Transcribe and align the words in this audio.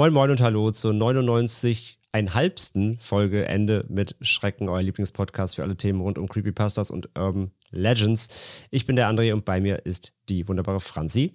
Moin 0.00 0.14
Moin 0.14 0.30
und 0.30 0.40
Hallo 0.40 0.70
zur 0.70 0.94
99 0.94 1.98
ein 2.10 2.32
halbsten 2.32 2.98
Folge 3.00 3.44
Ende 3.44 3.84
mit 3.90 4.16
Schrecken, 4.22 4.70
euer 4.70 4.80
Lieblingspodcast 4.80 5.56
für 5.56 5.62
alle 5.62 5.76
Themen 5.76 6.00
rund 6.00 6.16
um 6.16 6.26
Creepypastas 6.26 6.90
und 6.90 7.10
Urban 7.18 7.50
Legends. 7.68 8.28
Ich 8.70 8.86
bin 8.86 8.96
der 8.96 9.10
André 9.10 9.34
und 9.34 9.44
bei 9.44 9.60
mir 9.60 9.84
ist 9.84 10.14
die 10.30 10.48
wunderbare 10.48 10.80
Franzi. 10.80 11.32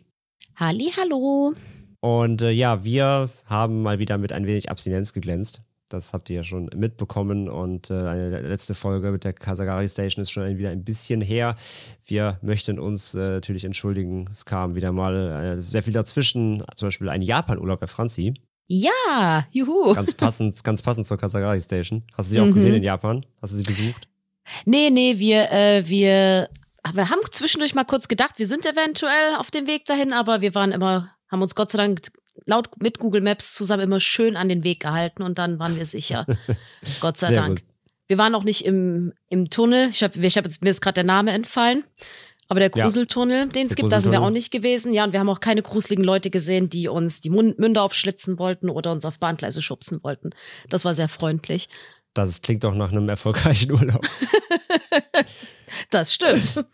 Halli, 0.55 0.91
hallo. 0.97 1.53
Und 1.99 2.41
äh, 2.41 2.49
ja, 2.49 2.83
wir 2.83 3.29
haben 3.45 3.83
mal 3.83 3.99
wieder 3.99 4.17
mit 4.17 4.31
ein 4.31 4.47
wenig 4.47 4.71
Abstinenz 4.71 5.13
geglänzt. 5.13 5.61
Das 5.87 6.13
habt 6.13 6.31
ihr 6.31 6.37
ja 6.37 6.43
schon 6.43 6.71
mitbekommen. 6.75 7.47
Und 7.47 7.91
äh, 7.91 7.93
eine 7.93 8.41
letzte 8.41 8.73
Folge 8.73 9.11
mit 9.11 9.25
der 9.25 9.33
Kasagari 9.33 9.87
Station 9.87 10.23
ist 10.23 10.31
schon 10.31 10.57
wieder 10.57 10.71
ein 10.71 10.83
bisschen 10.83 11.21
her. 11.21 11.55
Wir 12.03 12.39
möchten 12.41 12.79
uns 12.79 13.13
äh, 13.13 13.19
natürlich 13.19 13.63
entschuldigen. 13.63 14.25
Es 14.27 14.43
kam 14.43 14.73
wieder 14.73 14.91
mal 14.91 15.59
äh, 15.59 15.61
sehr 15.61 15.83
viel 15.83 15.93
dazwischen. 15.93 16.63
Zum 16.75 16.87
Beispiel 16.87 17.09
ein 17.09 17.21
Japan-Urlaub 17.21 17.79
bei 17.79 17.85
Franzi. 17.85 18.33
Ja, 18.67 19.45
juhu. 19.51 19.93
Ganz 19.93 20.13
passend, 20.13 20.63
ganz 20.63 20.81
passend 20.81 21.05
zur 21.07 21.17
Kasagari 21.17 21.59
Station. 21.61 22.03
Hast 22.17 22.29
du 22.29 22.33
sie 22.33 22.39
auch 22.39 22.45
Mhm. 22.45 22.53
gesehen 22.53 22.73
in 22.75 22.83
Japan? 22.83 23.25
Hast 23.41 23.53
du 23.53 23.57
sie 23.57 23.63
besucht? 23.63 24.07
Nee, 24.65 24.89
nee, 24.89 25.19
wir, 25.19 25.51
äh, 25.51 25.87
wir, 25.87 26.49
wir 26.93 27.09
haben 27.09 27.19
zwischendurch 27.31 27.75
mal 27.75 27.83
kurz 27.83 28.07
gedacht, 28.07 28.37
wir 28.37 28.47
sind 28.47 28.65
eventuell 28.65 29.35
auf 29.37 29.51
dem 29.51 29.67
Weg 29.67 29.85
dahin, 29.85 30.13
aber 30.13 30.41
wir 30.41 30.53
waren 30.55 30.71
immer, 30.71 31.11
haben 31.29 31.41
uns 31.41 31.55
Gott 31.55 31.71
sei 31.71 31.77
Dank 31.77 32.01
laut 32.45 32.69
mit 32.81 32.99
Google 32.99 33.21
Maps 33.21 33.53
zusammen 33.53 33.83
immer 33.83 33.99
schön 33.99 34.35
an 34.35 34.49
den 34.49 34.63
Weg 34.63 34.81
gehalten 34.81 35.23
und 35.23 35.37
dann 35.37 35.57
waren 35.59 35.77
wir 35.77 35.85
sicher. 35.85 36.25
Gott 37.01 37.17
sei 37.17 37.27
Sehr 37.27 37.41
Dank. 37.41 37.59
gut. 37.61 37.69
Wir 38.07 38.17
waren 38.19 38.35
auch 38.35 38.43
nicht 38.43 38.65
im, 38.65 39.13
im 39.29 39.49
Tunnel. 39.49 39.89
Ich 39.89 40.03
habe 40.03 40.19
ich 40.19 40.37
hab 40.37 40.45
jetzt, 40.45 40.63
mir 40.63 40.69
ist 40.69 40.81
gerade 40.81 40.93
der 40.95 41.03
Name 41.05 41.31
entfallen. 41.31 41.83
Aber 42.47 42.59
der 42.59 42.71
Ja. 42.75 42.83
Gruseltunnel, 42.83 43.47
den 43.49 43.67
es 43.67 43.75
gibt, 43.75 43.91
da 43.91 43.99
sind 43.99 44.11
wir 44.11 44.21
auch 44.21 44.29
nicht 44.29 44.51
gewesen. 44.51 44.93
Ja, 44.93 45.03
und 45.03 45.13
wir 45.13 45.19
haben 45.19 45.29
auch 45.29 45.39
keine 45.39 45.63
gruseligen 45.63 46.05
Leute 46.05 46.29
gesehen, 46.29 46.69
die 46.69 46.87
uns 46.87 47.21
die 47.21 47.29
Mund 47.31 47.57
Münder 47.57 47.81
aufschlitzen 47.83 48.37
wollten 48.37 48.69
oder 48.69 48.91
uns 48.91 49.03
auf 49.03 49.17
Bahngleise 49.19 49.61
schubsen 49.61 50.03
wollten. 50.03 50.29
Das 50.69 50.85
war 50.85 50.93
sehr 50.93 51.07
freundlich. 51.07 51.69
Das 52.13 52.41
klingt 52.41 52.63
doch 52.63 52.75
nach 52.75 52.91
einem 52.91 53.09
erfolgreichen 53.09 53.71
Urlaub. 53.73 54.05
Das 55.89 56.13
stimmt. 56.13 56.65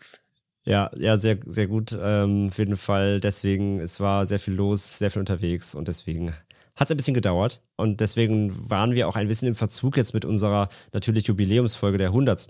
Ja, 0.64 0.90
ja, 0.96 1.16
sehr, 1.16 1.38
sehr 1.46 1.66
gut. 1.66 1.96
Ähm, 2.00 2.48
auf 2.50 2.58
jeden 2.58 2.76
Fall. 2.76 3.20
Deswegen, 3.20 3.80
es 3.80 3.98
war 3.98 4.26
sehr 4.26 4.38
viel 4.38 4.54
los, 4.54 4.98
sehr 4.98 5.10
viel 5.10 5.20
unterwegs 5.20 5.74
und 5.74 5.88
deswegen 5.88 6.34
hat 6.76 6.86
es 6.86 6.90
ein 6.92 6.96
bisschen 6.96 7.14
gedauert. 7.14 7.60
Und 7.76 8.00
deswegen 8.00 8.70
waren 8.70 8.92
wir 8.92 9.08
auch 9.08 9.16
ein 9.16 9.28
bisschen 9.28 9.48
im 9.48 9.54
Verzug 9.56 9.96
jetzt 9.96 10.14
mit 10.14 10.24
unserer 10.24 10.68
natürlich 10.92 11.26
Jubiläumsfolge 11.26 11.98
der 11.98 12.08
100. 12.08 12.48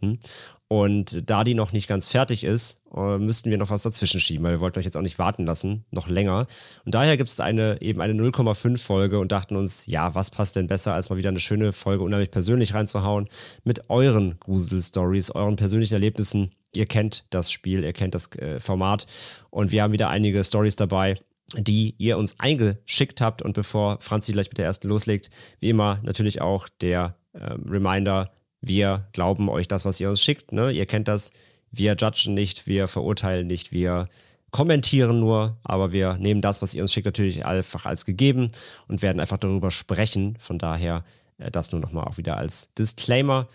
Und 0.73 1.29
da 1.29 1.45
die 1.45 1.53
noch 1.53 1.73
nicht 1.73 1.87
ganz 1.87 2.09
fertig 2.09 2.45
ist, 2.45 2.81
äh, 2.97 3.19
müssten 3.19 3.51
wir 3.51 3.59
noch 3.59 3.69
was 3.69 3.83
dazwischen 3.83 4.21
schieben, 4.21 4.43
weil 4.43 4.53
wir 4.53 4.61
wollten 4.61 4.79
euch 4.79 4.87
jetzt 4.87 4.97
auch 4.97 5.03
nicht 5.03 5.19
warten 5.19 5.45
lassen, 5.45 5.85
noch 5.91 6.09
länger. 6.09 6.47
Und 6.87 6.95
daher 6.95 7.19
gibt 7.19 7.29
es 7.29 7.39
eine, 7.41 7.83
eben 7.83 8.01
eine 8.01 8.15
0,5 8.15 8.83
Folge 8.83 9.19
und 9.19 9.33
dachten 9.33 9.55
uns, 9.57 9.85
ja, 9.85 10.15
was 10.15 10.31
passt 10.31 10.57
denn 10.57 10.69
besser, 10.69 10.95
als 10.95 11.11
mal 11.11 11.19
wieder 11.19 11.29
eine 11.29 11.41
schöne 11.41 11.75
Folge 11.75 12.03
unheimlich 12.03 12.31
persönlich 12.31 12.73
reinzuhauen 12.73 13.29
mit 13.65 13.91
euren 13.91 14.41
Grusel-Stories, 14.41 15.33
euren 15.33 15.57
persönlichen 15.57 15.93
Erlebnissen. 15.93 16.49
Ihr 16.75 16.87
kennt 16.87 17.27
das 17.29 17.53
Spiel, 17.53 17.85
ihr 17.85 17.93
kennt 17.93 18.15
das 18.15 18.35
äh, 18.37 18.59
Format 18.59 19.07
und 19.51 19.73
wir 19.73 19.83
haben 19.83 19.93
wieder 19.93 20.09
einige 20.09 20.43
Stories 20.43 20.77
dabei, 20.77 21.19
die 21.55 21.97
ihr 21.99 22.17
uns 22.17 22.41
eingeschickt 22.41 23.21
habt. 23.21 23.43
Und 23.43 23.53
bevor 23.53 24.01
Franzi 24.01 24.33
gleich 24.33 24.49
mit 24.49 24.57
der 24.57 24.65
ersten 24.65 24.89
loslegt, 24.89 25.29
wie 25.61 25.69
immer 25.69 26.01
natürlich 26.03 26.41
auch 26.41 26.71
der 26.81 27.19
ähm, 27.39 27.67
Reminder, 27.69 28.33
wir 28.63 29.09
glauben 29.13 29.49
euch 29.49 29.69
das, 29.69 29.85
was 29.85 30.01
ihr 30.01 30.09
uns 30.09 30.23
schickt. 30.23 30.53
Ne? 30.53 30.71
Ihr 30.71 30.87
kennt 30.87 31.09
das. 31.09 31.33
Wir 31.71 31.97
judgen 31.97 32.35
nicht, 32.35 32.67
wir 32.67 32.87
verurteilen 32.87 33.47
nicht, 33.47 33.73
wir 33.73 34.09
kommentieren 34.51 35.21
nur, 35.21 35.57
aber 35.65 35.93
wir 35.93 36.19
nehmen 36.19 36.43
das, 36.43 36.63
was 36.63 36.75
ihr 36.75 36.83
uns 36.83 36.93
schickt, 36.93 37.07
natürlich 37.07 37.45
einfach 37.45 37.87
als 37.87 38.05
gegeben 38.05 38.51
und 38.89 39.03
werden 39.03 39.21
einfach 39.21 39.39
darüber 39.39 39.71
sprechen. 39.71 40.37
Von 40.39 40.59
daher 40.59 41.05
äh, 41.39 41.51
das 41.51 41.73
nur 41.73 41.81
nochmal 41.81 42.05
auch 42.05 42.19
wieder 42.19 42.37
als 42.37 42.73
Disclaimer. 42.75 43.49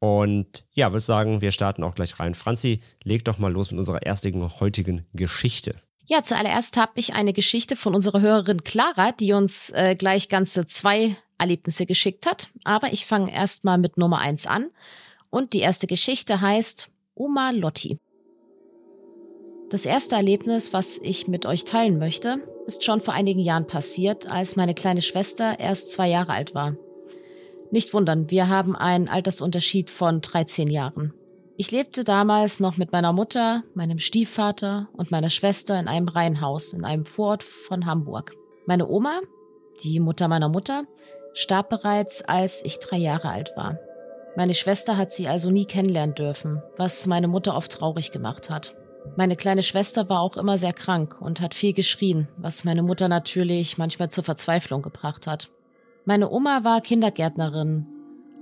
Und 0.00 0.64
ja, 0.72 0.92
würde 0.92 1.00
sagen, 1.00 1.40
wir 1.40 1.52
starten 1.52 1.84
auch 1.84 1.94
gleich 1.94 2.18
rein. 2.18 2.34
Franzi, 2.34 2.80
leg 3.04 3.24
doch 3.24 3.38
mal 3.38 3.52
los 3.52 3.70
mit 3.70 3.78
unserer 3.78 4.02
ersten 4.02 4.60
heutigen 4.60 5.06
Geschichte. 5.12 5.76
Ja, 6.06 6.24
zuallererst 6.24 6.76
habe 6.76 6.92
ich 6.96 7.14
eine 7.14 7.32
Geschichte 7.32 7.76
von 7.76 7.94
unserer 7.94 8.20
Hörerin 8.20 8.64
Clara, 8.64 9.12
die 9.12 9.32
uns 9.32 9.70
äh, 9.70 9.94
gleich 9.94 10.28
ganze 10.28 10.66
zwei 10.66 11.16
Erlebnisse 11.40 11.86
geschickt 11.86 12.26
hat. 12.26 12.50
Aber 12.64 12.92
ich 12.92 13.06
fange 13.06 13.32
erst 13.32 13.64
mal 13.64 13.78
mit 13.78 13.96
Nummer 13.96 14.18
eins 14.18 14.46
an. 14.46 14.70
Und 15.30 15.52
die 15.52 15.60
erste 15.60 15.86
Geschichte 15.86 16.40
heißt 16.40 16.90
Oma 17.14 17.50
Lotti. 17.50 17.98
Das 19.70 19.86
erste 19.86 20.16
Erlebnis, 20.16 20.72
was 20.72 20.98
ich 20.98 21.28
mit 21.28 21.46
euch 21.46 21.64
teilen 21.64 21.98
möchte, 21.98 22.40
ist 22.66 22.84
schon 22.84 23.00
vor 23.00 23.14
einigen 23.14 23.40
Jahren 23.40 23.66
passiert, 23.66 24.30
als 24.30 24.56
meine 24.56 24.74
kleine 24.74 25.00
Schwester 25.00 25.60
erst 25.60 25.92
zwei 25.92 26.08
Jahre 26.08 26.32
alt 26.32 26.54
war. 26.54 26.76
Nicht 27.70 27.94
wundern, 27.94 28.30
wir 28.30 28.48
haben 28.48 28.74
einen 28.74 29.08
Altersunterschied 29.08 29.90
von 29.90 30.20
13 30.20 30.68
Jahren. 30.68 31.14
Ich 31.56 31.70
lebte 31.70 32.02
damals 32.02 32.58
noch 32.58 32.78
mit 32.78 32.90
meiner 32.90 33.12
Mutter, 33.12 33.62
meinem 33.74 33.98
Stiefvater 33.98 34.88
und 34.92 35.10
meiner 35.10 35.30
Schwester 35.30 35.78
in 35.78 35.86
einem 35.86 36.08
Reihenhaus 36.08 36.72
in 36.72 36.84
einem 36.84 37.04
Vorort 37.04 37.42
von 37.42 37.86
Hamburg. 37.86 38.34
Meine 38.66 38.88
Oma, 38.88 39.20
die 39.84 40.00
Mutter 40.00 40.26
meiner 40.26 40.48
Mutter, 40.48 40.84
starb 41.32 41.68
bereits, 41.68 42.22
als 42.22 42.64
ich 42.64 42.78
drei 42.78 42.96
Jahre 42.96 43.28
alt 43.28 43.52
war. 43.56 43.78
Meine 44.36 44.54
Schwester 44.54 44.96
hat 44.96 45.12
sie 45.12 45.28
also 45.28 45.50
nie 45.50 45.64
kennenlernen 45.64 46.14
dürfen, 46.14 46.62
was 46.76 47.06
meine 47.06 47.28
Mutter 47.28 47.56
oft 47.56 47.72
traurig 47.72 48.12
gemacht 48.12 48.48
hat. 48.48 48.76
Meine 49.16 49.36
kleine 49.36 49.62
Schwester 49.62 50.08
war 50.08 50.20
auch 50.20 50.36
immer 50.36 50.58
sehr 50.58 50.72
krank 50.72 51.16
und 51.20 51.40
hat 51.40 51.54
viel 51.54 51.72
geschrien, 51.72 52.28
was 52.36 52.64
meine 52.64 52.82
Mutter 52.82 53.08
natürlich 53.08 53.78
manchmal 53.78 54.10
zur 54.10 54.24
Verzweiflung 54.24 54.82
gebracht 54.82 55.26
hat. 55.26 55.50
Meine 56.04 56.30
Oma 56.30 56.64
war 56.64 56.80
Kindergärtnerin 56.80 57.86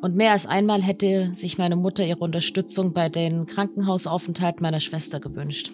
und 0.00 0.15
mehr 0.15 0.32
als 0.32 0.47
einmal 0.47 0.82
hätte 0.82 1.31
sich 1.32 1.59
meine 1.59 1.77
Mutter 1.77 2.04
ihre 2.04 2.21
Unterstützung 2.21 2.93
bei 2.93 3.09
den 3.09 3.47
Krankenhausaufenthalten 3.47 4.62
meiner 4.62 4.81
Schwester 4.81 5.21
gewünscht. 5.21 5.72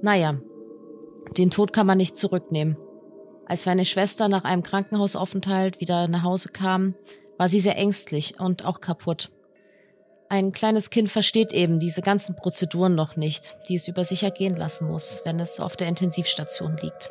Naja, 0.00 0.38
den 1.36 1.50
Tod 1.50 1.72
kann 1.72 1.86
man 1.86 1.98
nicht 1.98 2.16
zurücknehmen. 2.16 2.76
Als 3.46 3.66
meine 3.66 3.84
Schwester 3.84 4.28
nach 4.28 4.44
einem 4.44 4.62
Krankenhausaufenthalt 4.62 5.80
wieder 5.80 6.08
nach 6.08 6.22
Hause 6.22 6.48
kam, 6.48 6.94
war 7.36 7.48
sie 7.48 7.60
sehr 7.60 7.76
ängstlich 7.76 8.40
und 8.40 8.64
auch 8.64 8.80
kaputt. 8.80 9.30
Ein 10.28 10.52
kleines 10.52 10.90
Kind 10.90 11.10
versteht 11.10 11.52
eben 11.52 11.78
diese 11.78 12.00
ganzen 12.00 12.34
Prozeduren 12.34 12.94
noch 12.94 13.16
nicht, 13.16 13.56
die 13.68 13.74
es 13.74 13.86
über 13.86 14.04
sich 14.04 14.22
ergehen 14.22 14.56
lassen 14.56 14.88
muss, 14.88 15.20
wenn 15.24 15.38
es 15.38 15.60
auf 15.60 15.76
der 15.76 15.88
Intensivstation 15.88 16.76
liegt. 16.80 17.10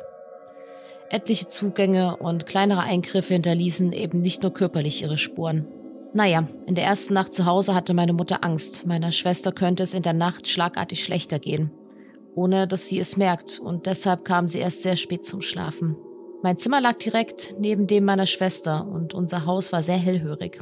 Etliche 1.10 1.46
Zugänge 1.46 2.16
und 2.16 2.46
kleinere 2.46 2.80
Eingriffe 2.80 3.34
hinterließen 3.34 3.92
eben 3.92 4.20
nicht 4.20 4.42
nur 4.42 4.52
körperlich 4.52 5.02
ihre 5.02 5.18
Spuren. 5.18 5.66
Naja, 6.12 6.48
in 6.66 6.74
der 6.74 6.84
ersten 6.84 7.14
Nacht 7.14 7.34
zu 7.34 7.46
Hause 7.46 7.74
hatte 7.74 7.94
meine 7.94 8.12
Mutter 8.12 8.44
Angst, 8.44 8.86
meiner 8.86 9.12
Schwester 9.12 9.52
könnte 9.52 9.82
es 9.82 9.94
in 9.94 10.02
der 10.02 10.12
Nacht 10.12 10.48
schlagartig 10.48 11.04
schlechter 11.04 11.38
gehen, 11.38 11.70
ohne 12.34 12.66
dass 12.66 12.88
sie 12.88 12.98
es 12.98 13.16
merkt, 13.16 13.60
und 13.60 13.86
deshalb 13.86 14.24
kam 14.24 14.48
sie 14.48 14.58
erst 14.58 14.82
sehr 14.82 14.96
spät 14.96 15.24
zum 15.24 15.40
Schlafen. 15.40 15.96
Mein 16.44 16.58
Zimmer 16.58 16.82
lag 16.82 16.98
direkt 16.98 17.54
neben 17.58 17.86
dem 17.86 18.04
meiner 18.04 18.26
Schwester 18.26 18.86
und 18.86 19.14
unser 19.14 19.46
Haus 19.46 19.72
war 19.72 19.82
sehr 19.82 19.96
hellhörig. 19.96 20.60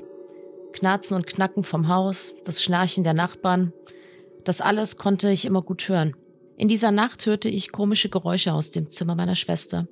Knarzen 0.73 1.17
und 1.17 1.27
Knacken 1.27 1.65
vom 1.65 1.89
Haus, 1.89 2.35
das 2.45 2.63
Schnarchen 2.63 3.03
der 3.03 3.15
Nachbarn, 3.15 3.73
das 4.45 4.61
alles 4.61 4.97
konnte 4.97 5.29
ich 5.29 5.45
immer 5.45 5.61
gut 5.61 5.89
hören. 5.89 6.15
In 6.57 6.69
dieser 6.69 6.93
Nacht 6.93 7.27
hörte 7.27 7.49
ich 7.49 7.73
komische 7.73 8.11
Geräusche 8.11 8.53
aus 8.53 8.71
dem 8.71 8.91
Zimmer 8.91 9.17
meiner 9.17 9.35
Schwester. 9.35 9.89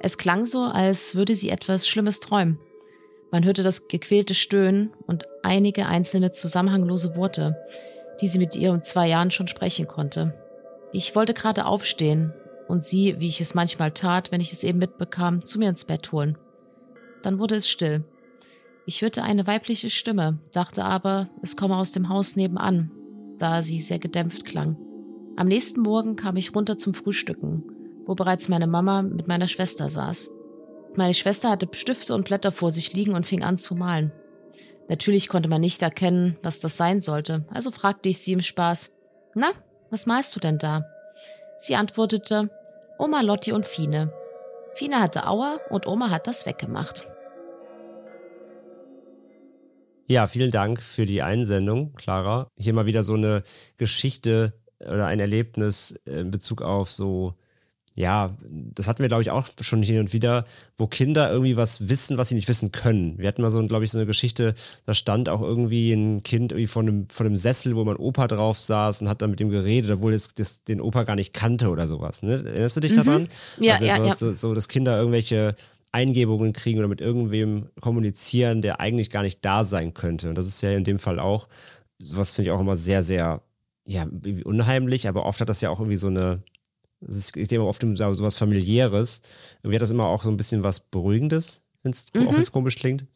Es 0.00 0.16
klang 0.16 0.46
so, 0.46 0.60
als 0.60 1.14
würde 1.14 1.34
sie 1.34 1.50
etwas 1.50 1.86
Schlimmes 1.86 2.20
träumen. 2.20 2.58
Man 3.30 3.44
hörte 3.44 3.62
das 3.62 3.88
gequälte 3.88 4.32
Stöhnen 4.32 4.90
und 5.06 5.24
einige 5.42 5.84
einzelne 5.84 6.30
zusammenhanglose 6.30 7.14
Worte, 7.14 7.58
die 8.22 8.26
sie 8.26 8.38
mit 8.38 8.56
ihren 8.56 8.82
zwei 8.82 9.08
Jahren 9.08 9.30
schon 9.30 9.48
sprechen 9.48 9.86
konnte. 9.86 10.32
Ich 10.94 11.14
wollte 11.14 11.34
gerade 11.34 11.66
aufstehen 11.66 12.32
und 12.70 12.82
sie, 12.82 13.16
wie 13.18 13.28
ich 13.28 13.40
es 13.40 13.54
manchmal 13.54 13.90
tat, 13.90 14.32
wenn 14.32 14.40
ich 14.40 14.52
es 14.52 14.64
eben 14.64 14.78
mitbekam, 14.78 15.44
zu 15.44 15.58
mir 15.58 15.68
ins 15.68 15.84
Bett 15.84 16.12
holen. 16.12 16.38
Dann 17.22 17.38
wurde 17.38 17.56
es 17.56 17.68
still. 17.68 18.04
Ich 18.86 19.02
hörte 19.02 19.22
eine 19.22 19.46
weibliche 19.46 19.90
Stimme, 19.90 20.38
dachte 20.52 20.84
aber, 20.84 21.28
es 21.42 21.56
komme 21.56 21.76
aus 21.76 21.92
dem 21.92 22.08
Haus 22.08 22.36
nebenan, 22.36 22.90
da 23.38 23.62
sie 23.62 23.80
sehr 23.80 23.98
gedämpft 23.98 24.44
klang. 24.44 24.76
Am 25.36 25.48
nächsten 25.48 25.80
Morgen 25.80 26.16
kam 26.16 26.36
ich 26.36 26.54
runter 26.54 26.78
zum 26.78 26.94
Frühstücken, 26.94 27.64
wo 28.06 28.14
bereits 28.14 28.48
meine 28.48 28.66
Mama 28.66 29.02
mit 29.02 29.28
meiner 29.28 29.48
Schwester 29.48 29.88
saß. 29.88 30.30
Meine 30.96 31.14
Schwester 31.14 31.50
hatte 31.50 31.68
Stifte 31.72 32.14
und 32.14 32.24
Blätter 32.24 32.52
vor 32.52 32.70
sich 32.70 32.92
liegen 32.94 33.14
und 33.14 33.26
fing 33.26 33.42
an 33.42 33.58
zu 33.58 33.74
malen. 33.74 34.12
Natürlich 34.88 35.28
konnte 35.28 35.48
man 35.48 35.60
nicht 35.60 35.82
erkennen, 35.82 36.36
was 36.42 36.60
das 36.60 36.76
sein 36.76 37.00
sollte, 37.00 37.46
also 37.50 37.70
fragte 37.70 38.08
ich 38.08 38.18
sie 38.18 38.32
im 38.32 38.40
Spaß: 38.40 38.92
Na, 39.34 39.50
was 39.90 40.06
malst 40.06 40.34
du 40.34 40.40
denn 40.40 40.58
da? 40.58 40.84
Sie 41.58 41.76
antwortete: 41.76 42.50
Oma 43.00 43.22
Lotti 43.22 43.52
und 43.52 43.66
Fine. 43.66 44.12
Fine 44.74 45.00
hatte 45.00 45.26
Aua 45.26 45.58
und 45.70 45.86
Oma 45.86 46.10
hat 46.10 46.26
das 46.26 46.44
weggemacht. 46.44 47.08
Ja, 50.06 50.26
vielen 50.26 50.50
Dank 50.50 50.82
für 50.82 51.06
die 51.06 51.22
Einsendung, 51.22 51.94
Clara. 51.94 52.48
Hier 52.58 52.74
mal 52.74 52.84
wieder 52.84 53.02
so 53.02 53.14
eine 53.14 53.42
Geschichte 53.78 54.52
oder 54.80 55.06
ein 55.06 55.18
Erlebnis 55.18 55.98
in 56.04 56.30
Bezug 56.30 56.60
auf 56.60 56.92
so 56.92 57.32
ja, 58.00 58.36
das 58.74 58.88
hatten 58.88 59.00
wir, 59.00 59.08
glaube 59.08 59.22
ich, 59.22 59.30
auch 59.30 59.48
schon 59.60 59.82
hin 59.82 60.00
und 60.00 60.12
wieder, 60.12 60.44
wo 60.78 60.86
Kinder 60.86 61.30
irgendwie 61.30 61.56
was 61.56 61.88
wissen, 61.88 62.16
was 62.16 62.30
sie 62.30 62.34
nicht 62.34 62.48
wissen 62.48 62.72
können. 62.72 63.18
Wir 63.18 63.28
hatten 63.28 63.42
mal 63.42 63.50
so, 63.50 63.64
glaube 63.66 63.84
ich, 63.84 63.90
so 63.90 63.98
eine 63.98 64.06
Geschichte, 64.06 64.54
da 64.86 64.94
stand 64.94 65.28
auch 65.28 65.42
irgendwie 65.42 65.92
ein 65.92 66.22
Kind 66.22 66.52
irgendwie 66.52 66.66
vor 66.66 66.82
einem, 66.82 67.08
vor 67.10 67.26
einem 67.26 67.36
Sessel, 67.36 67.76
wo 67.76 67.84
mein 67.84 67.96
Opa 67.96 68.26
drauf 68.26 68.58
saß 68.58 69.02
und 69.02 69.08
hat 69.08 69.22
dann 69.22 69.30
mit 69.30 69.40
ihm 69.40 69.50
geredet, 69.50 69.90
obwohl 69.90 70.14
es 70.14 70.28
das, 70.28 70.64
den 70.64 70.80
Opa 70.80 71.04
gar 71.04 71.16
nicht 71.16 71.34
kannte 71.34 71.68
oder 71.68 71.86
sowas. 71.86 72.22
Ne? 72.22 72.42
Erinnerst 72.44 72.76
du 72.76 72.80
dich 72.80 72.92
mhm. 72.92 73.04
daran? 73.04 73.28
Ja, 73.58 73.74
also 73.74 73.84
ja, 73.84 73.96
so, 73.96 74.04
ja. 74.04 74.14
So, 74.16 74.32
so, 74.32 74.54
dass 74.54 74.68
Kinder 74.68 74.98
irgendwelche 74.98 75.54
Eingebungen 75.92 76.52
kriegen 76.52 76.78
oder 76.78 76.88
mit 76.88 77.00
irgendwem 77.00 77.68
kommunizieren, 77.80 78.62
der 78.62 78.80
eigentlich 78.80 79.10
gar 79.10 79.22
nicht 79.22 79.44
da 79.44 79.62
sein 79.62 79.92
könnte. 79.92 80.28
Und 80.30 80.38
das 80.38 80.46
ist 80.46 80.62
ja 80.62 80.70
in 80.70 80.84
dem 80.84 80.98
Fall 80.98 81.18
auch, 81.18 81.48
sowas 81.98 82.32
finde 82.32 82.50
ich 82.50 82.52
auch 82.52 82.60
immer 82.60 82.76
sehr, 82.76 83.02
sehr, 83.02 83.42
ja, 83.86 84.06
unheimlich, 84.44 85.08
aber 85.08 85.26
oft 85.26 85.40
hat 85.40 85.48
das 85.48 85.60
ja 85.60 85.70
auch 85.70 85.80
irgendwie 85.80 85.96
so 85.96 86.06
eine, 86.06 86.42
es 87.06 87.32
geht 87.32 87.50
immer 87.52 87.66
oft 87.66 87.82
um 87.84 87.96
so 87.96 88.04
was 88.04 88.36
familiäres. 88.36 89.22
Irgendwie 89.62 89.76
hat 89.76 89.82
das 89.82 89.90
immer 89.90 90.06
auch 90.06 90.22
so 90.22 90.30
ein 90.30 90.36
bisschen 90.36 90.62
was 90.62 90.80
Beruhigendes, 90.80 91.62
wenn 91.82 91.92
es 91.92 92.06
mhm. 92.14 92.44
komisch 92.52 92.76
klingt. 92.76 93.06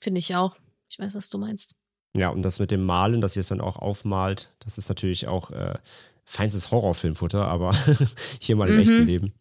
Finde 0.00 0.18
ich 0.18 0.34
auch. 0.36 0.56
Ich 0.88 0.98
weiß, 0.98 1.14
was 1.14 1.28
du 1.28 1.38
meinst. 1.38 1.76
Ja, 2.16 2.28
und 2.28 2.42
das 2.42 2.58
mit 2.58 2.70
dem 2.70 2.84
Malen, 2.84 3.20
dass 3.20 3.36
ihr 3.36 3.40
es 3.40 3.48
dann 3.48 3.60
auch 3.60 3.76
aufmalt, 3.76 4.52
das 4.58 4.76
ist 4.76 4.88
natürlich 4.88 5.26
auch 5.28 5.50
äh, 5.50 5.78
feinstes 6.24 6.70
Horrorfilmfutter, 6.70 7.46
aber 7.46 7.74
hier 8.40 8.56
mal 8.56 8.68
im 8.68 8.74
mhm. 8.74 8.80
echten 8.82 9.06
Leben. 9.06 9.32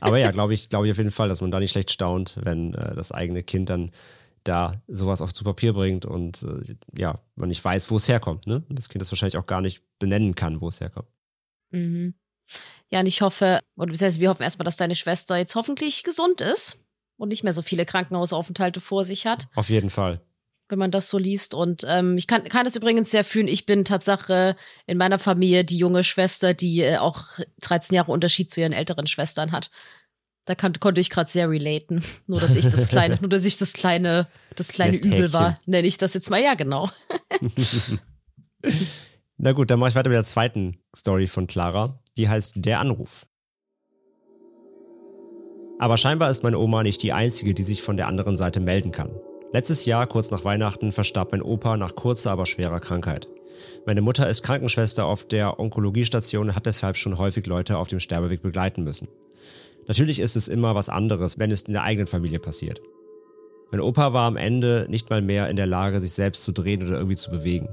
Aber 0.00 0.18
ja, 0.18 0.30
glaube 0.30 0.52
ich, 0.52 0.68
glaube 0.68 0.86
ich 0.86 0.92
auf 0.92 0.98
jeden 0.98 1.12
Fall, 1.12 1.28
dass 1.28 1.40
man 1.40 1.50
da 1.50 1.60
nicht 1.60 1.70
schlecht 1.70 1.90
staunt, 1.90 2.36
wenn 2.42 2.74
äh, 2.74 2.94
das 2.94 3.12
eigene 3.12 3.42
Kind 3.42 3.70
dann 3.70 3.92
da 4.44 4.82
sowas 4.88 5.22
auch 5.22 5.32
zu 5.32 5.44
Papier 5.44 5.72
bringt 5.72 6.06
und 6.06 6.42
äh, 6.42 6.76
ja, 6.98 7.20
man 7.36 7.48
nicht 7.48 7.64
weiß, 7.64 7.90
wo 7.90 7.96
es 7.96 8.08
herkommt. 8.08 8.46
Ne? 8.46 8.64
Das 8.68 8.88
Kind 8.88 9.00
das 9.00 9.12
wahrscheinlich 9.12 9.36
auch 9.36 9.46
gar 9.46 9.60
nicht 9.60 9.82
benennen 9.98 10.34
kann, 10.34 10.60
wo 10.60 10.68
es 10.68 10.80
herkommt. 10.80 11.08
Mhm. 11.70 12.14
Ja, 12.90 13.00
und 13.00 13.06
ich 13.06 13.22
hoffe, 13.22 13.60
oder 13.76 13.92
das 13.92 14.02
heißt, 14.02 14.20
wir 14.20 14.30
hoffen 14.30 14.42
erstmal, 14.42 14.64
dass 14.64 14.76
deine 14.76 14.96
Schwester 14.96 15.36
jetzt 15.36 15.54
hoffentlich 15.54 16.02
gesund 16.02 16.40
ist 16.40 16.84
und 17.16 17.28
nicht 17.28 17.44
mehr 17.44 17.52
so 17.52 17.62
viele 17.62 17.86
Krankenhausaufenthalte 17.86 18.80
vor 18.80 19.04
sich 19.04 19.26
hat. 19.26 19.48
Auf 19.54 19.70
jeden 19.70 19.90
Fall. 19.90 20.20
Wenn 20.68 20.78
man 20.78 20.90
das 20.90 21.08
so 21.08 21.18
liest. 21.18 21.54
Und 21.54 21.84
ähm, 21.86 22.16
ich 22.16 22.26
kann, 22.26 22.44
kann 22.44 22.64
das 22.64 22.76
übrigens 22.76 23.10
sehr 23.10 23.24
fühlen. 23.24 23.48
Ich 23.48 23.66
bin 23.66 23.84
Tatsache 23.84 24.56
in 24.86 24.98
meiner 24.98 25.18
Familie 25.18 25.64
die 25.64 25.78
junge 25.78 26.04
Schwester, 26.04 26.54
die 26.54 26.80
äh, 26.80 26.96
auch 26.96 27.24
13 27.60 27.94
Jahre 27.94 28.12
Unterschied 28.12 28.50
zu 28.50 28.60
ihren 28.60 28.72
älteren 28.72 29.06
Schwestern 29.06 29.52
hat. 29.52 29.70
Da 30.46 30.54
kann, 30.54 30.72
konnte 30.80 31.00
ich 31.00 31.10
gerade 31.10 31.30
sehr 31.30 31.50
relaten. 31.50 32.02
Nur 32.26 32.40
dass 32.40 32.56
ich 32.56 32.64
das 32.64 32.88
kleine, 32.88 33.18
nur 33.20 33.28
dass 33.28 33.44
ich 33.44 33.58
das 33.58 33.72
kleine, 33.72 34.26
das 34.56 34.72
kleine 34.72 34.96
Übel 34.96 35.32
war, 35.32 35.60
nenne 35.66 35.86
ich 35.86 35.98
das 35.98 36.14
jetzt 36.14 36.30
mal. 36.30 36.42
Ja, 36.42 36.54
genau. 36.54 36.88
Na 39.36 39.52
gut, 39.52 39.70
dann 39.70 39.78
mache 39.78 39.90
ich 39.90 39.94
weiter 39.94 40.08
mit 40.08 40.16
der 40.16 40.24
zweiten 40.24 40.78
Story 40.94 41.26
von 41.26 41.46
Clara. 41.46 42.02
Die 42.20 42.28
heißt 42.28 42.52
Der 42.56 42.80
Anruf. 42.80 43.24
Aber 45.78 45.96
scheinbar 45.96 46.28
ist 46.28 46.42
meine 46.42 46.58
Oma 46.58 46.82
nicht 46.82 47.02
die 47.02 47.14
einzige, 47.14 47.54
die 47.54 47.62
sich 47.62 47.80
von 47.80 47.96
der 47.96 48.08
anderen 48.08 48.36
Seite 48.36 48.60
melden 48.60 48.92
kann. 48.92 49.18
Letztes 49.54 49.86
Jahr, 49.86 50.06
kurz 50.06 50.30
nach 50.30 50.44
Weihnachten, 50.44 50.92
verstarb 50.92 51.32
mein 51.32 51.40
Opa 51.40 51.78
nach 51.78 51.96
kurzer, 51.96 52.30
aber 52.30 52.44
schwerer 52.44 52.78
Krankheit. 52.78 53.26
Meine 53.86 54.02
Mutter 54.02 54.28
ist 54.28 54.42
Krankenschwester 54.42 55.06
auf 55.06 55.24
der 55.24 55.58
Onkologiestation 55.58 56.50
und 56.50 56.54
hat 56.54 56.66
deshalb 56.66 56.98
schon 56.98 57.16
häufig 57.16 57.46
Leute 57.46 57.78
auf 57.78 57.88
dem 57.88 58.00
Sterbeweg 58.00 58.42
begleiten 58.42 58.84
müssen. 58.84 59.08
Natürlich 59.88 60.20
ist 60.20 60.36
es 60.36 60.46
immer 60.46 60.74
was 60.74 60.90
anderes, 60.90 61.38
wenn 61.38 61.50
es 61.50 61.62
in 61.62 61.72
der 61.72 61.84
eigenen 61.84 62.06
Familie 62.06 62.38
passiert. 62.38 62.82
Mein 63.70 63.80
Opa 63.80 64.12
war 64.12 64.26
am 64.26 64.36
Ende 64.36 64.84
nicht 64.90 65.08
mal 65.08 65.22
mehr 65.22 65.48
in 65.48 65.56
der 65.56 65.66
Lage, 65.66 66.00
sich 66.00 66.12
selbst 66.12 66.44
zu 66.44 66.52
drehen 66.52 66.86
oder 66.86 66.98
irgendwie 66.98 67.16
zu 67.16 67.30
bewegen. 67.30 67.70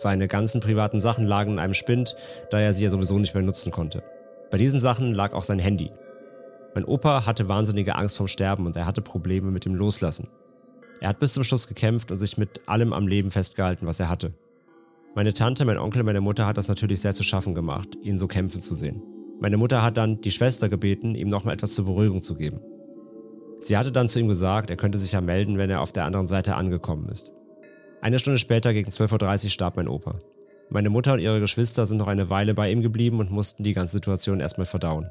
Seine 0.00 0.28
ganzen 0.28 0.62
privaten 0.62 0.98
Sachen 0.98 1.24
lagen 1.24 1.52
in 1.52 1.58
einem 1.58 1.74
Spind, 1.74 2.16
da 2.50 2.58
er 2.58 2.72
sie 2.72 2.84
ja 2.84 2.90
sowieso 2.90 3.18
nicht 3.18 3.34
mehr 3.34 3.42
nutzen 3.42 3.70
konnte. 3.70 4.02
Bei 4.50 4.56
diesen 4.56 4.80
Sachen 4.80 5.12
lag 5.12 5.34
auch 5.34 5.42
sein 5.42 5.58
Handy. 5.58 5.92
Mein 6.74 6.86
Opa 6.86 7.26
hatte 7.26 7.50
wahnsinnige 7.50 7.96
Angst 7.96 8.16
vorm 8.16 8.26
Sterben 8.26 8.64
und 8.64 8.76
er 8.76 8.86
hatte 8.86 9.02
Probleme 9.02 9.50
mit 9.50 9.66
dem 9.66 9.74
Loslassen. 9.74 10.28
Er 11.02 11.10
hat 11.10 11.18
bis 11.18 11.34
zum 11.34 11.44
Schluss 11.44 11.68
gekämpft 11.68 12.10
und 12.10 12.16
sich 12.16 12.38
mit 12.38 12.66
allem 12.66 12.94
am 12.94 13.08
Leben 13.08 13.30
festgehalten, 13.30 13.86
was 13.86 14.00
er 14.00 14.08
hatte. 14.08 14.32
Meine 15.14 15.34
Tante, 15.34 15.66
mein 15.66 15.76
Onkel, 15.76 16.02
meine 16.02 16.22
Mutter 16.22 16.46
hat 16.46 16.56
das 16.56 16.68
natürlich 16.68 17.02
sehr 17.02 17.12
zu 17.12 17.22
schaffen 17.22 17.54
gemacht, 17.54 17.88
ihn 18.02 18.16
so 18.16 18.26
kämpfen 18.26 18.62
zu 18.62 18.74
sehen. 18.74 19.02
Meine 19.38 19.58
Mutter 19.58 19.82
hat 19.82 19.98
dann 19.98 20.22
die 20.22 20.30
Schwester 20.30 20.70
gebeten, 20.70 21.14
ihm 21.14 21.28
nochmal 21.28 21.54
etwas 21.54 21.74
zur 21.74 21.84
Beruhigung 21.84 22.22
zu 22.22 22.36
geben. 22.36 22.60
Sie 23.60 23.76
hatte 23.76 23.92
dann 23.92 24.08
zu 24.08 24.18
ihm 24.18 24.28
gesagt, 24.28 24.70
er 24.70 24.76
könnte 24.76 24.96
sich 24.96 25.12
ja 25.12 25.20
melden, 25.20 25.58
wenn 25.58 25.68
er 25.68 25.82
auf 25.82 25.92
der 25.92 26.06
anderen 26.06 26.26
Seite 26.26 26.56
angekommen 26.56 27.08
ist. 27.10 27.34
Eine 28.02 28.18
Stunde 28.18 28.38
später, 28.38 28.72
gegen 28.72 28.90
12.30 28.90 29.44
Uhr, 29.44 29.50
starb 29.50 29.76
mein 29.76 29.88
Opa. 29.88 30.14
Meine 30.70 30.88
Mutter 30.88 31.12
und 31.12 31.18
ihre 31.18 31.40
Geschwister 31.40 31.84
sind 31.84 31.98
noch 31.98 32.06
eine 32.06 32.30
Weile 32.30 32.54
bei 32.54 32.70
ihm 32.70 32.80
geblieben 32.80 33.18
und 33.18 33.30
mussten 33.30 33.62
die 33.62 33.74
ganze 33.74 33.92
Situation 33.92 34.40
erstmal 34.40 34.66
verdauen. 34.66 35.10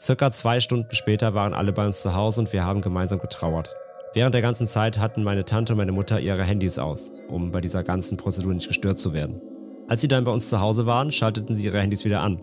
Circa 0.00 0.32
zwei 0.32 0.58
Stunden 0.58 0.92
später 0.94 1.34
waren 1.34 1.54
alle 1.54 1.72
bei 1.72 1.86
uns 1.86 2.02
zu 2.02 2.14
Hause 2.14 2.40
und 2.40 2.52
wir 2.52 2.64
haben 2.64 2.80
gemeinsam 2.80 3.20
getrauert. 3.20 3.70
Während 4.14 4.34
der 4.34 4.42
ganzen 4.42 4.66
Zeit 4.66 4.98
hatten 4.98 5.22
meine 5.22 5.44
Tante 5.44 5.74
und 5.74 5.76
meine 5.76 5.92
Mutter 5.92 6.18
ihre 6.18 6.42
Handys 6.42 6.78
aus, 6.78 7.12
um 7.28 7.52
bei 7.52 7.60
dieser 7.60 7.84
ganzen 7.84 8.16
Prozedur 8.16 8.52
nicht 8.52 8.66
gestört 8.66 8.98
zu 8.98 9.12
werden. 9.12 9.40
Als 9.88 10.00
sie 10.00 10.08
dann 10.08 10.24
bei 10.24 10.32
uns 10.32 10.48
zu 10.48 10.60
Hause 10.60 10.86
waren, 10.86 11.12
schalteten 11.12 11.54
sie 11.54 11.66
ihre 11.66 11.80
Handys 11.80 12.04
wieder 12.04 12.20
an. 12.20 12.42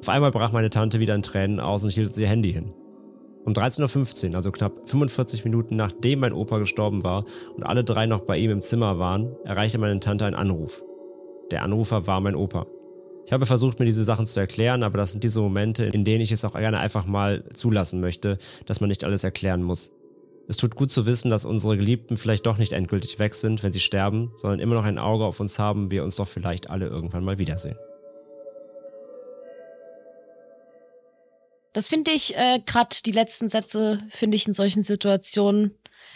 Auf 0.00 0.08
einmal 0.08 0.32
brach 0.32 0.50
meine 0.50 0.70
Tante 0.70 0.98
wieder 0.98 1.14
in 1.14 1.22
Tränen 1.22 1.60
aus 1.60 1.84
und 1.84 1.90
hielt 1.90 2.16
ihr 2.18 2.26
Handy 2.26 2.52
hin. 2.52 2.72
Um 3.46 3.52
13.15 3.52 4.30
Uhr, 4.30 4.34
also 4.34 4.50
knapp 4.50 4.72
45 4.90 5.44
Minuten 5.44 5.76
nachdem 5.76 6.18
mein 6.18 6.32
Opa 6.32 6.58
gestorben 6.58 7.04
war 7.04 7.24
und 7.54 7.62
alle 7.62 7.84
drei 7.84 8.06
noch 8.06 8.22
bei 8.22 8.36
ihm 8.38 8.50
im 8.50 8.60
Zimmer 8.60 8.98
waren, 8.98 9.36
erreichte 9.44 9.78
meine 9.78 10.00
Tante 10.00 10.24
einen 10.24 10.34
Anruf. 10.34 10.82
Der 11.52 11.62
Anrufer 11.62 12.08
war 12.08 12.20
mein 12.20 12.34
Opa. 12.34 12.66
Ich 13.24 13.32
habe 13.32 13.46
versucht, 13.46 13.78
mir 13.78 13.86
diese 13.86 14.04
Sachen 14.04 14.26
zu 14.26 14.40
erklären, 14.40 14.82
aber 14.82 14.98
das 14.98 15.12
sind 15.12 15.22
diese 15.22 15.40
Momente, 15.40 15.84
in 15.84 16.04
denen 16.04 16.22
ich 16.22 16.32
es 16.32 16.44
auch 16.44 16.54
gerne 16.54 16.80
einfach 16.80 17.06
mal 17.06 17.44
zulassen 17.54 18.00
möchte, 18.00 18.38
dass 18.66 18.80
man 18.80 18.88
nicht 18.88 19.04
alles 19.04 19.22
erklären 19.22 19.62
muss. 19.62 19.92
Es 20.48 20.56
tut 20.56 20.74
gut 20.74 20.90
zu 20.90 21.06
wissen, 21.06 21.30
dass 21.30 21.44
unsere 21.44 21.76
Geliebten 21.76 22.16
vielleicht 22.16 22.46
doch 22.46 22.58
nicht 22.58 22.72
endgültig 22.72 23.20
weg 23.20 23.36
sind, 23.36 23.62
wenn 23.62 23.72
sie 23.72 23.80
sterben, 23.80 24.32
sondern 24.34 24.58
immer 24.58 24.74
noch 24.74 24.84
ein 24.84 24.98
Auge 24.98 25.24
auf 25.24 25.38
uns 25.38 25.60
haben, 25.60 25.92
wir 25.92 26.02
uns 26.02 26.16
doch 26.16 26.28
vielleicht 26.28 26.68
alle 26.68 26.86
irgendwann 26.86 27.24
mal 27.24 27.38
wiedersehen. 27.38 27.76
Das 31.76 31.88
finde 31.88 32.10
ich, 32.10 32.34
äh, 32.34 32.58
gerade 32.64 32.96
die 33.04 33.12
letzten 33.12 33.50
Sätze, 33.50 34.02
finde 34.08 34.36
ich 34.36 34.46
in 34.46 34.54
solchen 34.54 34.82
Situationen 34.82 35.74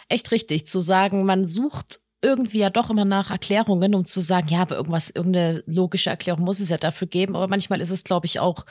echt 0.09 0.31
richtig, 0.31 0.67
zu 0.67 0.81
sagen, 0.81 1.27
man 1.27 1.45
sucht 1.45 2.01
irgendwie 2.23 2.61
ja 2.61 2.71
doch 2.71 2.89
immer 2.89 3.05
nach 3.05 3.31
Erklärungen, 3.31 3.95
um 3.95 4.07
zu 4.07 4.23
sagen, 4.23 4.49
ja, 4.49 4.63
aber 4.63 4.77
irgendwas, 4.77 5.11
irgendeine 5.11 5.63
logische 5.67 6.09
Erklärung 6.09 6.47
muss 6.47 6.61
es 6.61 6.71
ja 6.71 6.79
dafür 6.79 7.09
geben. 7.09 7.37
Aber 7.37 7.47
manchmal 7.47 7.83
ist 7.83 7.91
es, 7.91 8.05
glaube 8.05 8.25
ich, 8.25 8.41
auch 8.41 8.65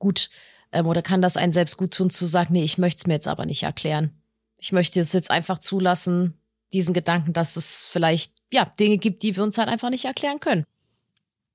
gut 0.00 0.30
ähm, 0.72 0.88
oder 0.88 1.00
kann 1.00 1.22
das 1.22 1.36
einen 1.36 1.52
selbst 1.52 1.76
gut 1.76 1.94
tun, 1.94 2.10
zu 2.10 2.26
sagen, 2.26 2.54
nee, 2.54 2.64
ich 2.64 2.76
möchte 2.76 3.02
es 3.02 3.06
mir 3.06 3.14
jetzt 3.14 3.28
aber 3.28 3.46
nicht 3.46 3.62
erklären. 3.62 4.10
Ich 4.56 4.72
möchte 4.72 4.98
es 4.98 5.12
jetzt 5.12 5.30
einfach 5.30 5.60
zulassen, 5.60 6.40
diesen 6.72 6.92
Gedanken, 6.92 7.34
dass 7.34 7.54
es 7.54 7.84
vielleicht, 7.84 8.34
ja, 8.52 8.64
Dinge 8.64 8.98
gibt, 8.98 9.22
die 9.22 9.36
wir 9.36 9.44
uns 9.44 9.58
halt 9.58 9.68
einfach 9.68 9.90
nicht 9.90 10.06
erklären 10.06 10.40
können. 10.40 10.64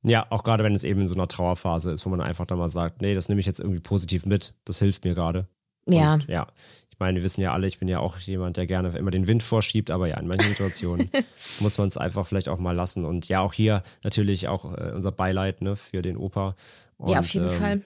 Ja, 0.07 0.25
auch 0.29 0.43
gerade 0.43 0.63
wenn 0.63 0.73
es 0.73 0.83
eben 0.83 1.01
in 1.01 1.07
so 1.07 1.15
einer 1.15 1.27
Trauerphase 1.27 1.91
ist, 1.91 2.05
wo 2.05 2.09
man 2.09 2.21
einfach 2.21 2.45
dann 2.45 2.57
mal 2.57 2.69
sagt, 2.69 3.01
nee, 3.01 3.13
das 3.13 3.29
nehme 3.29 3.41
ich 3.41 3.45
jetzt 3.45 3.59
irgendwie 3.59 3.79
positiv 3.79 4.25
mit, 4.25 4.53
das 4.65 4.79
hilft 4.79 5.03
mir 5.03 5.13
gerade. 5.13 5.47
Ja. 5.85 6.15
Und, 6.15 6.27
ja. 6.27 6.47
Ich 6.89 6.99
meine, 6.99 7.17
wir 7.17 7.23
wissen 7.23 7.41
ja 7.41 7.53
alle, 7.53 7.67
ich 7.67 7.77
bin 7.77 7.87
ja 7.87 7.99
auch 7.99 8.17
jemand, 8.17 8.57
der 8.57 8.65
gerne 8.65 8.97
immer 8.97 9.11
den 9.11 9.27
Wind 9.27 9.43
vorschiebt, 9.43 9.91
aber 9.91 10.07
ja, 10.07 10.17
in 10.19 10.27
manchen 10.27 10.49
Situationen 10.49 11.11
muss 11.59 11.77
man 11.77 11.89
es 11.89 11.97
einfach 11.97 12.25
vielleicht 12.25 12.49
auch 12.49 12.57
mal 12.57 12.71
lassen. 12.71 13.05
Und 13.05 13.27
ja, 13.27 13.41
auch 13.41 13.53
hier 13.53 13.83
natürlich 14.03 14.47
auch 14.47 14.65
äh, 14.75 14.93
unser 14.95 15.11
Beileid 15.11 15.61
ne, 15.61 15.75
für 15.75 16.01
den 16.01 16.17
Opa. 16.17 16.55
Und, 16.97 17.09
ja, 17.09 17.19
auf 17.19 17.29
jeden 17.29 17.49
ähm, 17.49 17.55
Fall. 17.55 17.81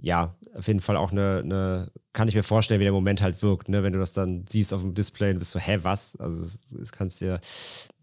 Ja, 0.00 0.36
auf 0.54 0.68
jeden 0.68 0.78
Fall 0.78 0.96
auch 0.96 1.10
eine, 1.10 1.40
eine, 1.44 1.90
kann 2.12 2.28
ich 2.28 2.36
mir 2.36 2.44
vorstellen, 2.44 2.78
wie 2.78 2.84
der 2.84 2.92
Moment 2.92 3.20
halt 3.20 3.42
wirkt, 3.42 3.68
ne? 3.68 3.82
wenn 3.82 3.92
du 3.92 3.98
das 3.98 4.12
dann 4.12 4.44
siehst 4.48 4.72
auf 4.72 4.80
dem 4.80 4.94
Display 4.94 5.32
und 5.32 5.40
bist 5.40 5.50
so, 5.50 5.58
hä, 5.58 5.78
was? 5.82 6.14
Also 6.16 6.40
das, 6.40 6.64
das 6.70 6.92
kannst 6.92 7.20
dir, 7.20 7.40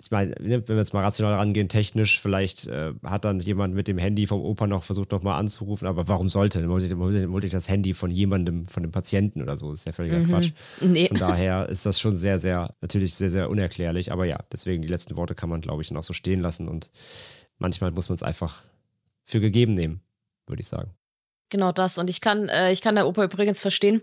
ich 0.02 0.12
meine, 0.12 0.32
ne, 0.32 0.68
wenn 0.68 0.75
wir 0.75 0.78
jetzt 0.78 0.94
mal 0.94 1.04
rational 1.04 1.36
rangehen, 1.36 1.70
technisch, 1.70 2.20
vielleicht 2.20 2.68
äh, 2.68 2.92
hat 3.04 3.24
dann 3.24 3.40
jemand 3.40 3.75
mit 3.75 3.88
dem 3.88 3.98
Handy 3.98 4.28
vom 4.28 4.42
Opa 4.42 4.68
noch 4.68 4.84
versucht, 4.84 5.12
nochmal 5.14 5.40
anzurufen, 5.40 5.88
aber 5.88 6.10
warum 6.10 6.28
sollte? 6.28 6.60
Dann 6.60 6.70
wollte 6.70 6.86
ich, 6.86 6.98
wollte 6.98 7.48
ich 7.48 7.54
das 7.54 7.70
Handy 7.70 7.94
von 7.94 8.12
jemandem, 8.12 8.66
von 8.68 8.84
dem 8.84 8.92
Patienten 8.92 9.42
oder 9.42 9.56
so, 9.56 9.72
das 9.72 9.80
ist 9.80 9.86
ja 9.86 9.94
völliger 9.94 10.20
mhm. 10.20 10.28
Quatsch. 10.28 10.52
Nee. 10.82 11.08
Von 11.08 11.18
daher 11.18 11.70
ist 11.70 11.86
das 11.86 12.02
schon 12.02 12.18
sehr, 12.18 12.40
sehr, 12.40 12.75
natürlich 12.82 13.16
sehr, 13.16 13.30
sehr 13.30 13.50
unerklärlich, 13.50 14.12
aber 14.12 14.25
ja, 14.25 14.40
deswegen 14.52 14.82
die 14.82 14.90
letzten 14.90 15.16
Worte 15.16 15.34
kann 15.34 15.50
man, 15.50 15.62
glaube 15.62 15.82
ich, 15.82 15.92
noch 15.92 16.04
so 16.04 16.12
stehen 16.12 16.42
lassen 16.42 16.68
und 16.68 16.92
manchmal 17.58 17.92
muss 17.92 18.10
man 18.10 18.16
es 18.16 18.24
einfach 18.24 18.64
für 19.24 19.40
gegeben 19.40 19.75
nehmen. 19.75 20.02
würde 20.48 20.62
ich 20.62 20.68
sagen. 20.68 20.92
Genau 21.50 21.72
das. 21.72 21.98
Und 21.98 22.10
ich 22.10 22.22
kann, 22.22 22.50
äh, 22.50 22.72
ich 22.72 22.82
kann 22.82 22.96
der 22.96 23.08
Opa 23.08 23.24
übrigens 23.24 23.60
verstehen. 23.60 24.02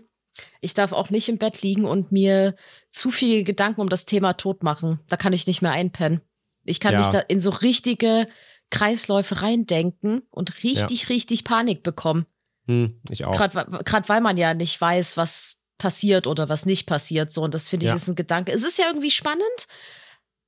Ich 0.61 0.73
darf 0.73 0.91
auch 0.93 1.09
nicht 1.09 1.29
im 1.29 1.37
Bett 1.37 1.61
liegen 1.61 1.85
und 1.85 2.11
mir 2.11 2.55
zu 2.89 3.11
viele 3.11 3.43
Gedanken 3.43 3.81
um 3.81 3.89
das 3.89 4.05
Thema 4.05 4.33
Tod 4.33 4.63
machen. 4.63 4.99
Da 5.07 5.17
kann 5.17 5.33
ich 5.33 5.45
nicht 5.45 5.61
mehr 5.61 5.71
einpennen. 5.71 6.21
Ich 6.63 6.79
kann 6.79 6.93
Ja. 6.93 6.99
mich 6.99 7.09
da 7.09 7.19
in 7.19 7.39
so 7.41 7.49
richtige 7.51 8.27
Kreisläufe 8.71 9.41
reindenken 9.43 10.23
und 10.31 10.63
richtig, 10.63 11.09
richtig 11.09 11.43
Panik 11.43 11.83
bekommen. 11.83 12.25
Hm, 12.67 12.99
ich 13.11 13.25
auch. 13.25 13.33
Gerade 13.37 14.09
weil 14.09 14.21
man 14.21 14.37
ja 14.37 14.53
nicht 14.53 14.79
weiß, 14.79 15.17
was 15.17 15.59
passiert 15.77 16.25
oder 16.27 16.49
was 16.49 16.65
nicht 16.65 16.87
passiert. 16.87 17.31
So, 17.31 17.43
und 17.43 17.53
das 17.53 17.67
finde 17.67 17.85
ich 17.85 17.89
Ja. 17.91 17.95
ist 17.95 18.07
ein 18.07 18.15
Gedanke. 18.15 18.51
Es 18.53 18.63
ist 18.63 18.79
ja 18.79 18.87
irgendwie 18.87 19.11
spannend. 19.11 19.67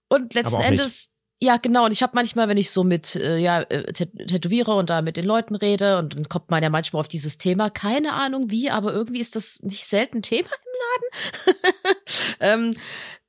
Und 0.07 0.33
letzten. 0.33 0.61
Endes, 0.61 1.13
ja, 1.39 1.57
genau. 1.57 1.85
Und 1.85 1.91
ich 1.91 2.01
habe 2.01 2.13
manchmal, 2.15 2.47
wenn 2.47 2.57
ich 2.57 2.71
so 2.71 2.83
mit 2.83 3.15
äh, 3.15 3.37
ja, 3.37 3.61
äh, 3.61 3.91
tät- 3.91 4.27
tätowiere 4.27 4.73
und 4.75 4.89
da 4.89 5.01
mit 5.01 5.17
den 5.17 5.25
Leuten 5.25 5.55
rede, 5.55 5.99
und 5.99 6.15
dann 6.15 6.29
kommt 6.29 6.49
man 6.49 6.63
ja 6.63 6.69
manchmal 6.69 7.01
auf 7.01 7.07
dieses 7.07 7.37
Thema, 7.37 7.69
keine 7.69 8.13
Ahnung 8.13 8.49
wie, 8.51 8.69
aber 8.69 8.93
irgendwie 8.93 9.19
ist 9.19 9.35
das 9.35 9.61
nicht 9.63 9.85
selten 9.85 10.21
Thema 10.21 10.47
im 10.49 11.53
Laden. 11.53 11.55
ähm, 12.39 12.75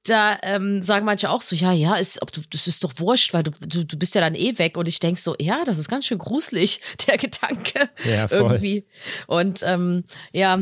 da 0.05 0.39
ähm, 0.43 0.81
sagen 0.83 1.05
manche 1.05 1.31
auch 1.31 1.43
so, 1.43 1.57
ja, 1.57 1.73
ja, 1.73 1.97
ist, 1.97 2.23
ob 2.23 2.31
du, 2.33 2.41
das 2.51 2.69
ist 2.69 2.85
doch 2.85 2.93
wurscht, 2.99 3.35
weil 3.35 3.43
du, 3.43 3.51
du, 3.51 3.85
du 3.85 3.99
bist 3.99 4.15
ja 4.15 4.21
dann 4.21 4.37
eh 4.37 4.57
weg. 4.59 4.77
Und 4.77 4.87
ich 4.87 5.01
denk 5.01 5.19
so, 5.19 5.35
ja, 5.41 5.65
das 5.65 5.79
ist 5.79 5.89
ganz 5.89 6.07
schön 6.07 6.19
gruselig, 6.19 6.81
der 7.09 7.19
Gedanke 7.19 7.91
Ja, 8.05 8.29
voll. 8.29 8.39
irgendwie. 8.53 8.87
Und 9.27 9.63
ähm, 9.65 10.05
ja, 10.33 10.61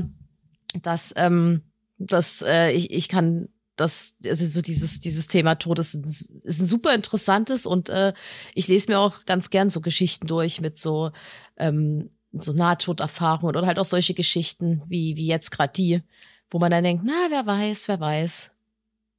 das, 0.83 1.13
ähm, 1.17 1.63
das, 1.99 2.43
äh, 2.43 2.73
ich, 2.73 2.91
ich 2.91 3.09
kann 3.09 3.49
das, 3.77 4.17
also 4.25 4.47
so 4.47 4.61
dieses, 4.63 5.01
dieses 5.01 5.27
Thema 5.29 5.57
Tod 5.57 5.79
ist, 5.79 5.95
ein- 5.95 6.05
ist 6.05 6.61
ein 6.61 6.67
super 6.67 6.95
interessantes 6.95 7.67
und 7.67 7.89
äh, 7.89 8.13
ich 8.55 8.69
lese 8.69 8.91
mir 8.91 8.99
auch 9.01 9.25
ganz 9.25 9.51
gern 9.51 9.71
so 9.71 9.81
Geschichten 9.81 10.27
durch 10.27 10.61
mit 10.61 10.79
so, 10.79 11.11
ähm, 11.57 12.09
so 12.33 12.53
Nahtoderfahrungen 12.53 13.55
oder 13.57 13.67
halt 13.67 13.79
auch 13.79 13.85
solche 13.85 14.15
Geschichten 14.15 14.83
wie, 14.89 15.17
wie 15.17 15.27
jetzt 15.27 15.51
gerade 15.51 15.73
die, 15.73 16.03
wo 16.51 16.59
man 16.59 16.71
dann 16.71 16.85
denkt, 16.85 17.05
na, 17.07 17.27
wer 17.31 17.47
weiß, 17.47 17.89
wer 17.89 18.01
weiß, 18.01 18.51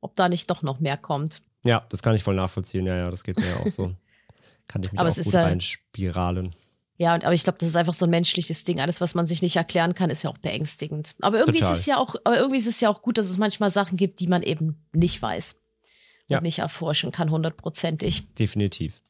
ob 0.02 0.16
da 0.16 0.30
nicht 0.30 0.50
doch 0.50 0.62
noch 0.62 0.80
mehr 0.80 0.98
kommt. 0.98 1.42
Ja, 1.66 1.86
das 1.90 2.02
kann 2.04 2.16
ich 2.16 2.24
voll 2.24 2.36
nachvollziehen. 2.36 2.86
Ja, 2.86 2.96
ja, 2.96 3.10
das 3.10 3.24
geht 3.24 3.40
mir 3.40 3.48
ja 3.48 3.58
auch 3.58 3.68
so. 3.68 3.94
Kann 4.68 4.82
ich 4.84 4.92
mich 4.92 5.00
Aber 5.00 5.08
auch 5.08 5.12
es 5.12 5.18
ist 5.20 5.26
gut 5.26 5.34
ja- 5.36 5.44
reinspiralen. 5.44 6.50
Ja, 6.98 7.14
und, 7.14 7.26
aber 7.26 7.34
ich 7.34 7.44
glaube, 7.44 7.58
das 7.60 7.68
ist 7.70 7.76
einfach 7.76 7.94
so 7.94 8.06
ein 8.06 8.10
menschliches 8.10 8.64
Ding. 8.64 8.80
Alles, 8.80 9.02
was 9.02 9.16
man 9.16 9.28
sich 9.28 9.42
nicht 9.42 9.58
erklären 9.58 9.96
kann, 9.96 10.10
ist 10.10 10.24
ja 10.24 10.30
auch 10.30 10.38
beängstigend. 10.38 11.16
Aber 11.20 11.40
irgendwie 11.40 11.60
Total. 11.60 11.74
ist 11.74 11.80
es 11.80 11.86
ja 11.86 11.98
auch, 11.98 12.16
aber 12.24 12.38
irgendwie 12.38 12.58
ist 12.58 12.68
es 12.68 12.80
ja 12.80 12.90
auch 12.90 13.02
gut, 13.02 13.18
dass 13.18 13.30
es 13.30 13.38
manchmal 13.38 13.70
Sachen 13.70 13.98
gibt, 13.98 14.20
die 14.22 14.28
man 14.28 14.44
eben 14.44 14.86
nicht 14.94 15.22
weiß 15.22 15.62
Ja. 16.30 16.38
und 16.38 16.44
nicht 16.44 16.60
erforschen 16.60 17.12
kann, 17.12 17.32
hundertprozentig. 17.32 18.24
Definitiv. 18.36 19.02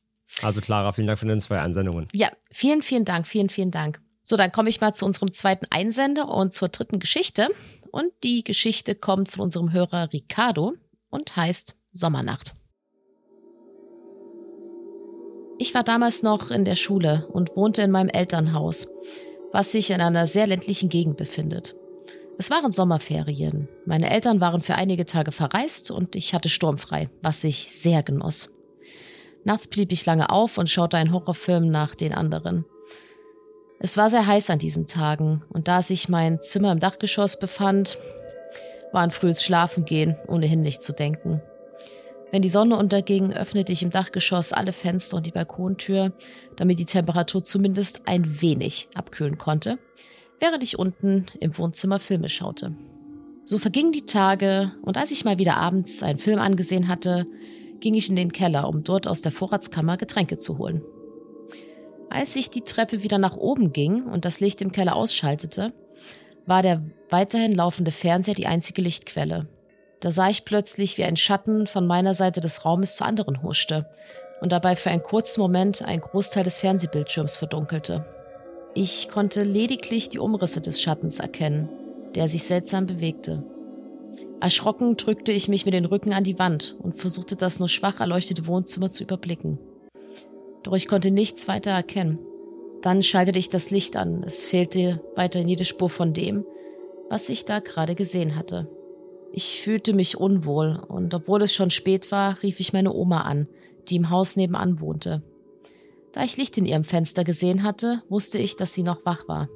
Also 0.41 0.61
Clara, 0.61 0.91
vielen 0.93 1.05
Dank 1.07 1.19
für 1.19 1.27
deine 1.27 1.39
zwei 1.41 1.59
Einsendungen. 1.61 2.07
Ja, 2.11 2.31
vielen, 2.51 2.81
vielen 2.81 3.05
Dank, 3.05 3.27
vielen, 3.27 3.49
vielen 3.49 3.69
Dank. 3.71 4.01
So, 4.23 4.35
dann 4.37 4.51
komme 4.51 4.69
ich 4.69 4.81
mal 4.81 4.95
zu 4.95 5.05
unserem 5.05 5.31
zweiten 5.31 5.67
Einsender 5.69 6.27
und 6.29 6.51
zur 6.51 6.69
dritten 6.69 6.97
Geschichte. 6.97 7.49
Und 7.91 8.11
die 8.23 8.43
Geschichte 8.43 8.95
kommt 8.95 9.29
von 9.29 9.41
unserem 9.41 9.71
Hörer 9.71 10.11
Ricardo 10.11 10.73
und 11.11 11.35
heißt 11.35 11.75
Sommernacht. 11.93 12.55
Ich 15.57 15.73
war 15.73 15.83
damals 15.83 16.21
noch 16.21 16.51
in 16.51 16.65
der 16.65 16.75
Schule 16.75 17.27
und 17.31 17.55
wohnte 17.55 17.81
in 17.81 17.91
meinem 17.91 18.09
Elternhaus, 18.09 18.87
was 19.53 19.71
sich 19.71 19.89
in 19.89 20.01
einer 20.01 20.27
sehr 20.27 20.47
ländlichen 20.47 20.89
Gegend 20.89 21.15
befindet. 21.15 21.75
Es 22.37 22.51
waren 22.51 22.73
Sommerferien. 22.73 23.69
Meine 23.85 24.09
Eltern 24.09 24.41
waren 24.41 24.59
für 24.59 24.75
einige 24.75 25.05
Tage 25.05 25.31
verreist 25.31 25.91
und 25.91 26.17
ich 26.17 26.33
hatte 26.33 26.49
sturmfrei, 26.49 27.09
was 27.21 27.45
ich 27.45 27.71
sehr 27.71 28.03
genoss. 28.03 28.49
Nachts 29.45 29.67
blieb 29.67 29.93
ich 29.93 30.05
lange 30.05 30.29
auf 30.29 30.57
und 30.57 30.69
schaute 30.69 30.97
einen 30.97 31.13
Horrorfilm 31.13 31.69
nach 31.69 31.95
den 31.95 32.13
anderen. 32.13 32.65
Es 33.79 33.95
war 33.95 34.09
sehr 34.09 34.27
heiß 34.27 34.49
an 34.49 34.59
diesen 34.59 34.87
Tagen 34.87 35.43
und 35.49 35.69
da 35.69 35.81
sich 35.81 36.09
mein 36.09 36.41
Zimmer 36.41 36.73
im 36.73 36.79
Dachgeschoss 36.79 37.39
befand, 37.39 37.97
war 38.91 39.03
an 39.03 39.11
frühes 39.11 39.43
Schlafengehen 39.43 40.17
ohnehin 40.27 40.61
nicht 40.61 40.81
zu 40.81 40.91
denken. 40.91 41.41
Wenn 42.31 42.41
die 42.41 42.49
Sonne 42.49 42.77
unterging, 42.77 43.33
öffnete 43.33 43.71
ich 43.71 43.83
im 43.83 43.91
Dachgeschoss 43.91 44.51
alle 44.51 44.73
Fenster 44.73 45.17
und 45.17 45.25
die 45.25 45.31
Balkontür, 45.31 46.13
damit 46.55 46.79
die 46.79 46.85
Temperatur 46.85 47.43
zumindest 47.43 48.01
ein 48.05 48.41
wenig 48.41 48.89
abkühlen 48.95 49.37
konnte, 49.37 49.77
während 50.39 50.63
ich 50.63 50.77
unten 50.77 51.25
im 51.39 51.57
Wohnzimmer 51.57 51.99
Filme 51.99 52.29
schaute. 52.29 52.75
So 53.45 53.59
vergingen 53.59 53.91
die 53.91 54.05
Tage 54.05 54.73
und 54.81 54.97
als 54.97 55.11
ich 55.11 55.23
mal 55.23 55.37
wieder 55.37 55.57
abends 55.57 56.01
einen 56.01 56.19
Film 56.19 56.39
angesehen 56.39 56.87
hatte, 56.87 57.27
ging 57.79 57.93
ich 57.93 58.09
in 58.09 58.15
den 58.15 58.31
Keller, 58.31 58.67
um 58.67 58.83
dort 58.83 59.07
aus 59.07 59.21
der 59.21 59.31
Vorratskammer 59.31 59.97
Getränke 59.97 60.37
zu 60.37 60.57
holen. 60.57 60.81
Als 62.09 62.35
ich 62.35 62.49
die 62.49 62.61
Treppe 62.61 63.03
wieder 63.03 63.17
nach 63.17 63.37
oben 63.37 63.71
ging 63.71 64.03
und 64.03 64.25
das 64.25 64.39
Licht 64.39 64.61
im 64.61 64.71
Keller 64.71 64.95
ausschaltete, 64.95 65.73
war 66.45 66.63
der 66.63 66.83
weiterhin 67.09 67.53
laufende 67.53 67.91
Fernseher 67.91 68.35
die 68.35 68.47
einzige 68.47 68.81
Lichtquelle. 68.81 69.47
Da 70.05 70.11
sah 70.11 70.29
ich 70.29 70.45
plötzlich, 70.45 70.99
wie 70.99 71.03
ein 71.03 71.17
Schatten 71.17 71.65
von 71.65 71.87
meiner 71.87 72.13
Seite 72.13 72.39
des 72.39 72.63
Raumes 72.63 72.95
zur 72.95 73.07
anderen 73.07 73.41
huschte 73.41 73.87
und 74.39 74.51
dabei 74.51 74.75
für 74.75 74.91
einen 74.91 75.01
kurzen 75.01 75.41
Moment 75.41 75.81
ein 75.81 75.99
Großteil 75.99 76.43
des 76.43 76.59
Fernsehbildschirms 76.59 77.37
verdunkelte. 77.37 78.05
Ich 78.75 79.09
konnte 79.09 79.41
lediglich 79.41 80.09
die 80.09 80.19
Umrisse 80.19 80.61
des 80.61 80.79
Schattens 80.79 81.19
erkennen, 81.19 81.69
der 82.13 82.27
sich 82.27 82.43
seltsam 82.43 82.85
bewegte. 82.85 83.43
Erschrocken 84.41 84.95
drückte 84.95 85.31
ich 85.31 85.47
mich 85.47 85.65
mit 85.65 85.73
den 85.73 85.85
Rücken 85.85 86.13
an 86.13 86.23
die 86.23 86.37
Wand 86.37 86.75
und 86.77 87.01
versuchte 87.01 87.35
das 87.35 87.57
nur 87.57 87.67
schwach 87.67 87.99
erleuchtete 87.99 88.45
Wohnzimmer 88.45 88.91
zu 88.91 89.01
überblicken. 89.01 89.57
Doch 90.61 90.75
ich 90.75 90.87
konnte 90.87 91.09
nichts 91.09 91.47
weiter 91.47 91.71
erkennen. 91.71 92.19
Dann 92.83 93.01
schaltete 93.01 93.39
ich 93.39 93.49
das 93.49 93.71
Licht 93.71 93.95
an. 93.95 94.21
Es 94.21 94.47
fehlte 94.47 95.01
weiterhin 95.15 95.47
jede 95.47 95.65
Spur 95.65 95.89
von 95.89 96.13
dem, 96.13 96.45
was 97.09 97.27
ich 97.27 97.45
da 97.45 97.57
gerade 97.57 97.95
gesehen 97.95 98.35
hatte. 98.35 98.69
Ich 99.37 99.59
fühlte 99.59 99.91
mich 99.91 100.15
unwohl 100.15 100.79
und 100.87 101.13
obwohl 101.13 101.41
es 101.41 101.53
schon 101.53 101.69
spät 101.69 102.09
war, 102.09 102.41
rief 102.41 102.61
ich 102.61 102.71
meine 102.71 102.93
Oma 102.93 103.23
an, 103.23 103.49
die 103.89 103.97
im 103.97 104.09
Haus 104.09 104.37
nebenan 104.37 104.79
wohnte. 104.79 105.23
Da 106.13 106.23
ich 106.23 106.37
Licht 106.37 106.57
in 106.57 106.65
ihrem 106.65 106.85
Fenster 106.85 107.25
gesehen 107.25 107.63
hatte, 107.63 108.01
wusste 108.07 108.37
ich, 108.37 108.55
dass 108.55 108.73
sie 108.73 108.83
noch 108.83 109.05
wach 109.05 109.27
war. 109.27 109.49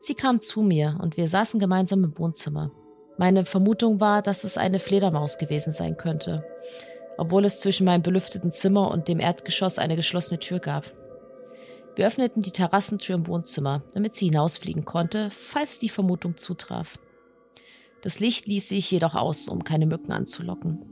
Sie 0.00 0.14
kam 0.14 0.40
zu 0.40 0.62
mir 0.62 0.98
und 1.02 1.18
wir 1.18 1.28
saßen 1.28 1.60
gemeinsam 1.60 2.02
im 2.02 2.18
Wohnzimmer. 2.18 2.70
Meine 3.18 3.44
Vermutung 3.44 4.00
war, 4.00 4.22
dass 4.22 4.42
es 4.42 4.56
eine 4.56 4.80
Fledermaus 4.80 5.36
gewesen 5.36 5.70
sein 5.74 5.98
könnte, 5.98 6.46
obwohl 7.18 7.44
es 7.44 7.60
zwischen 7.60 7.84
meinem 7.84 8.02
belüfteten 8.02 8.52
Zimmer 8.52 8.90
und 8.90 9.06
dem 9.08 9.20
Erdgeschoss 9.20 9.78
eine 9.78 9.96
geschlossene 9.96 10.40
Tür 10.40 10.60
gab. 10.60 10.94
Wir 11.94 12.06
öffneten 12.06 12.40
die 12.40 12.52
Terrassentür 12.52 13.16
im 13.16 13.26
Wohnzimmer, 13.26 13.82
damit 13.92 14.14
sie 14.14 14.28
hinausfliegen 14.28 14.86
konnte, 14.86 15.28
falls 15.30 15.78
die 15.78 15.90
Vermutung 15.90 16.38
zutraf. 16.38 16.98
Das 18.02 18.20
Licht 18.20 18.46
ließ 18.46 18.70
ich 18.72 18.90
jedoch 18.90 19.14
aus, 19.14 19.48
um 19.48 19.64
keine 19.64 19.86
Mücken 19.86 20.12
anzulocken. 20.12 20.82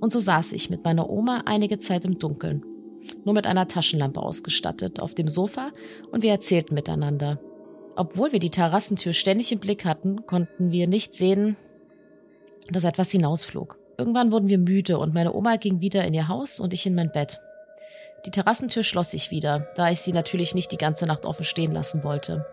Und 0.00 0.10
so 0.10 0.18
saß 0.18 0.52
ich 0.52 0.70
mit 0.70 0.84
meiner 0.84 1.08
Oma 1.08 1.42
einige 1.44 1.78
Zeit 1.78 2.04
im 2.04 2.18
Dunkeln, 2.18 2.64
nur 3.24 3.34
mit 3.34 3.46
einer 3.46 3.68
Taschenlampe 3.68 4.20
ausgestattet, 4.20 5.00
auf 5.00 5.14
dem 5.14 5.28
Sofa 5.28 5.70
und 6.10 6.22
wir 6.22 6.30
erzählten 6.30 6.74
miteinander. 6.74 7.38
Obwohl 7.96 8.32
wir 8.32 8.38
die 8.38 8.50
Terrassentür 8.50 9.12
ständig 9.12 9.52
im 9.52 9.60
Blick 9.60 9.84
hatten, 9.84 10.26
konnten 10.26 10.72
wir 10.72 10.86
nicht 10.86 11.14
sehen, 11.14 11.56
dass 12.70 12.84
etwas 12.84 13.10
hinausflog. 13.10 13.78
Irgendwann 13.98 14.32
wurden 14.32 14.48
wir 14.48 14.58
müde 14.58 14.98
und 14.98 15.12
meine 15.12 15.34
Oma 15.34 15.56
ging 15.56 15.80
wieder 15.80 16.04
in 16.04 16.14
ihr 16.14 16.28
Haus 16.28 16.60
und 16.60 16.72
ich 16.72 16.86
in 16.86 16.94
mein 16.94 17.12
Bett. 17.12 17.40
Die 18.24 18.30
Terrassentür 18.30 18.82
schloss 18.82 19.12
ich 19.14 19.30
wieder, 19.30 19.68
da 19.76 19.90
ich 19.90 20.00
sie 20.00 20.12
natürlich 20.12 20.54
nicht 20.54 20.72
die 20.72 20.78
ganze 20.78 21.06
Nacht 21.06 21.26
offen 21.26 21.44
stehen 21.44 21.72
lassen 21.72 22.02
wollte. 22.04 22.46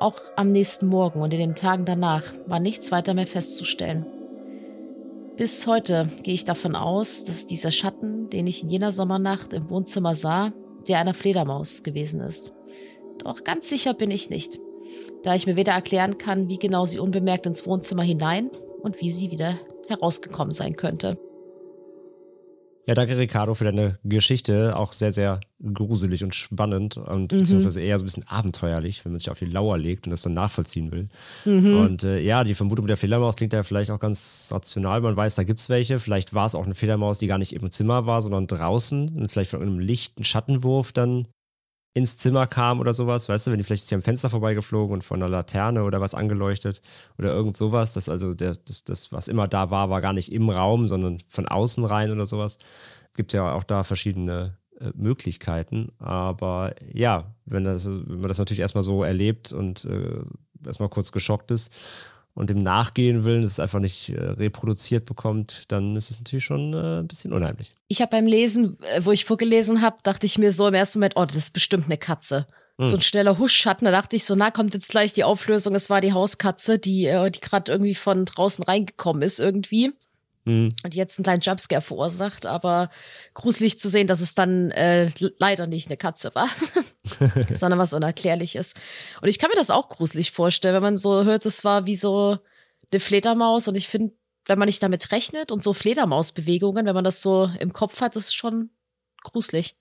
Auch 0.00 0.16
am 0.34 0.50
nächsten 0.50 0.86
Morgen 0.86 1.20
und 1.20 1.30
in 1.34 1.40
den 1.40 1.54
Tagen 1.54 1.84
danach 1.84 2.24
war 2.46 2.58
nichts 2.58 2.90
weiter 2.90 3.12
mehr 3.12 3.26
festzustellen. 3.26 4.06
Bis 5.36 5.66
heute 5.66 6.08
gehe 6.22 6.32
ich 6.32 6.46
davon 6.46 6.74
aus, 6.74 7.24
dass 7.24 7.46
dieser 7.46 7.70
Schatten, 7.70 8.30
den 8.30 8.46
ich 8.46 8.62
in 8.62 8.70
jener 8.70 8.92
Sommernacht 8.92 9.52
im 9.52 9.68
Wohnzimmer 9.68 10.14
sah, 10.14 10.54
der 10.88 11.00
einer 11.00 11.12
Fledermaus 11.12 11.82
gewesen 11.82 12.22
ist. 12.22 12.54
Doch 13.18 13.44
ganz 13.44 13.68
sicher 13.68 13.92
bin 13.92 14.10
ich 14.10 14.30
nicht, 14.30 14.58
da 15.22 15.34
ich 15.34 15.46
mir 15.46 15.56
weder 15.56 15.72
erklären 15.72 16.16
kann, 16.16 16.48
wie 16.48 16.58
genau 16.58 16.86
sie 16.86 16.98
unbemerkt 16.98 17.44
ins 17.44 17.66
Wohnzimmer 17.66 18.02
hinein 18.02 18.50
und 18.80 19.02
wie 19.02 19.10
sie 19.10 19.30
wieder 19.30 19.58
herausgekommen 19.88 20.52
sein 20.52 20.76
könnte. 20.76 21.18
Ja, 22.90 22.94
danke 22.94 23.16
Ricardo 23.16 23.54
für 23.54 23.62
deine 23.62 24.00
Geschichte. 24.02 24.74
Auch 24.76 24.92
sehr, 24.92 25.12
sehr 25.12 25.38
gruselig 25.62 26.24
und 26.24 26.34
spannend 26.34 26.96
und 26.96 27.32
Mhm. 27.32 27.38
beziehungsweise 27.38 27.80
eher 27.80 27.96
so 28.00 28.02
ein 28.02 28.06
bisschen 28.06 28.26
abenteuerlich, 28.26 29.04
wenn 29.04 29.12
man 29.12 29.20
sich 29.20 29.30
auf 29.30 29.38
die 29.38 29.44
Lauer 29.44 29.78
legt 29.78 30.08
und 30.08 30.10
das 30.10 30.22
dann 30.22 30.34
nachvollziehen 30.34 30.90
will. 30.90 31.08
Mhm. 31.44 31.72
Und 31.72 32.02
äh, 32.02 32.18
ja, 32.18 32.42
die 32.42 32.56
Vermutung 32.56 32.86
mit 32.86 32.90
der 32.90 32.96
Fledermaus 32.96 33.36
klingt 33.36 33.52
ja 33.52 33.62
vielleicht 33.62 33.92
auch 33.92 34.00
ganz 34.00 34.48
rational. 34.50 35.02
Man 35.02 35.14
weiß, 35.16 35.36
da 35.36 35.44
gibt 35.44 35.60
es 35.60 35.68
welche. 35.68 36.00
Vielleicht 36.00 36.34
war 36.34 36.46
es 36.46 36.56
auch 36.56 36.64
eine 36.64 36.74
Fledermaus, 36.74 37.20
die 37.20 37.28
gar 37.28 37.38
nicht 37.38 37.52
im 37.52 37.70
Zimmer 37.70 38.06
war, 38.06 38.22
sondern 38.22 38.48
draußen 38.48 39.10
und 39.16 39.30
vielleicht 39.30 39.52
von 39.52 39.62
einem 39.62 39.78
lichten 39.78 40.24
Schattenwurf 40.24 40.90
dann 40.90 41.28
ins 41.92 42.16
Zimmer 42.16 42.46
kam 42.46 42.80
oder 42.80 42.94
sowas, 42.94 43.28
weißt 43.28 43.46
du, 43.46 43.50
wenn 43.50 43.58
die 43.58 43.64
vielleicht 43.64 43.82
ist 43.82 43.88
sie 43.88 43.94
am 43.96 44.02
Fenster 44.02 44.30
vorbeigeflogen 44.30 44.94
und 44.94 45.04
von 45.04 45.20
einer 45.20 45.28
Laterne 45.28 45.82
oder 45.82 46.00
was 46.00 46.14
angeleuchtet 46.14 46.82
oder 47.18 47.32
irgend 47.32 47.56
sowas, 47.56 47.92
das 47.94 48.08
also 48.08 48.32
der, 48.32 48.54
das, 48.64 48.84
das, 48.84 49.12
was 49.12 49.28
immer 49.28 49.48
da 49.48 49.70
war, 49.70 49.90
war 49.90 50.00
gar 50.00 50.12
nicht 50.12 50.32
im 50.32 50.50
Raum, 50.50 50.86
sondern 50.86 51.18
von 51.28 51.48
außen 51.48 51.84
rein 51.84 52.12
oder 52.12 52.26
sowas. 52.26 52.58
Gibt 53.14 53.32
ja 53.32 53.52
auch 53.52 53.64
da 53.64 53.82
verschiedene 53.82 54.56
äh, 54.78 54.90
Möglichkeiten. 54.94 55.90
Aber 55.98 56.74
ja, 56.92 57.34
wenn, 57.44 57.64
das, 57.64 57.86
wenn 57.86 58.20
man 58.20 58.28
das 58.28 58.38
natürlich 58.38 58.60
erstmal 58.60 58.84
so 58.84 59.02
erlebt 59.02 59.52
und 59.52 59.84
äh, 59.84 60.20
erstmal 60.64 60.90
kurz 60.90 61.10
geschockt 61.10 61.50
ist 61.50 61.74
und 62.40 62.48
dem 62.48 62.58
nachgehen 62.58 63.24
will, 63.24 63.42
dass 63.42 63.52
es 63.52 63.60
einfach 63.60 63.80
nicht 63.80 64.08
äh, 64.08 64.18
reproduziert 64.18 65.04
bekommt, 65.04 65.64
dann 65.68 65.94
ist 65.94 66.10
es 66.10 66.20
natürlich 66.20 66.46
schon 66.46 66.72
äh, 66.72 67.00
ein 67.00 67.06
bisschen 67.06 67.34
unheimlich. 67.34 67.74
Ich 67.86 68.00
habe 68.00 68.12
beim 68.12 68.26
Lesen, 68.26 68.78
äh, 68.94 69.04
wo 69.04 69.12
ich 69.12 69.26
vorgelesen 69.26 69.82
habe, 69.82 69.98
dachte 70.02 70.24
ich 70.24 70.38
mir 70.38 70.50
so 70.50 70.66
im 70.66 70.72
ersten 70.72 71.00
Moment, 71.00 71.16
oh, 71.16 71.26
das 71.26 71.36
ist 71.36 71.50
bestimmt 71.52 71.84
eine 71.84 71.98
Katze. 71.98 72.46
Hm. 72.78 72.86
So 72.86 72.96
ein 72.96 73.02
schneller 73.02 73.38
Huschschatten, 73.38 73.84
da 73.84 73.90
dachte 73.90 74.16
ich 74.16 74.24
so, 74.24 74.34
na, 74.36 74.50
kommt 74.50 74.72
jetzt 74.72 74.88
gleich 74.88 75.12
die 75.12 75.22
Auflösung, 75.22 75.74
es 75.74 75.90
war 75.90 76.00
die 76.00 76.14
Hauskatze, 76.14 76.78
die, 76.78 77.04
äh, 77.04 77.30
die 77.30 77.40
gerade 77.40 77.70
irgendwie 77.70 77.94
von 77.94 78.24
draußen 78.24 78.64
reingekommen 78.64 79.20
ist 79.20 79.38
irgendwie. 79.38 79.92
Hm. 80.46 80.70
und 80.82 80.94
jetzt 80.94 81.18
einen 81.18 81.24
kleinen 81.24 81.42
Jumpscare 81.42 81.82
verursacht, 81.82 82.46
aber 82.46 82.90
gruselig 83.34 83.78
zu 83.78 83.90
sehen, 83.90 84.06
dass 84.06 84.20
es 84.20 84.34
dann 84.34 84.70
äh, 84.70 85.10
leider 85.38 85.66
nicht 85.66 85.88
eine 85.88 85.98
Katze 85.98 86.34
war, 86.34 86.48
sondern 87.50 87.78
was 87.78 87.92
Unerklärliches. 87.92 88.74
Und 89.20 89.28
ich 89.28 89.38
kann 89.38 89.50
mir 89.50 89.56
das 89.56 89.70
auch 89.70 89.90
gruselig 89.90 90.30
vorstellen, 90.32 90.74
wenn 90.74 90.82
man 90.82 90.96
so 90.96 91.24
hört, 91.24 91.44
es 91.44 91.62
war 91.62 91.84
wie 91.84 91.96
so 91.96 92.38
eine 92.90 93.00
Fledermaus 93.00 93.68
und 93.68 93.76
ich 93.76 93.88
finde, 93.88 94.14
wenn 94.46 94.58
man 94.58 94.66
nicht 94.66 94.82
damit 94.82 95.12
rechnet 95.12 95.52
und 95.52 95.62
so 95.62 95.74
Fledermausbewegungen, 95.74 96.86
wenn 96.86 96.94
man 96.94 97.04
das 97.04 97.20
so 97.20 97.50
im 97.60 97.72
Kopf 97.72 98.00
hat, 98.00 98.16
ist 98.16 98.34
schon 98.34 98.70
gruselig. 99.22 99.76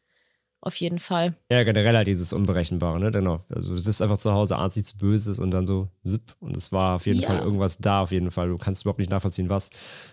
Auf 0.61 0.75
jeden 0.75 0.99
Fall. 0.99 1.35
Ja, 1.49 1.63
generell 1.63 1.95
halt 1.95 2.07
dieses 2.07 2.33
Unberechenbare, 2.33 2.99
ne? 2.99 3.11
Genau. 3.11 3.45
Also 3.49 3.73
du 3.75 3.79
sitzt 3.79 4.01
einfach 4.01 4.17
zu 4.17 4.33
Hause, 4.33 4.57
ahnst 4.57 4.75
nichts 4.75 4.93
Böses 4.93 5.39
und 5.39 5.51
dann 5.51 5.65
so 5.65 5.87
zipp 6.03 6.35
und 6.41 6.55
es 6.57 6.71
war 6.73 6.95
auf 6.95 7.05
jeden 7.05 7.21
Ja. 7.21 7.27
Fall 7.29 7.39
irgendwas 7.39 7.77
da, 7.77 8.01
auf 8.01 8.11
jeden 8.11 8.29
Fall. 8.29 8.49
Du 8.49 8.57
kannst 8.57 8.83
überhaupt 8.83 8.99
nicht 8.99 9.09
nachvollziehen, 9.09 9.49
was. 9.49 9.69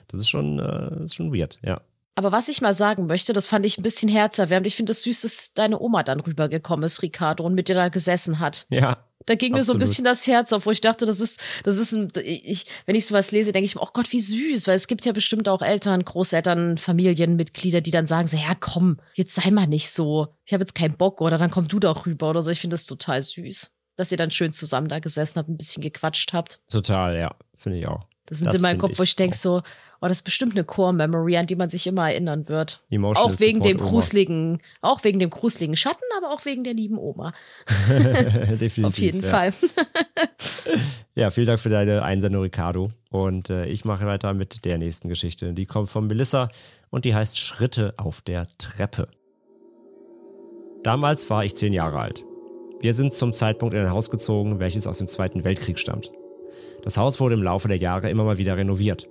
Das 0.06 0.20
ist 0.20 0.28
schon, 0.28 0.58
äh, 0.60 0.62
das 0.90 1.00
ist 1.00 1.14
schon 1.16 1.34
weird, 1.34 1.58
ja. 1.64 1.80
Aber 2.16 2.32
was 2.32 2.48
ich 2.48 2.62
mal 2.62 2.74
sagen 2.74 3.06
möchte, 3.06 3.32
das 3.32 3.46
fand 3.46 3.66
ich 3.66 3.78
ein 3.78 3.82
bisschen 3.82 4.08
herzerwärmend. 4.08 4.66
Ich 4.66 4.74
finde 4.74 4.92
es 4.92 5.02
süß, 5.02 5.20
dass 5.20 5.52
deine 5.52 5.78
Oma 5.78 6.02
dann 6.02 6.18
rübergekommen 6.20 6.84
ist, 6.84 7.02
Ricardo, 7.02 7.44
und 7.44 7.54
mit 7.54 7.68
dir 7.68 7.74
da 7.74 7.90
gesessen 7.90 8.40
hat. 8.40 8.66
Ja, 8.70 8.96
Da 9.26 9.34
ging 9.34 9.52
mir 9.52 9.64
so 9.64 9.72
ein 9.72 9.76
Absolut. 9.76 9.80
bisschen 9.80 10.04
das 10.04 10.26
Herz 10.26 10.52
auf, 10.52 10.66
wo 10.66 10.70
ich 10.70 10.80
dachte, 10.80 11.04
das 11.04 11.20
ist, 11.20 11.40
das 11.64 11.76
ist 11.76 11.92
ein, 11.92 12.10
ich, 12.22 12.66
wenn 12.86 12.94
ich 12.94 13.06
sowas 13.06 13.32
lese, 13.32 13.52
denke 13.52 13.66
ich 13.66 13.74
mir, 13.74 13.82
oh 13.82 13.90
Gott, 13.92 14.12
wie 14.12 14.20
süß, 14.20 14.66
weil 14.66 14.76
es 14.76 14.86
gibt 14.86 15.04
ja 15.04 15.12
bestimmt 15.12 15.48
auch 15.48 15.62
Eltern, 15.62 16.04
Großeltern, 16.04 16.78
Familienmitglieder, 16.78 17.80
die 17.80 17.90
dann 17.90 18.06
sagen 18.06 18.28
so, 18.28 18.36
ja 18.36 18.54
komm, 18.58 18.98
jetzt 19.14 19.34
sei 19.34 19.50
mal 19.50 19.66
nicht 19.66 19.90
so, 19.90 20.28
ich 20.44 20.52
habe 20.52 20.62
jetzt 20.62 20.74
keinen 20.74 20.96
Bock 20.96 21.20
oder 21.20 21.38
dann 21.38 21.50
komm 21.50 21.68
du 21.68 21.80
doch 21.80 22.06
rüber 22.06 22.30
oder 22.30 22.42
so. 22.42 22.50
Ich 22.50 22.60
finde 22.60 22.74
das 22.74 22.86
total 22.86 23.20
süß, 23.20 23.74
dass 23.96 24.12
ihr 24.12 24.18
dann 24.18 24.30
schön 24.30 24.52
zusammen 24.52 24.88
da 24.88 25.00
gesessen 25.00 25.38
habt, 25.38 25.48
ein 25.48 25.58
bisschen 25.58 25.82
gequatscht 25.82 26.32
habt. 26.32 26.60
total, 26.70 27.18
ja. 27.18 27.34
Finde 27.56 27.78
ich 27.78 27.86
auch. 27.86 28.06
Das 28.26 28.38
sind 28.38 28.48
Das 28.48 28.56
in 28.56 28.62
meinem 28.62 28.78
Kopf, 28.78 28.98
wo 28.98 29.02
ich 29.02 29.16
denke 29.16 29.36
so, 29.36 29.62
oh, 30.00 30.08
das 30.08 30.18
ist 30.18 30.22
bestimmt 30.24 30.52
eine 30.52 30.64
Core-Memory, 30.64 31.36
an 31.36 31.46
die 31.46 31.56
man 31.56 31.70
sich 31.70 31.86
immer 31.86 32.10
erinnern 32.10 32.48
wird. 32.48 32.80
Emotional 32.90 33.34
Auch 33.34 33.40
wegen 33.40 33.62
dem 33.62 33.78
Support 33.78 33.80
Oma. 33.80 33.90
gruseligen, 33.90 34.58
auch 34.82 35.04
wegen 35.04 35.18
dem 35.18 35.30
gruseligen 35.30 35.76
Schatten, 35.76 36.04
aber 36.18 36.32
auch 36.32 36.44
wegen 36.44 36.64
der 36.64 36.74
lieben 36.74 36.98
Oma. 36.98 37.32
Definitiv. 37.88 38.84
Auf 38.84 38.98
jeden 38.98 39.22
ja. 39.22 39.28
Fall. 39.28 39.52
Ja, 41.14 41.30
vielen 41.30 41.46
Dank 41.46 41.60
für 41.60 41.70
deine 41.70 42.02
Einsendung, 42.02 42.42
Ricardo. 42.42 42.90
Und 43.10 43.48
äh, 43.48 43.64
ich 43.66 43.86
mache 43.86 44.04
weiter 44.04 44.34
mit 44.34 44.66
der 44.66 44.76
nächsten 44.76 45.08
Geschichte. 45.08 45.54
Die 45.54 45.64
kommt 45.64 45.88
von 45.88 46.06
Melissa 46.06 46.50
und 46.90 47.06
die 47.06 47.14
heißt 47.14 47.38
Schritte 47.38 47.94
auf 47.96 48.20
der 48.20 48.46
Treppe. 48.58 49.08
Damals 50.82 51.30
war 51.30 51.42
ich 51.42 51.54
zehn 51.54 51.72
Jahre 51.72 52.00
alt. 52.00 52.24
Wir 52.80 52.92
sind 52.92 53.14
zum 53.14 53.32
Zeitpunkt 53.32 53.74
in 53.74 53.80
ein 53.80 53.90
Haus 53.90 54.10
gezogen, 54.10 54.58
welches 54.58 54.86
aus 54.86 54.98
dem 54.98 55.06
Zweiten 55.06 55.42
Weltkrieg 55.42 55.78
stammt. 55.78 56.10
Das 56.82 56.96
Haus 56.96 57.20
wurde 57.20 57.34
im 57.34 57.42
Laufe 57.42 57.68
der 57.68 57.76
Jahre 57.76 58.10
immer 58.10 58.24
mal 58.24 58.38
wieder 58.38 58.56
renoviert. 58.56 59.08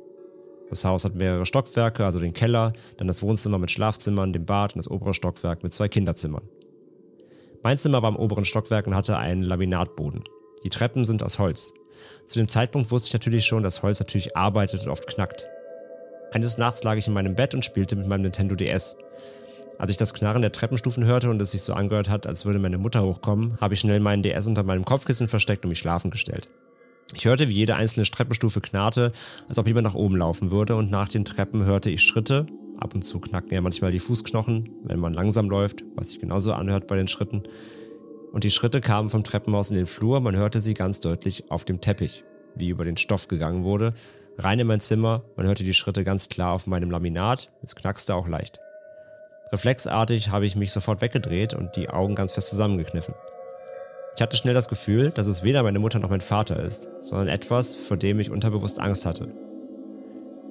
Das 0.69 0.83
Haus 0.83 1.05
hat 1.05 1.15
mehrere 1.15 1.45
Stockwerke, 1.45 2.05
also 2.05 2.19
den 2.19 2.33
Keller, 2.33 2.73
dann 2.97 3.07
das 3.07 3.21
Wohnzimmer 3.21 3.59
mit 3.59 3.71
Schlafzimmern, 3.71 4.33
dem 4.33 4.45
Bad 4.45 4.73
und 4.73 4.79
das 4.79 4.89
obere 4.89 5.13
Stockwerk 5.13 5.63
mit 5.63 5.73
zwei 5.73 5.87
Kinderzimmern. 5.87 6.43
Mein 7.63 7.77
Zimmer 7.77 8.01
war 8.01 8.09
im 8.09 8.15
oberen 8.15 8.45
Stockwerk 8.45 8.87
und 8.87 8.95
hatte 8.95 9.17
einen 9.17 9.43
Laminatboden. 9.43 10.23
Die 10.63 10.69
Treppen 10.69 11.05
sind 11.05 11.23
aus 11.23 11.39
Holz. 11.39 11.73
Zu 12.27 12.39
dem 12.39 12.49
Zeitpunkt 12.49 12.91
wusste 12.91 13.07
ich 13.07 13.13
natürlich 13.13 13.45
schon, 13.45 13.63
dass 13.63 13.83
Holz 13.83 13.99
natürlich 13.99 14.35
arbeitet 14.35 14.83
und 14.83 14.89
oft 14.89 15.07
knackt. 15.07 15.47
Eines 16.31 16.57
Nachts 16.57 16.83
lag 16.83 16.95
ich 16.97 17.07
in 17.07 17.13
meinem 17.13 17.35
Bett 17.35 17.53
und 17.53 17.63
spielte 17.63 17.95
mit 17.95 18.07
meinem 18.07 18.23
Nintendo 18.23 18.55
DS. 18.55 18.97
Als 19.77 19.91
ich 19.91 19.97
das 19.97 20.13
Knarren 20.13 20.41
der 20.41 20.51
Treppenstufen 20.51 21.05
hörte 21.05 21.29
und 21.29 21.41
es 21.41 21.51
sich 21.51 21.61
so 21.61 21.73
angehört 21.73 22.09
hat, 22.09 22.27
als 22.27 22.45
würde 22.45 22.59
meine 22.59 22.77
Mutter 22.77 23.03
hochkommen, 23.03 23.59
habe 23.59 23.73
ich 23.73 23.79
schnell 23.79 23.99
meinen 23.99 24.23
DS 24.23 24.47
unter 24.47 24.63
meinem 24.63 24.85
Kopfkissen 24.85 25.27
versteckt 25.27 25.65
und 25.65 25.69
mich 25.69 25.79
schlafen 25.79 26.11
gestellt. 26.11 26.49
Ich 27.13 27.25
hörte, 27.25 27.47
wie 27.49 27.53
jede 27.53 27.75
einzelne 27.75 28.05
Treppenstufe 28.05 28.61
knarrte, 28.61 29.11
als 29.47 29.59
ob 29.59 29.67
jemand 29.67 29.85
nach 29.85 29.93
oben 29.93 30.17
laufen 30.17 30.49
würde, 30.49 30.75
und 30.75 30.89
nach 30.89 31.07
den 31.07 31.23
Treppen 31.23 31.63
hörte 31.63 31.89
ich 31.89 32.01
Schritte. 32.01 32.47
Ab 32.77 32.95
und 32.95 33.03
zu 33.03 33.19
knacken 33.19 33.53
ja 33.53 33.61
manchmal 33.61 33.91
die 33.91 33.99
Fußknochen, 33.99 34.69
wenn 34.83 34.99
man 34.99 35.13
langsam 35.13 35.49
läuft, 35.49 35.83
was 35.95 36.09
sich 36.09 36.19
genauso 36.19 36.53
anhört 36.53 36.87
bei 36.87 36.95
den 36.95 37.07
Schritten. 37.07 37.43
Und 38.33 38.43
die 38.43 38.51
Schritte 38.51 38.81
kamen 38.81 39.09
vom 39.09 39.23
Treppenhaus 39.23 39.69
in 39.69 39.77
den 39.77 39.85
Flur, 39.85 40.19
man 40.19 40.35
hörte 40.35 40.59
sie 40.59 40.73
ganz 40.73 40.99
deutlich 40.99 41.51
auf 41.51 41.63
dem 41.63 41.79
Teppich, 41.79 42.23
wie 42.55 42.69
über 42.69 42.83
den 42.83 42.97
Stoff 42.97 43.27
gegangen 43.27 43.63
wurde. 43.63 43.93
Rein 44.37 44.59
in 44.59 44.67
mein 44.67 44.81
Zimmer, 44.81 45.23
man 45.37 45.45
hörte 45.45 45.63
die 45.63 45.73
Schritte 45.73 46.03
ganz 46.03 46.27
klar 46.27 46.51
auf 46.51 46.67
meinem 46.67 46.91
Laminat, 46.91 47.51
es 47.61 47.75
knackste 47.75 48.13
auch 48.15 48.27
leicht. 48.27 48.59
Reflexartig 49.53 50.29
habe 50.29 50.45
ich 50.45 50.55
mich 50.55 50.71
sofort 50.71 51.01
weggedreht 51.01 51.53
und 51.53 51.75
die 51.77 51.89
Augen 51.89 52.15
ganz 52.15 52.33
fest 52.33 52.49
zusammengekniffen. 52.49 53.13
Ich 54.15 54.21
hatte 54.21 54.37
schnell 54.37 54.53
das 54.53 54.69
Gefühl, 54.69 55.11
dass 55.11 55.27
es 55.27 55.43
weder 55.43 55.61
meine 55.63 55.79
Mutter 55.79 55.99
noch 55.99 56.09
mein 56.09 56.21
Vater 56.21 56.57
ist, 56.63 56.87
sondern 57.01 57.27
etwas, 57.27 57.75
vor 57.75 57.97
dem 57.97 58.19
ich 58.21 58.31
unterbewusst 58.31 58.79
Angst 58.79 59.05
hatte. 59.05 59.33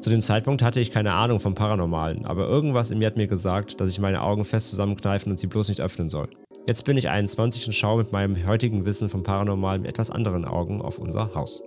Zu 0.03 0.11
dem 0.11 0.21
Zeitpunkt 0.21 0.61
hatte 0.61 0.81
ich 0.81 0.91
keine 0.91 1.15
Ahnung 1.15 1.41
vom 1.41 1.55
Paranormalen, 1.55 2.27
aber 2.27 2.47
irgendwas 2.47 2.91
in 2.91 2.99
mir 2.99 3.07
hat 3.07 3.17
mir 3.17 3.27
gesagt, 3.27 3.81
dass 3.81 3.89
ich 3.89 3.99
meine 3.99 4.21
Augen 4.21 4.45
fest 4.45 4.69
zusammenkneifen 4.69 5.33
und 5.33 5.39
sie 5.39 5.47
bloß 5.47 5.71
nicht 5.71 5.81
öffnen 5.81 6.11
soll. 6.11 6.29
Jetzt 6.67 6.85
bin 6.85 6.99
ich 6.99 7.09
21 7.09 7.67
und 7.67 7.73
schaue 7.73 8.03
mit 8.03 8.13
meinem 8.13 8.47
heutigen 8.47 8.85
Wissen 8.85 9.09
vom 9.09 9.23
Paranormalen 9.23 9.81
mit 9.81 9.91
etwas 9.91 10.11
anderen 10.11 10.45
Augen 10.45 10.83
auf 10.83 10.99
unser 10.99 11.35
Haus. 11.35 11.63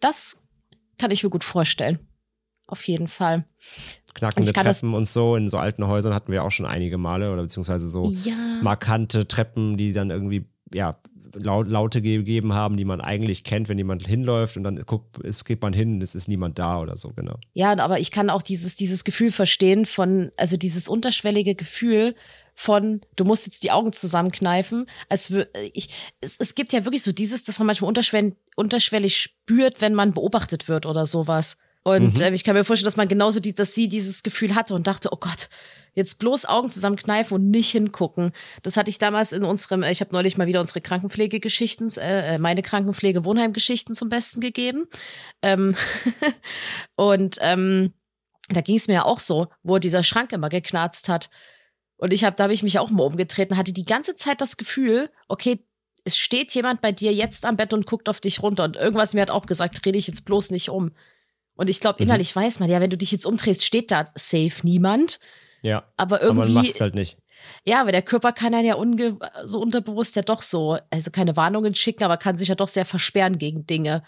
Das 0.00 0.38
kann 0.96 1.10
ich 1.10 1.22
mir 1.22 1.30
gut 1.30 1.44
vorstellen. 1.44 1.98
Auf 2.66 2.86
jeden 2.88 3.08
Fall. 3.08 3.44
Knackende 4.14 4.52
Treppen 4.52 4.94
und 4.94 5.08
so 5.08 5.36
in 5.36 5.48
so 5.48 5.58
alten 5.58 5.86
Häusern 5.86 6.14
hatten 6.14 6.30
wir 6.32 6.44
auch 6.44 6.50
schon 6.52 6.66
einige 6.66 6.98
Male 6.98 7.32
oder 7.32 7.42
beziehungsweise 7.42 7.88
so 7.88 8.10
Ja. 8.24 8.32
markante 8.62 9.26
Treppen, 9.26 9.76
die 9.76 9.92
dann 9.92 10.10
irgendwie 10.10 10.46
ja 10.72 10.98
Lau- 11.36 11.62
Laute 11.62 12.00
gegeben 12.00 12.54
haben, 12.54 12.76
die 12.76 12.84
man 12.84 13.00
eigentlich 13.00 13.42
kennt, 13.42 13.68
wenn 13.68 13.76
jemand 13.76 14.06
hinläuft 14.06 14.56
und 14.56 14.62
dann 14.62 14.76
guckt, 14.86 15.18
es 15.24 15.44
geht 15.44 15.60
man 15.62 15.72
hin, 15.72 16.00
es 16.00 16.14
ist 16.14 16.28
niemand 16.28 16.60
da 16.60 16.78
oder 16.80 16.96
so, 16.96 17.10
genau. 17.10 17.34
Ja, 17.54 17.76
aber 17.76 17.98
ich 17.98 18.12
kann 18.12 18.30
auch 18.30 18.42
dieses, 18.42 18.76
dieses 18.76 19.02
Gefühl 19.02 19.32
verstehen 19.32 19.84
von, 19.84 20.30
also 20.36 20.56
dieses 20.56 20.86
unterschwellige 20.86 21.56
Gefühl 21.56 22.14
von, 22.54 23.00
du 23.16 23.24
musst 23.24 23.46
jetzt 23.46 23.64
die 23.64 23.72
Augen 23.72 23.92
zusammenkneifen. 23.92 24.86
Als 25.08 25.32
ich, 25.72 25.88
es, 26.20 26.36
es 26.38 26.54
gibt 26.54 26.72
ja 26.72 26.84
wirklich 26.84 27.02
so 27.02 27.10
dieses, 27.10 27.42
dass 27.42 27.58
man 27.58 27.66
manchmal 27.66 27.88
unterschwellig, 27.88 28.34
unterschwellig 28.54 29.16
spürt, 29.16 29.80
wenn 29.80 29.94
man 29.94 30.12
beobachtet 30.12 30.68
wird 30.68 30.86
oder 30.86 31.04
sowas. 31.04 31.58
Und 31.84 32.18
Mhm. 32.18 32.24
äh, 32.24 32.34
ich 32.34 32.44
kann 32.44 32.56
mir 32.56 32.64
vorstellen, 32.64 32.86
dass 32.86 32.96
man 32.96 33.08
genauso 33.08 33.40
die, 33.40 33.54
dass 33.54 33.74
sie 33.74 33.88
dieses 33.88 34.22
Gefühl 34.22 34.54
hatte 34.54 34.74
und 34.74 34.86
dachte, 34.86 35.10
oh 35.12 35.18
Gott, 35.20 35.48
jetzt 35.92 36.18
bloß 36.18 36.46
Augen 36.46 36.70
zusammenkneifen 36.70 37.34
und 37.36 37.50
nicht 37.50 37.70
hingucken. 37.70 38.32
Das 38.62 38.76
hatte 38.76 38.90
ich 38.90 38.98
damals 38.98 39.32
in 39.32 39.44
unserem, 39.44 39.82
äh, 39.82 39.92
ich 39.92 40.00
habe 40.00 40.12
neulich 40.12 40.36
mal 40.36 40.46
wieder 40.46 40.60
unsere 40.60 40.80
Krankenpflegegeschichten, 40.80 41.88
äh, 41.98 42.34
äh, 42.34 42.38
meine 42.38 42.62
Krankenpflege-Wohnheimgeschichten 42.62 43.94
zum 43.94 44.08
Besten 44.08 44.40
gegeben. 44.40 44.86
Ähm, 45.42 45.76
und 46.96 47.36
ähm, 47.40 47.92
da 48.48 48.60
ging 48.60 48.76
es 48.76 48.88
mir 48.88 48.94
ja 48.94 49.04
auch 49.04 49.20
so, 49.20 49.46
wo 49.62 49.78
dieser 49.78 50.02
Schrank 50.02 50.32
immer 50.32 50.48
geknarzt 50.48 51.08
hat. 51.08 51.30
Und 51.96 52.12
ich 52.12 52.24
habe, 52.24 52.34
da 52.36 52.44
habe 52.44 52.52
ich 52.54 52.62
mich 52.62 52.78
auch 52.78 52.90
mal 52.90 53.04
umgetreten, 53.04 53.56
hatte 53.56 53.72
die 53.72 53.84
ganze 53.84 54.16
Zeit 54.16 54.40
das 54.40 54.56
Gefühl, 54.56 55.10
okay, 55.28 55.64
es 56.04 56.18
steht 56.18 56.54
jemand 56.54 56.82
bei 56.82 56.92
dir 56.92 57.12
jetzt 57.12 57.46
am 57.46 57.56
Bett 57.56 57.72
und 57.72 57.86
guckt 57.86 58.08
auf 58.08 58.20
dich 58.20 58.42
runter. 58.42 58.64
Und 58.64 58.76
irgendwas 58.76 59.14
mir 59.14 59.22
hat 59.22 59.30
auch 59.30 59.46
gesagt, 59.46 59.84
dreh 59.84 59.92
dich 59.92 60.06
jetzt 60.06 60.24
bloß 60.26 60.50
nicht 60.50 60.68
um. 60.70 60.92
Und 61.56 61.70
ich 61.70 61.80
glaube, 61.80 61.96
Mhm. 62.02 62.06
innerlich 62.08 62.34
weiß 62.34 62.60
man, 62.60 62.68
ja, 62.70 62.80
wenn 62.80 62.90
du 62.90 62.96
dich 62.96 63.12
jetzt 63.12 63.26
umdrehst, 63.26 63.64
steht 63.64 63.90
da 63.90 64.10
safe 64.14 64.54
niemand. 64.62 65.20
Ja, 65.62 65.84
Aber 65.96 66.16
aber 66.22 66.34
man 66.34 66.36
macht 66.36 66.48
irgendwie, 66.64 66.70
es 66.70 66.80
halt 66.80 66.94
nicht. 66.94 67.16
ja, 67.64 67.80
aber 67.80 67.92
der 67.92 68.02
Körper 68.02 68.32
kann 68.32 68.54
einen 68.54 68.66
ja 68.66 68.76
so 69.44 69.60
unterbewusst 69.60 70.16
ja 70.16 70.22
doch 70.22 70.42
so, 70.42 70.78
also 70.90 71.10
keine 71.10 71.36
Warnungen 71.36 71.74
schicken, 71.74 72.04
aber 72.04 72.16
kann 72.16 72.36
sich 72.38 72.48
ja 72.48 72.54
doch 72.54 72.68
sehr 72.68 72.84
versperren 72.84 73.38
gegen 73.38 73.66
Dinge. 73.66 74.02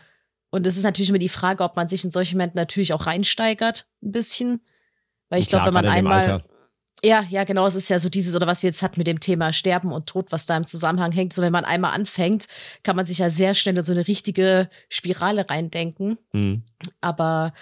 Und 0.50 0.66
es 0.66 0.76
ist 0.76 0.84
natürlich 0.84 1.08
immer 1.08 1.18
die 1.18 1.28
Frage, 1.28 1.64
ob 1.64 1.76
man 1.76 1.88
sich 1.88 2.04
in 2.04 2.10
solche 2.10 2.34
Momenten 2.34 2.56
natürlich 2.58 2.92
auch 2.92 3.06
reinsteigert, 3.06 3.86
ein 4.02 4.12
bisschen. 4.12 4.60
Weil 5.28 5.40
ich 5.40 5.48
glaube, 5.48 5.66
wenn 5.66 5.74
man 5.74 5.86
einmal. 5.86 6.42
Ja, 7.04 7.24
ja, 7.28 7.44
genau. 7.44 7.66
Es 7.66 7.74
ist 7.74 7.90
ja 7.90 7.98
so 7.98 8.08
dieses, 8.08 8.34
oder 8.34 8.46
was 8.46 8.62
wir 8.62 8.70
jetzt 8.70 8.82
hatten 8.82 8.98
mit 8.98 9.06
dem 9.06 9.20
Thema 9.20 9.52
Sterben 9.52 9.92
und 9.92 10.06
Tod, 10.06 10.32
was 10.32 10.46
da 10.46 10.56
im 10.56 10.64
Zusammenhang 10.64 11.12
hängt. 11.12 11.32
So, 11.32 11.42
wenn 11.42 11.52
man 11.52 11.64
einmal 11.64 11.92
anfängt, 11.92 12.48
kann 12.82 12.96
man 12.96 13.04
sich 13.04 13.18
ja 13.18 13.28
sehr 13.28 13.54
schnell 13.54 13.76
in 13.76 13.84
so 13.84 13.92
eine 13.92 14.08
richtige 14.08 14.70
Spirale 14.88 15.48
reindenken. 15.48 16.18
Hm. 16.32 16.62
Aber 17.00 17.52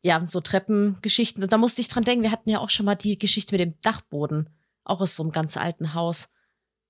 ja, 0.00 0.24
so 0.26 0.40
Treppengeschichten, 0.40 1.46
da 1.46 1.58
musste 1.58 1.80
ich 1.80 1.88
dran 1.88 2.04
denken. 2.04 2.22
Wir 2.22 2.30
hatten 2.30 2.50
ja 2.50 2.60
auch 2.60 2.70
schon 2.70 2.86
mal 2.86 2.94
die 2.94 3.18
Geschichte 3.18 3.54
mit 3.54 3.60
dem 3.60 3.74
Dachboden, 3.82 4.48
auch 4.84 5.00
aus 5.00 5.16
so 5.16 5.22
einem 5.22 5.32
ganz 5.32 5.56
alten 5.56 5.92
Haus. 5.92 6.32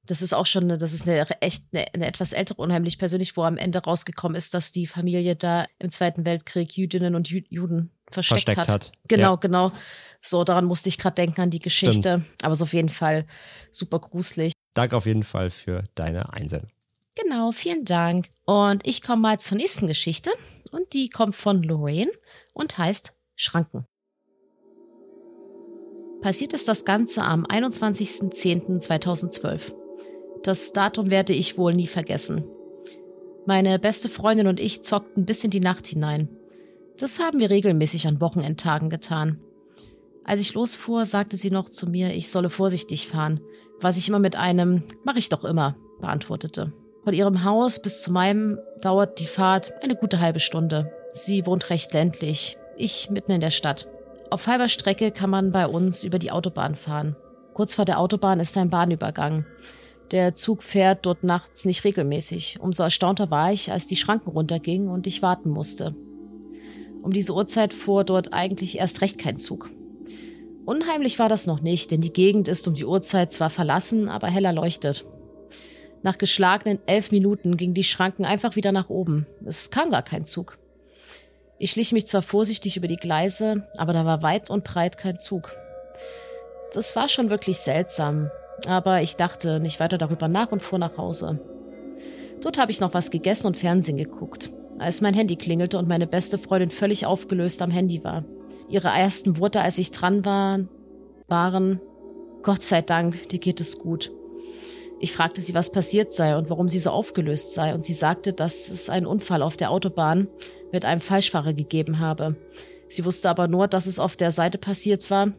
Das 0.04 0.22
ist 0.22 0.32
auch 0.32 0.46
schon, 0.46 0.64
eine, 0.64 0.78
das 0.78 0.92
ist 0.92 1.08
eine 1.08 1.28
echt 1.40 1.64
eine, 1.72 1.92
eine 1.92 2.06
etwas 2.06 2.32
ältere, 2.32 2.62
unheimlich 2.62 2.98
persönlich, 2.98 3.37
wo 3.37 3.42
am 3.42 3.58
Ende 3.58 3.80
rausgekommen 3.80 4.37
ist, 4.37 4.54
dass 4.54 4.72
die 4.72 4.87
Familie 4.87 5.37
da 5.37 5.66
im 5.78 5.90
Zweiten 5.90 6.24
Weltkrieg 6.24 6.76
Jüdinnen 6.76 7.14
und 7.14 7.28
Juden 7.28 7.90
versteckt, 8.11 8.44
Versteckt 8.44 8.59
hat. 8.59 8.68
hat. 8.68 8.92
Genau, 9.09 9.33
Ja. 9.33 9.37
genau. 9.37 9.73
So, 10.21 10.42
daran 10.44 10.64
musste 10.64 10.88
ich 10.88 10.99
gerade 10.99 11.14
denken 11.14 11.40
an 11.42 11.51
die 11.51 11.61
Geschichte. 11.61 12.25
Aber 12.42 12.53
es 12.53 12.59
ist 12.59 12.62
auf 12.62 12.73
jeden 12.73 12.88
Fall 12.88 13.25
super 13.71 14.01
gruselig. 14.01 14.53
Danke 14.75 14.97
auf 14.97 15.07
jeden 15.07 15.23
Fall 15.23 15.51
für 15.51 15.85
deine 15.94 16.33
Einsendung. 16.33 16.71
Genau, 17.14 17.53
vielen 17.53 17.85
Dank. 17.85 18.31
Und 18.44 18.85
ich 18.87 19.01
komme 19.03 19.23
mal 19.23 19.38
zur 19.38 19.57
nächsten 19.59 19.87
Geschichte. 19.87 20.31
Und 20.71 20.92
die 20.92 21.09
kommt 21.09 21.35
von 21.37 21.62
Lorraine 21.62 22.11
und 22.53 22.77
heißt 22.79 23.12
Schranken. 23.37 23.87
Passiert 26.21 26.53
ist 26.53 26.68
das 26.68 26.85
Ganze 26.85 27.23
am 27.23 27.47
21.10.2012. 27.47 29.73
Das 30.42 30.73
Datum 30.73 31.11
werde 31.11 31.33
ich 31.33 31.59
wohl 31.59 31.75
nie 31.75 31.87
vergessen. 31.87 32.44
Meine 33.47 33.79
beste 33.79 34.09
Freundin 34.09 34.47
und 34.47 34.61
ich 34.61 34.83
zockten 34.83 35.25
bis 35.25 35.44
in 35.44 35.51
die 35.51 35.61
Nacht 35.61 35.87
hinein. 35.87 36.29
Das 36.98 37.20
haben 37.20 37.38
wir 37.38 37.48
regelmäßig 37.48 38.08
an 38.08 38.20
Wochenendtagen 38.20 38.90
getan. 38.90 39.38
Als 40.24 40.40
ich 40.40 40.54
losfuhr, 40.54 41.06
sagte 41.06 41.37
sie 41.37 41.50
noch 41.50 41.68
zu 41.68 41.88
mir, 41.88 42.12
ich 42.12 42.30
solle 42.30 42.50
vorsichtig 42.50 43.06
fahren, 43.06 43.40
was 43.80 43.96
ich 43.96 44.08
immer 44.08 44.18
mit 44.18 44.34
einem 44.37 44.82
Mach 45.04 45.16
ich 45.16 45.28
doch 45.28 45.44
immer 45.44 45.76
beantwortete. 46.00 46.72
Von 47.04 47.14
ihrem 47.14 47.44
Haus 47.44 47.80
bis 47.80 48.02
zu 48.02 48.12
meinem 48.12 48.58
dauert 48.82 49.20
die 49.20 49.26
Fahrt 49.26 49.72
eine 49.82 49.94
gute 49.94 50.20
halbe 50.20 50.40
Stunde. 50.40 50.92
Sie 51.08 51.46
wohnt 51.46 51.70
recht 51.70 51.94
ländlich, 51.94 52.58
ich 52.76 53.08
mitten 53.11 53.32
in 53.32 53.40
der 53.40 53.50
Stadt. 53.50 53.88
Auf 54.30 54.46
halber 54.46 54.68
Strecke 54.68 55.12
kann 55.12 55.30
man 55.30 55.52
bei 55.52 55.66
uns 55.66 56.04
über 56.04 56.18
die 56.18 56.32
Autobahn 56.32 56.74
fahren. 56.74 57.16
Kurz 57.54 57.76
vor 57.76 57.84
der 57.84 58.00
Autobahn 58.00 58.40
ist 58.40 58.58
ein 58.58 58.70
Bahnübergang. 58.70 59.46
Der 60.11 60.34
Zug 60.34 60.62
fährt 60.62 61.06
dort 61.06 61.22
nachts 61.22 61.64
nicht 61.64 61.84
regelmäßig. 61.84 62.58
Umso 62.61 62.82
erstaunter 62.82 63.30
war 63.30 63.52
ich, 63.52 63.70
als 63.72 63.87
die 63.87 63.96
Schranken 63.96 64.30
runtergingen 64.30 64.88
und 64.88 65.06
ich 65.06 65.22
warten 65.22 65.50
musste. 65.50 65.94
Um 67.02 67.12
diese 67.12 67.34
Uhrzeit 67.34 67.72
fuhr 67.72 68.04
dort 68.04 68.32
eigentlich 68.32 68.78
erst 68.78 69.00
recht 69.00 69.18
kein 69.18 69.37
Zug. 69.37 69.70
Unheimlich 70.64 71.18
war 71.18 71.28
das 71.28 71.46
noch 71.46 71.61
nicht, 71.61 71.90
denn 71.90 72.00
die 72.00 72.12
Gegend 72.12 72.46
ist 72.46 72.68
um 72.68 72.74
die 72.74 72.84
Uhrzeit 72.84 73.32
zwar 73.32 73.50
verlassen, 73.50 74.08
aber 74.08 74.26
heller 74.26 74.52
leuchtet. 74.52 75.04
Nach 76.02 76.18
geschlagenen 76.18 76.78
elf 76.87 77.11
Minuten 77.11 77.56
gingen 77.56 77.74
die 77.74 77.84
Schranken 77.84 78.24
einfach 78.24 78.54
wieder 78.54 78.72
nach 78.72 78.90
oben. 78.90 79.26
Es 79.44 79.70
kam 79.70 79.90
gar 79.90 80.02
kein 80.02 80.24
Zug. 80.24 80.58
Ich 81.58 81.72
schlich 81.72 81.92
mich 81.92 82.06
zwar 82.06 82.22
vorsichtig 82.22 82.76
über 82.76 82.87
die 82.87 82.96
Gleise, 82.96 83.66
aber 83.76 83.92
da 83.92 84.04
war 84.04 84.22
weit 84.22 84.50
und 84.50 84.62
breit 84.62 84.96
kein 84.96 85.18
Zug. 85.18 85.56
Das 86.72 86.94
war 86.94 87.08
schon 87.08 87.30
wirklich 87.30 87.58
seltsam, 87.58 88.30
aber 88.66 89.02
ich 89.02 89.16
dachte 89.16 89.58
nicht 89.58 89.80
weiter 89.80 89.98
darüber 89.98 90.28
nach 90.28 90.52
und 90.52 90.62
fuhr 90.62 90.78
nach 90.78 90.96
Hause. 90.98 91.40
Dort 92.40 92.58
habe 92.58 92.70
ich 92.70 92.80
noch 92.80 92.94
was 92.94 93.11
gegessen 93.11 93.48
und 93.48 93.56
Fernsehen 93.56 93.96
geguckt, 93.96 94.52
als 94.81 95.01
mein 95.01 95.14
Handy 95.14 95.37
klingelte 95.37 95.79
und 95.79 95.88
meine 95.88 96.07
beste 96.07 96.38
Freundin 96.38 96.71
völlig 96.71 97.07
aufgelöst 97.07 97.62
am 97.62 97.71
Handy 97.71 98.05
war. 98.05 98.25
Ihre 98.69 98.88
ersten 98.88 99.38
Worte, 99.38 99.61
als 99.61 99.79
ich 99.79 99.91
dran 99.91 100.25
war, 100.25 100.61
waren 101.29 101.81
Gott 102.43 102.62
sei 102.62 102.83
Dank, 102.83 103.29
dir 103.29 103.38
geht 103.38 103.61
es 103.61 103.79
gut. 103.79 104.12
Ich 105.01 105.12
fragte 105.12 105.41
sie, 105.41 105.55
was 105.55 105.71
passiert 105.71 106.12
sei 106.12 106.37
und 106.37 106.51
warum 106.51 106.69
sie 106.69 106.79
so 106.79 106.91
aufgelöst 106.91 107.55
sei, 107.55 107.75
und 107.75 107.85
sie 107.85 107.93
sagte, 107.93 108.33
dass 108.33 108.69
es 108.71 108.91
einen 108.91 109.07
Unfall 109.07 109.43
auf 109.43 109.57
der 109.57 109.71
Autobahn 109.71 110.29
mit 110.73 110.85
einem 110.85 111.01
Falschfahrer 111.01 111.53
gegeben 111.53 111.99
habe. 112.01 112.37
Sie 112.88 113.05
wusste 113.05 113.31
aber 113.31 113.49
nur, 113.49 113.69
dass 113.69 113.87
es 113.87 114.01
auf 114.01 114.17
der 114.17 114.33
Seite 114.33 114.59
passiert 114.59 115.11
war, 115.11 115.33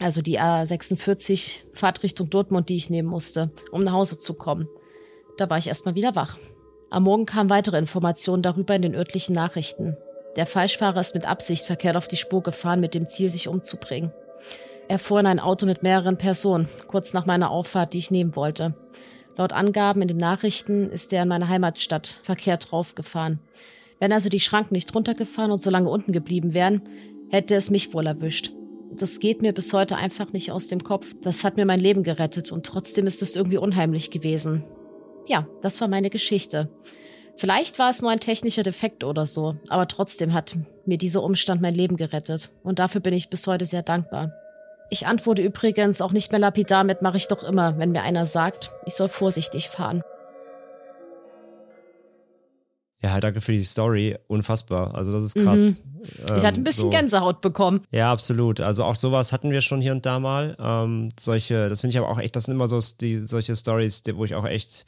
also 0.00 0.22
die 0.22 0.40
A46 0.40 1.58
Fahrtrichtung 1.74 2.30
Dortmund, 2.30 2.68
die 2.68 2.76
ich 2.76 2.90
nehmen 2.90 3.08
musste, 3.08 3.50
um 3.70 3.84
nach 3.84 3.92
Hause 3.92 4.18
zu 4.18 4.34
kommen. 4.34 4.66
Da 5.36 5.50
war 5.50 5.58
ich 5.58 5.66
erstmal 5.66 5.94
wieder 5.94 6.14
wach. 6.14 6.38
Am 6.92 7.04
Morgen 7.04 7.24
kamen 7.24 7.50
weitere 7.50 7.78
Informationen 7.78 8.42
darüber 8.42 8.74
in 8.74 8.82
den 8.82 8.96
örtlichen 8.96 9.32
Nachrichten. 9.32 9.96
Der 10.34 10.44
Falschfahrer 10.44 10.98
ist 10.98 11.14
mit 11.14 11.24
Absicht 11.24 11.64
verkehrt 11.64 11.96
auf 11.96 12.08
die 12.08 12.16
Spur 12.16 12.42
gefahren, 12.42 12.80
mit 12.80 12.94
dem 12.94 13.06
Ziel, 13.06 13.30
sich 13.30 13.46
umzubringen. 13.46 14.12
Er 14.88 14.98
fuhr 14.98 15.20
in 15.20 15.26
ein 15.26 15.38
Auto 15.38 15.66
mit 15.66 15.84
mehreren 15.84 16.18
Personen, 16.18 16.68
kurz 16.88 17.12
nach 17.12 17.26
meiner 17.26 17.52
Auffahrt, 17.52 17.92
die 17.92 17.98
ich 17.98 18.10
nehmen 18.10 18.34
wollte. 18.34 18.74
Laut 19.36 19.52
Angaben 19.52 20.02
in 20.02 20.08
den 20.08 20.16
Nachrichten 20.16 20.90
ist 20.90 21.12
er 21.12 21.22
in 21.22 21.28
meine 21.28 21.48
Heimatstadt 21.48 22.08
verkehrt 22.24 22.72
draufgefahren. 22.72 23.38
Wenn 24.00 24.12
also 24.12 24.28
die 24.28 24.40
Schranken 24.40 24.74
nicht 24.74 24.92
runtergefahren 24.92 25.52
und 25.52 25.62
so 25.62 25.70
lange 25.70 25.90
unten 25.90 26.10
geblieben 26.10 26.54
wären, 26.54 26.82
hätte 27.28 27.54
es 27.54 27.70
mich 27.70 27.94
wohl 27.94 28.08
erwischt. 28.08 28.50
Das 28.90 29.20
geht 29.20 29.42
mir 29.42 29.52
bis 29.52 29.72
heute 29.72 29.94
einfach 29.94 30.32
nicht 30.32 30.50
aus 30.50 30.66
dem 30.66 30.82
Kopf. 30.82 31.14
Das 31.22 31.44
hat 31.44 31.56
mir 31.56 31.66
mein 31.66 31.78
Leben 31.78 32.02
gerettet 32.02 32.50
und 32.50 32.66
trotzdem 32.66 33.06
ist 33.06 33.22
es 33.22 33.36
irgendwie 33.36 33.58
unheimlich 33.58 34.10
gewesen. 34.10 34.64
Ja, 35.26 35.46
das 35.62 35.80
war 35.80 35.88
meine 35.88 36.10
Geschichte. 36.10 36.68
Vielleicht 37.36 37.78
war 37.78 37.90
es 37.90 38.02
nur 38.02 38.10
ein 38.10 38.20
technischer 38.20 38.62
Defekt 38.62 39.02
oder 39.04 39.24
so, 39.24 39.56
aber 39.68 39.88
trotzdem 39.88 40.34
hat 40.34 40.56
mir 40.84 40.98
dieser 40.98 41.22
Umstand 41.22 41.62
mein 41.62 41.74
Leben 41.74 41.96
gerettet 41.96 42.50
und 42.62 42.78
dafür 42.78 43.00
bin 43.00 43.14
ich 43.14 43.30
bis 43.30 43.46
heute 43.46 43.64
sehr 43.64 43.82
dankbar. 43.82 44.32
Ich 44.90 45.06
antworte 45.06 45.40
übrigens 45.40 46.00
auch 46.00 46.12
nicht 46.12 46.32
mehr 46.32 46.40
lapidar 46.40 46.84
mit 46.84 47.00
mache 47.00 47.16
ich 47.16 47.28
doch 47.28 47.44
immer, 47.44 47.78
wenn 47.78 47.92
mir 47.92 48.02
einer 48.02 48.26
sagt, 48.26 48.72
ich 48.86 48.94
soll 48.94 49.08
vorsichtig 49.08 49.68
fahren. 49.68 50.02
Ja, 53.02 53.18
danke 53.18 53.40
für 53.40 53.52
die 53.52 53.62
Story. 53.64 54.18
Unfassbar. 54.26 54.94
Also, 54.94 55.12
das 55.12 55.24
ist 55.24 55.34
krass. 55.34 55.60
Mhm. 55.60 55.76
Ich 56.26 56.30
hatte 56.30 56.46
ein 56.48 56.54
Ähm, 56.56 56.64
bisschen 56.64 56.84
so. 56.84 56.90
Gänsehaut 56.90 57.40
bekommen. 57.40 57.84
Ja, 57.92 58.12
absolut. 58.12 58.60
Also 58.60 58.84
auch 58.84 58.96
sowas 58.96 59.32
hatten 59.32 59.50
wir 59.52 59.62
schon 59.62 59.80
hier 59.80 59.92
und 59.92 60.04
da 60.04 60.18
mal. 60.18 60.54
Ähm, 60.60 61.08
solche, 61.18 61.70
das 61.70 61.80
finde 61.80 61.92
ich 61.92 61.98
aber 61.98 62.10
auch 62.10 62.18
echt, 62.18 62.36
das 62.36 62.44
sind 62.44 62.54
immer 62.56 62.68
so 62.68 62.78
die, 63.00 63.26
solche 63.26 63.56
Stories, 63.56 64.02
wo 64.14 64.24
ich 64.26 64.34
auch 64.34 64.44
echt 64.46 64.84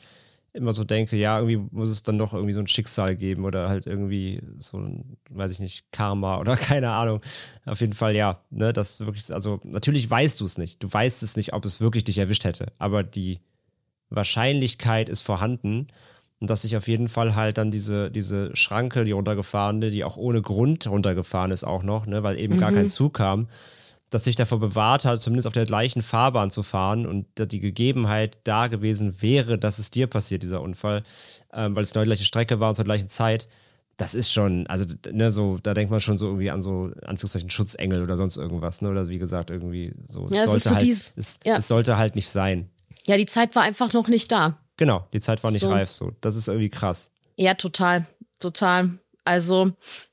immer 0.54 0.72
so 0.72 0.84
denke, 0.84 1.16
ja, 1.16 1.38
irgendwie 1.38 1.68
muss 1.70 1.88
es 1.90 2.02
dann 2.02 2.18
doch 2.18 2.34
irgendwie 2.34 2.52
so 2.52 2.60
ein 2.60 2.66
Schicksal 2.66 3.16
geben 3.16 3.44
oder 3.44 3.68
halt 3.68 3.86
irgendwie 3.86 4.40
so 4.58 4.78
ein, 4.78 5.16
weiß 5.30 5.50
ich 5.52 5.60
nicht, 5.60 5.90
Karma 5.92 6.38
oder 6.40 6.56
keine 6.56 6.90
Ahnung. 6.90 7.20
Auf 7.64 7.80
jeden 7.80 7.94
Fall, 7.94 8.14
ja, 8.14 8.40
ne, 8.50 8.72
das 8.72 9.00
wirklich, 9.00 9.32
also 9.32 9.60
natürlich 9.64 10.08
weißt 10.10 10.40
du 10.40 10.44
es 10.44 10.58
nicht. 10.58 10.82
Du 10.82 10.92
weißt 10.92 11.22
es 11.22 11.36
nicht, 11.36 11.52
ob 11.54 11.64
es 11.64 11.80
wirklich 11.80 12.04
dich 12.04 12.18
erwischt 12.18 12.44
hätte, 12.44 12.66
aber 12.78 13.02
die 13.02 13.40
Wahrscheinlichkeit 14.10 15.08
ist 15.08 15.22
vorhanden. 15.22 15.88
Und 16.40 16.50
dass 16.50 16.62
sich 16.62 16.76
auf 16.76 16.88
jeden 16.88 17.06
Fall 17.08 17.36
halt 17.36 17.56
dann 17.56 17.70
diese, 17.70 18.10
diese 18.10 18.54
Schranke, 18.56 19.04
die 19.04 19.12
runtergefahrene, 19.12 19.92
die 19.92 20.02
auch 20.02 20.16
ohne 20.16 20.42
Grund 20.42 20.84
runtergefahren 20.88 21.52
ist 21.52 21.62
auch 21.62 21.84
noch, 21.84 22.04
ne, 22.04 22.24
weil 22.24 22.36
eben 22.36 22.58
gar 22.58 22.72
Mhm. 22.72 22.74
kein 22.74 22.88
Zug 22.88 23.14
kam, 23.14 23.48
dass 24.12 24.24
sich 24.24 24.36
davor 24.36 24.60
bewahrt 24.60 25.06
hat, 25.06 25.22
zumindest 25.22 25.46
auf 25.46 25.54
der 25.54 25.64
gleichen 25.64 26.02
Fahrbahn 26.02 26.50
zu 26.50 26.62
fahren 26.62 27.06
und 27.06 27.26
die 27.38 27.60
Gegebenheit 27.60 28.36
da 28.44 28.66
gewesen 28.66 29.22
wäre, 29.22 29.58
dass 29.58 29.78
es 29.78 29.90
dir 29.90 30.06
passiert, 30.06 30.42
dieser 30.42 30.60
Unfall, 30.60 31.02
ähm, 31.52 31.74
weil 31.74 31.82
es 31.82 31.92
genau 31.92 32.04
die 32.04 32.08
gleiche 32.08 32.24
Strecke 32.24 32.60
war 32.60 32.68
und 32.68 32.74
zur 32.74 32.84
gleichen 32.84 33.08
Zeit. 33.08 33.48
Das 33.96 34.14
ist 34.14 34.30
schon, 34.30 34.66
also 34.66 34.84
ne, 35.10 35.30
so, 35.30 35.58
da 35.62 35.72
denkt 35.74 35.90
man 35.90 36.00
schon 36.00 36.18
so 36.18 36.26
irgendwie 36.26 36.50
an 36.50 36.60
so 36.60 36.90
Anführungszeichen 37.06 37.50
Schutzengel 37.50 38.02
oder 38.02 38.16
sonst 38.18 38.36
irgendwas, 38.36 38.82
ne? 38.82 38.90
Oder 38.90 39.08
wie 39.08 39.18
gesagt, 39.18 39.50
irgendwie 39.50 39.92
so. 40.06 40.28
Ja, 40.30 40.44
es 40.44 40.54
ist 40.54 40.64
so 40.64 40.70
halt, 40.70 40.82
dies- 40.82 41.12
es, 41.16 41.40
ja. 41.44 41.56
es 41.56 41.68
sollte 41.68 41.96
halt 41.96 42.14
nicht 42.14 42.28
sein. 42.28 42.68
Ja, 43.06 43.16
die 43.16 43.26
Zeit 43.26 43.54
war 43.54 43.62
einfach 43.62 43.92
noch 43.92 44.08
nicht 44.08 44.30
da. 44.30 44.58
Genau, 44.76 45.06
die 45.12 45.20
Zeit 45.20 45.42
war 45.42 45.50
nicht 45.50 45.60
So. 45.60 45.70
reif 45.70 45.90
so. 45.90 46.12
Das 46.20 46.36
ist 46.36 46.48
irgendwie 46.48 46.68
krass. 46.70 47.10
Ja, 47.36 47.54
total, 47.54 48.06
total. 48.40 48.98
Also, 49.24 49.72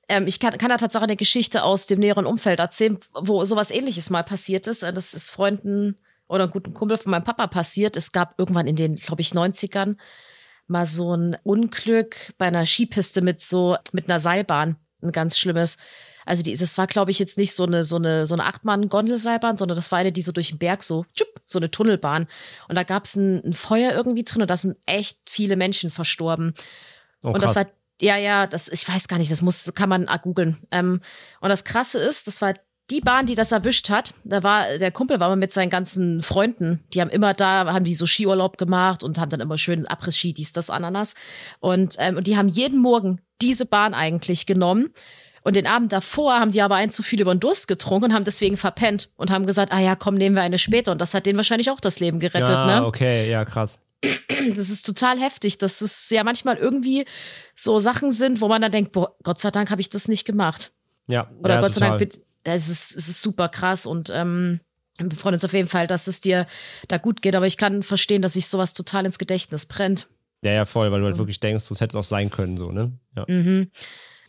ähm, 0.10 0.28
ich 0.28 0.40
kann, 0.40 0.58
kann 0.58 0.70
da 0.70 0.78
tatsächlich 0.78 1.10
eine 1.10 1.16
Geschichte 1.16 1.64
aus 1.64 1.88
dem 1.88 2.00
näheren 2.00 2.26
Umfeld 2.26 2.60
erzählen, 2.60 3.00
wo 3.14 3.44
sowas 3.44 3.72
ähnliches 3.72 4.10
mal 4.10 4.24
passiert 4.24 4.68
ist. 4.68 4.84
Äh, 4.84 4.92
Das 4.92 5.14
ist 5.14 5.30
Freunden 5.30 5.98
oder 6.28 6.44
einem 6.44 6.52
guten 6.52 6.74
Kumpel 6.74 6.98
von 6.98 7.12
meinem 7.12 7.24
Papa 7.24 7.48
passiert. 7.48 7.96
Es 7.96 8.12
gab 8.12 8.38
irgendwann 8.38 8.68
in 8.68 8.76
den, 8.76 8.96
glaube 8.96 9.22
ich, 9.22 9.32
90ern 9.32 9.96
mal 10.68 10.86
so 10.86 11.16
ein 11.16 11.38
Unglück 11.44 12.34
bei 12.38 12.46
einer 12.46 12.66
Skipiste 12.66 13.22
mit 13.22 13.42
so, 13.42 13.78
mit 13.92 14.10
einer 14.10 14.20
Seilbahn. 14.20 14.76
Ein 15.02 15.12
ganz 15.12 15.40
schlimmes. 15.40 15.78
Also 16.26 16.44
die, 16.44 16.56
das 16.56 16.78
war, 16.78 16.86
glaube 16.86 17.10
ich, 17.10 17.18
jetzt 17.18 17.38
nicht 17.38 17.54
so 17.54 17.66
eine, 17.66 17.84
so 17.84 17.96
eine, 17.96 18.28
so 18.28 18.36
eine 18.36 18.46
Achtmann-Gondelseilbahn, 18.46 19.58
sondern 19.58 19.76
das 19.76 19.92
war 19.92 19.98
eine, 19.98 20.12
die 20.12 20.22
so 20.22 20.32
durch 20.32 20.50
den 20.50 20.60
Berg 20.60 20.84
so, 20.84 21.06
tschupp, 21.16 21.42
so 21.46 21.58
eine 21.58 21.72
Tunnelbahn. 21.72 22.28
Und 22.68 22.76
da 22.76 22.84
gab 22.84 23.06
es 23.06 23.16
ein, 23.16 23.44
ein 23.44 23.54
Feuer 23.54 23.94
irgendwie 23.94 24.24
drin 24.24 24.44
und 24.44 24.50
da 24.50 24.58
sind 24.58 24.78
echt 24.86 25.18
viele 25.28 25.56
Menschen 25.56 25.90
verstorben. 25.90 26.54
Oh, 27.24 27.30
und 27.30 27.42
das 27.42 27.56
war, 27.56 27.66
ja, 28.02 28.18
ja, 28.18 28.48
das, 28.48 28.70
ich 28.70 28.88
weiß 28.88 29.08
gar 29.08 29.18
nicht, 29.18 29.32
das 29.32 29.42
muss, 29.42 29.72
kann 29.76 29.90
man 29.90 30.08
ah, 30.08 30.18
googeln. 30.18 30.58
Ähm, 30.72 31.02
und 31.42 31.50
das 31.50 31.64
Krasse 31.64 32.00
ist, 32.00 32.28
das 32.28 32.42
war 32.42 32.54
die 32.90 33.02
Bahn, 33.02 33.26
die 33.26 33.36
das 33.36 33.52
erwischt 33.52 33.90
hat. 33.90 34.14
Da 34.24 34.44
war, 34.44 34.78
der 34.78 34.92
Kumpel 34.92 35.20
war 35.20 35.30
mal 35.30 35.36
mit 35.36 35.54
seinen 35.54 35.70
ganzen 35.70 36.24
Freunden. 36.24 36.84
Die 36.94 37.02
haben 37.02 37.10
immer 37.10 37.34
da, 37.34 37.72
haben 37.72 37.86
die 37.86 37.94
so 37.94 38.06
Skiurlaub 38.06 38.58
gemacht 38.58 39.04
und 39.04 39.20
haben 39.20 39.30
dann 39.30 39.42
immer 39.42 39.58
schön 39.58 39.86
Abriss-Ski, 39.86 40.34
dies, 40.34 40.54
das, 40.54 40.70
Ananas. 40.70 41.14
Und, 41.60 41.96
ähm, 42.00 42.18
und 42.18 42.28
die 42.28 42.38
haben 42.38 42.48
jeden 42.48 42.80
Morgen 42.80 43.22
diese 43.42 43.66
Bahn 43.66 43.94
eigentlich 43.94 44.46
genommen. 44.46 44.92
Und 45.42 45.56
den 45.56 45.68
Abend 45.68 45.94
davor 45.94 46.40
haben 46.40 46.52
die 46.52 46.62
aber 46.62 46.76
ein 46.76 46.90
zu 46.90 47.02
viel 47.02 47.22
über 47.22 47.34
den 47.34 47.40
Durst 47.40 47.68
getrunken 47.68 48.06
und 48.06 48.14
haben 48.14 48.26
deswegen 48.26 48.58
verpennt 48.58 49.12
und 49.16 49.32
haben 49.32 49.46
gesagt, 49.46 49.72
ah 49.72 49.80
ja, 49.80 49.96
komm, 49.96 50.16
nehmen 50.16 50.36
wir 50.36 50.42
eine 50.42 50.60
später. 50.60 50.92
Und 50.92 51.00
das 51.00 51.14
hat 51.14 51.26
denen 51.26 51.38
wahrscheinlich 51.38 51.70
auch 51.72 51.80
das 51.80 52.00
Leben 52.00 52.20
gerettet, 52.20 52.50
ja, 52.50 52.82
ne? 52.82 52.86
Okay, 52.86 53.30
ja, 53.30 53.46
krass. 53.46 53.82
Das 54.02 54.70
ist 54.70 54.86
total 54.86 55.20
heftig. 55.20 55.58
Das 55.58 55.82
ist 55.82 56.10
ja 56.12 56.24
manchmal 56.24 56.58
irgendwie 56.58 57.06
so 57.56 57.80
Sachen 57.80 58.12
sind, 58.12 58.40
wo 58.42 58.48
man 58.48 58.62
dann 58.62 58.72
denkt, 58.72 58.94
boah, 58.94 59.16
Gott 59.24 59.42
sei 59.42 59.52
Dank 59.52 59.70
habe 59.72 59.82
ich 59.82 59.90
das 59.90 60.08
nicht 60.08 60.26
gemacht. 60.26 60.72
Ja, 61.08 61.30
Oder 61.44 61.56
ja, 61.56 61.62
Gott 61.62 61.74
sei 61.74 61.82
total. 61.86 62.00
Dank, 62.00 62.12
bin, 62.14 62.22
es 62.44 62.70
ist, 62.70 62.96
es 62.96 63.10
ist 63.10 63.22
super 63.22 63.50
krass 63.50 63.86
und 63.86 64.10
ähm, 64.14 64.62
wir 65.00 65.18
freuen 65.18 65.36
uns 65.36 65.46
auf 65.46 65.54
jeden 65.54 65.68
Fall, 65.68 65.88
dass 65.88 66.08
es 66.08 66.22
dir 66.22 66.48
da 66.88 66.98
gut 66.98 67.22
geht. 67.22 67.36
Aber 67.36 67.48
ich 67.48 67.58
kann 67.58 67.84
verstehen, 67.84 68.22
dass 68.22 68.34
sich 68.34 68.48
sowas 68.48 68.74
total 68.74 69.06
ins 69.06 69.20
Gedächtnis 69.20 69.66
brennt. 69.66 70.08
Ja, 70.42 70.52
ja, 70.54 70.66
voll, 70.66 70.92
weil 70.92 71.02
du 71.02 71.06
halt 71.08 71.16
So. 71.18 71.20
wirklich 71.22 71.40
denkst, 71.42 71.70
es 71.70 71.82
hätte 71.82 71.98
es 71.98 72.00
auch 72.00 72.08
sein 72.08 72.30
können, 72.30 72.56
so, 72.56 72.72
ne? 72.72 72.94
Ja. 73.18 73.26
Mhm. 73.28 73.70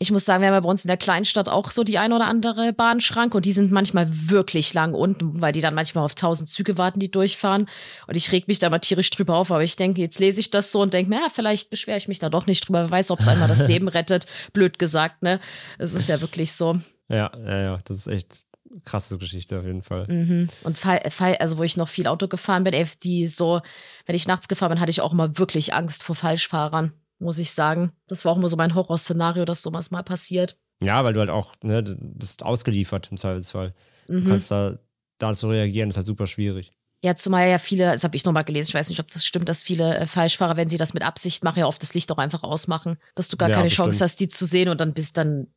Ich 0.01 0.09
muss 0.09 0.25
sagen, 0.25 0.41
wir 0.41 0.47
haben 0.47 0.55
ja 0.55 0.59
bei 0.61 0.67
uns 0.67 0.83
in 0.83 0.87
der 0.87 0.97
Kleinstadt 0.97 1.47
auch 1.47 1.69
so 1.69 1.83
die 1.83 1.99
ein 1.99 2.11
oder 2.11 2.25
andere 2.25 2.73
Bahnschranke 2.73 3.37
und 3.37 3.45
die 3.45 3.51
sind 3.51 3.71
manchmal 3.71 4.07
wirklich 4.09 4.73
lang 4.73 4.95
unten, 4.95 5.41
weil 5.41 5.51
die 5.53 5.61
dann 5.61 5.75
manchmal 5.75 6.03
auf 6.03 6.15
tausend 6.15 6.49
Züge 6.49 6.75
warten, 6.75 6.99
die 6.99 7.11
durchfahren. 7.11 7.67
Und 8.07 8.17
ich 8.17 8.31
reg 8.31 8.47
mich 8.47 8.57
da 8.57 8.71
mal 8.71 8.79
tierisch 8.79 9.11
drüber 9.11 9.35
auf, 9.35 9.51
aber 9.51 9.63
ich 9.63 9.75
denke, 9.75 10.01
jetzt 10.01 10.17
lese 10.17 10.39
ich 10.39 10.49
das 10.49 10.71
so 10.71 10.81
und 10.81 10.95
denke 10.95 11.11
mir, 11.11 11.17
ja, 11.17 11.27
vielleicht 11.31 11.69
beschwere 11.69 11.97
ich 11.97 12.07
mich 12.07 12.17
da 12.17 12.31
doch 12.31 12.47
nicht 12.47 12.67
drüber. 12.67 12.81
Wer 12.81 12.89
weiß, 12.89 13.11
ob 13.11 13.19
es 13.19 13.27
einmal 13.27 13.47
das 13.47 13.67
Leben 13.67 13.87
rettet. 13.89 14.25
Blöd 14.53 14.79
gesagt, 14.79 15.21
ne? 15.21 15.39
Es 15.77 15.93
ist 15.93 16.09
ja 16.09 16.19
wirklich 16.19 16.53
so. 16.53 16.79
Ja, 17.07 17.29
ja, 17.45 17.61
ja, 17.61 17.79
das 17.85 17.97
ist 17.97 18.07
echt 18.07 18.47
krasse 18.85 19.19
Geschichte 19.19 19.59
auf 19.59 19.65
jeden 19.65 19.83
Fall. 19.83 20.07
Mhm. 20.07 20.47
Und 20.63 20.79
Fall, 20.79 21.01
Fall, 21.11 21.35
also 21.35 21.59
wo 21.59 21.63
ich 21.63 21.77
noch 21.77 21.89
viel 21.89 22.07
Auto 22.07 22.27
gefahren 22.27 22.63
bin, 22.63 22.73
ey, 22.73 22.87
die 23.03 23.27
so, 23.27 23.61
wenn 24.07 24.15
ich 24.15 24.27
nachts 24.27 24.47
gefahren 24.47 24.71
bin, 24.71 24.79
hatte 24.79 24.89
ich 24.89 25.01
auch 25.01 25.13
immer 25.13 25.37
wirklich 25.37 25.75
Angst 25.75 26.01
vor 26.03 26.15
Falschfahrern 26.15 26.91
muss 27.21 27.37
ich 27.37 27.51
sagen. 27.51 27.91
Das 28.07 28.25
war 28.25 28.33
auch 28.33 28.37
immer 28.37 28.49
so 28.49 28.57
mein 28.57 28.75
Horrorszenario, 28.75 29.45
dass 29.45 29.61
sowas 29.61 29.91
mal 29.91 30.03
passiert. 30.03 30.57
Ja, 30.83 31.03
weil 31.03 31.13
du 31.13 31.19
halt 31.19 31.29
auch, 31.29 31.55
ne, 31.61 31.83
du 31.83 31.95
bist 31.95 32.43
ausgeliefert 32.43 33.09
im 33.11 33.17
Zweifelsfall. 33.17 33.73
Mhm. 34.07 34.23
Du 34.23 34.29
kannst 34.29 34.49
da, 34.51 34.79
da 35.19 35.33
zu 35.33 35.49
reagieren, 35.49 35.89
ist 35.89 35.97
halt 35.97 36.07
super 36.07 36.27
schwierig. 36.27 36.71
Ja, 37.03 37.15
zumal 37.15 37.49
ja 37.49 37.57
viele, 37.57 37.85
das 37.85 38.03
habe 38.03 38.15
ich 38.15 38.25
nochmal 38.25 38.43
gelesen, 38.43 38.69
ich 38.69 38.73
weiß 38.75 38.89
nicht, 38.89 38.99
ob 38.99 39.09
das 39.09 39.25
stimmt, 39.25 39.49
dass 39.49 39.61
viele 39.63 39.97
äh, 39.97 40.05
Falschfahrer, 40.07 40.55
wenn 40.55 40.69
sie 40.69 40.77
das 40.77 40.93
mit 40.93 41.01
Absicht 41.03 41.43
machen, 41.43 41.59
ja 41.59 41.65
oft 41.67 41.81
das 41.81 41.93
Licht 41.95 42.11
auch 42.11 42.19
einfach 42.19 42.43
ausmachen, 42.43 42.97
dass 43.15 43.27
du 43.27 43.37
gar 43.37 43.49
Ja, 43.49 43.55
keine 43.55 43.69
bestimmt. 43.69 43.87
Chance 43.87 44.03
hast, 44.03 44.19
die 44.19 44.27
zu 44.27 44.45
sehen 44.45 44.69
und 44.69 44.79
dann 44.81 44.93
bist 44.93 45.17
dann, 45.17 45.47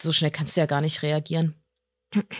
so 0.00 0.12
schnell 0.12 0.30
kannst 0.30 0.56
du 0.56 0.60
ja 0.60 0.66
gar 0.66 0.80
nicht 0.80 1.02
reagieren. 1.02 1.54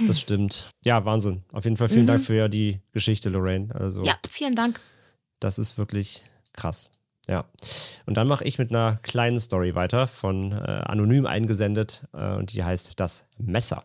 Das 0.07 0.21
stimmt. 0.21 0.71
Ja, 0.85 1.05
Wahnsinn. 1.05 1.45
Auf 1.51 1.65
jeden 1.65 1.77
Fall 1.77 1.89
vielen 1.89 2.03
Mhm. 2.03 2.07
Dank 2.09 2.25
für 2.25 2.49
die 2.49 2.83
Geschichte, 2.93 3.31
Lorraine. 3.31 3.75
Also, 3.75 4.05
Ja, 4.05 4.17
vielen 4.31 4.55
Dank. 4.55 4.79
das 5.41 5.59
ist 5.59 5.77
wirklich 5.79 6.23
krass. 6.53 6.91
Ja. 7.29 7.45
Und 8.07 8.17
dann 8.17 8.27
mache 8.27 8.45
ich 8.45 8.59
mit 8.59 8.71
einer 8.71 8.99
kleinen 9.03 9.39
Story 9.39 9.75
weiter, 9.75 10.07
von 10.07 10.53
äh, 10.53 10.57
anonym 10.57 11.27
eingesendet, 11.27 12.05
äh, 12.13 12.35
und 12.35 12.53
die 12.53 12.65
heißt 12.65 12.99
Das 12.99 13.27
Messer. 13.39 13.85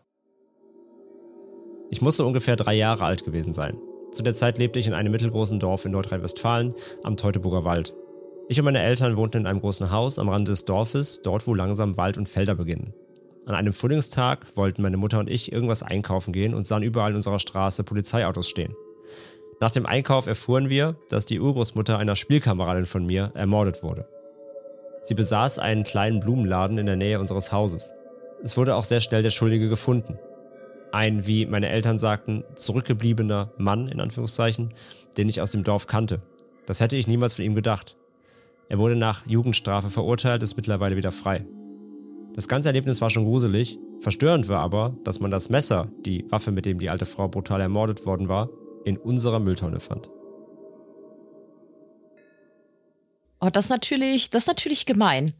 Ich 1.90 2.02
musste 2.02 2.24
ungefähr 2.24 2.56
drei 2.56 2.74
Jahre 2.74 3.04
alt 3.04 3.24
gewesen 3.24 3.52
sein. 3.52 3.78
Zu 4.12 4.22
der 4.22 4.34
Zeit 4.34 4.58
lebte 4.58 4.78
ich 4.78 4.86
in 4.86 4.94
einem 4.94 5.12
mittelgroßen 5.12 5.60
Dorf 5.60 5.84
in 5.84 5.92
Nordrhein-Westfalen 5.92 6.74
am 7.02 7.16
Teutoburger 7.16 7.64
Wald. 7.64 7.94
Ich 8.48 8.58
und 8.58 8.64
meine 8.64 8.80
Eltern 8.80 9.16
wohnten 9.16 9.38
in 9.38 9.46
einem 9.46 9.60
großen 9.60 9.90
Haus 9.90 10.18
am 10.18 10.28
Rande 10.28 10.52
des 10.52 10.64
Dorfes, 10.64 11.20
dort 11.22 11.46
wo 11.46 11.54
langsam 11.54 11.96
Wald 11.96 12.16
und 12.16 12.28
Felder 12.28 12.54
beginnen. 12.54 12.94
An 13.44 13.54
einem 13.54 13.72
Frühlingstag 13.72 14.46
wollten 14.56 14.82
meine 14.82 14.96
Mutter 14.96 15.18
und 15.18 15.30
ich 15.30 15.52
irgendwas 15.52 15.82
einkaufen 15.82 16.32
gehen 16.32 16.54
und 16.54 16.66
sahen 16.66 16.82
überall 16.82 17.10
in 17.10 17.16
unserer 17.16 17.38
Straße 17.38 17.84
Polizeiautos 17.84 18.48
stehen. 18.48 18.74
Nach 19.60 19.70
dem 19.72 19.86
Einkauf 19.86 20.26
erfuhren 20.26 20.68
wir, 20.68 20.96
dass 21.08 21.26
die 21.26 21.40
Urgroßmutter 21.40 21.98
einer 21.98 22.14
Spielkameradin 22.14 22.86
von 22.86 23.04
mir 23.04 23.32
ermordet 23.34 23.82
wurde. 23.82 24.06
Sie 25.02 25.14
besaß 25.14 25.58
einen 25.58 25.82
kleinen 25.82 26.20
Blumenladen 26.20 26.78
in 26.78 26.86
der 26.86 26.96
Nähe 26.96 27.18
unseres 27.18 27.50
Hauses. 27.50 27.94
Es 28.44 28.56
wurde 28.56 28.76
auch 28.76 28.84
sehr 28.84 29.00
schnell 29.00 29.22
der 29.22 29.30
Schuldige 29.30 29.68
gefunden. 29.68 30.18
Ein, 30.92 31.26
wie 31.26 31.44
meine 31.44 31.68
Eltern 31.68 31.98
sagten, 31.98 32.44
zurückgebliebener 32.54 33.52
Mann, 33.58 33.88
in 33.88 34.00
Anführungszeichen, 34.00 34.74
den 35.16 35.28
ich 35.28 35.40
aus 35.40 35.50
dem 35.50 35.64
Dorf 35.64 35.86
kannte. 35.86 36.22
Das 36.66 36.80
hätte 36.80 36.96
ich 36.96 37.08
niemals 37.08 37.34
von 37.34 37.44
ihm 37.44 37.54
gedacht. 37.54 37.96
Er 38.68 38.78
wurde 38.78 38.96
nach 38.96 39.26
Jugendstrafe 39.26 39.90
verurteilt, 39.90 40.42
ist 40.42 40.56
mittlerweile 40.56 40.96
wieder 40.96 41.10
frei. 41.10 41.44
Das 42.34 42.46
ganze 42.46 42.68
Erlebnis 42.68 43.00
war 43.00 43.10
schon 43.10 43.24
gruselig. 43.24 43.78
Verstörend 44.00 44.48
war 44.48 44.60
aber, 44.60 44.96
dass 45.02 45.18
man 45.18 45.30
das 45.30 45.48
Messer, 45.48 45.88
die 46.04 46.24
Waffe, 46.30 46.52
mit 46.52 46.66
dem 46.66 46.78
die 46.78 46.90
alte 46.90 47.06
Frau 47.06 47.26
brutal 47.26 47.60
ermordet 47.60 48.06
worden 48.06 48.28
war, 48.28 48.48
in 48.88 48.96
unserer 48.96 49.38
Mülltonne 49.38 49.80
fand. 49.80 50.10
Oh, 53.40 53.50
das 53.50 53.66
ist 53.66 53.70
natürlich, 53.70 54.30
das 54.30 54.44
ist 54.44 54.48
natürlich 54.48 54.86
gemein. 54.86 55.32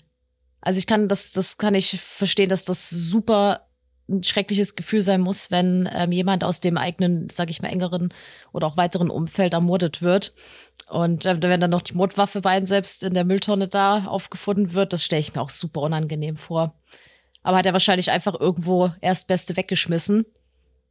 Also 0.61 0.79
ich 0.79 0.87
kann 0.87 1.09
das, 1.09 1.33
das 1.33 1.59
kann 1.59 1.75
ich 1.75 2.01
verstehen, 2.01 2.49
dass 2.49 2.65
das 2.65 2.91
super 2.91 3.69
ein 4.09 4.23
schreckliches 4.23 4.75
Gefühl 4.75 5.03
sein 5.03 5.21
muss, 5.21 5.51
wenn 5.51 5.89
ähm, 5.93 6.13
jemand 6.13 6.43
aus 6.43 6.61
dem 6.61 6.79
eigenen, 6.79 7.29
sag 7.29 7.51
ich 7.51 7.61
mal, 7.61 7.69
engeren 7.69 8.13
oder 8.53 8.67
auch 8.67 8.77
weiteren 8.77 9.11
Umfeld 9.11 9.53
ermordet 9.53 10.01
wird. 10.01 10.35
Und 10.89 11.27
ähm, 11.27 11.43
wenn 11.43 11.61
dann 11.61 11.71
noch 11.71 11.83
die 11.83 11.95
Mordwaffe 11.95 12.41
bei 12.41 12.51
einem 12.51 12.67
selbst 12.67 13.03
in 13.03 13.15
der 13.15 13.25
Mülltonne 13.25 13.69
da 13.69 14.07
aufgefunden 14.07 14.73
wird, 14.73 14.93
das 14.93 15.05
stelle 15.05 15.21
ich 15.21 15.35
mir 15.35 15.43
auch 15.43 15.51
super 15.51 15.83
unangenehm 15.83 16.37
vor. 16.37 16.75
Aber 17.43 17.59
hat 17.59 17.67
er 17.67 17.75
wahrscheinlich 17.75 18.11
einfach 18.11 18.39
irgendwo 18.39 18.91
Erstbeste 19.01 19.57
weggeschmissen, 19.57 20.25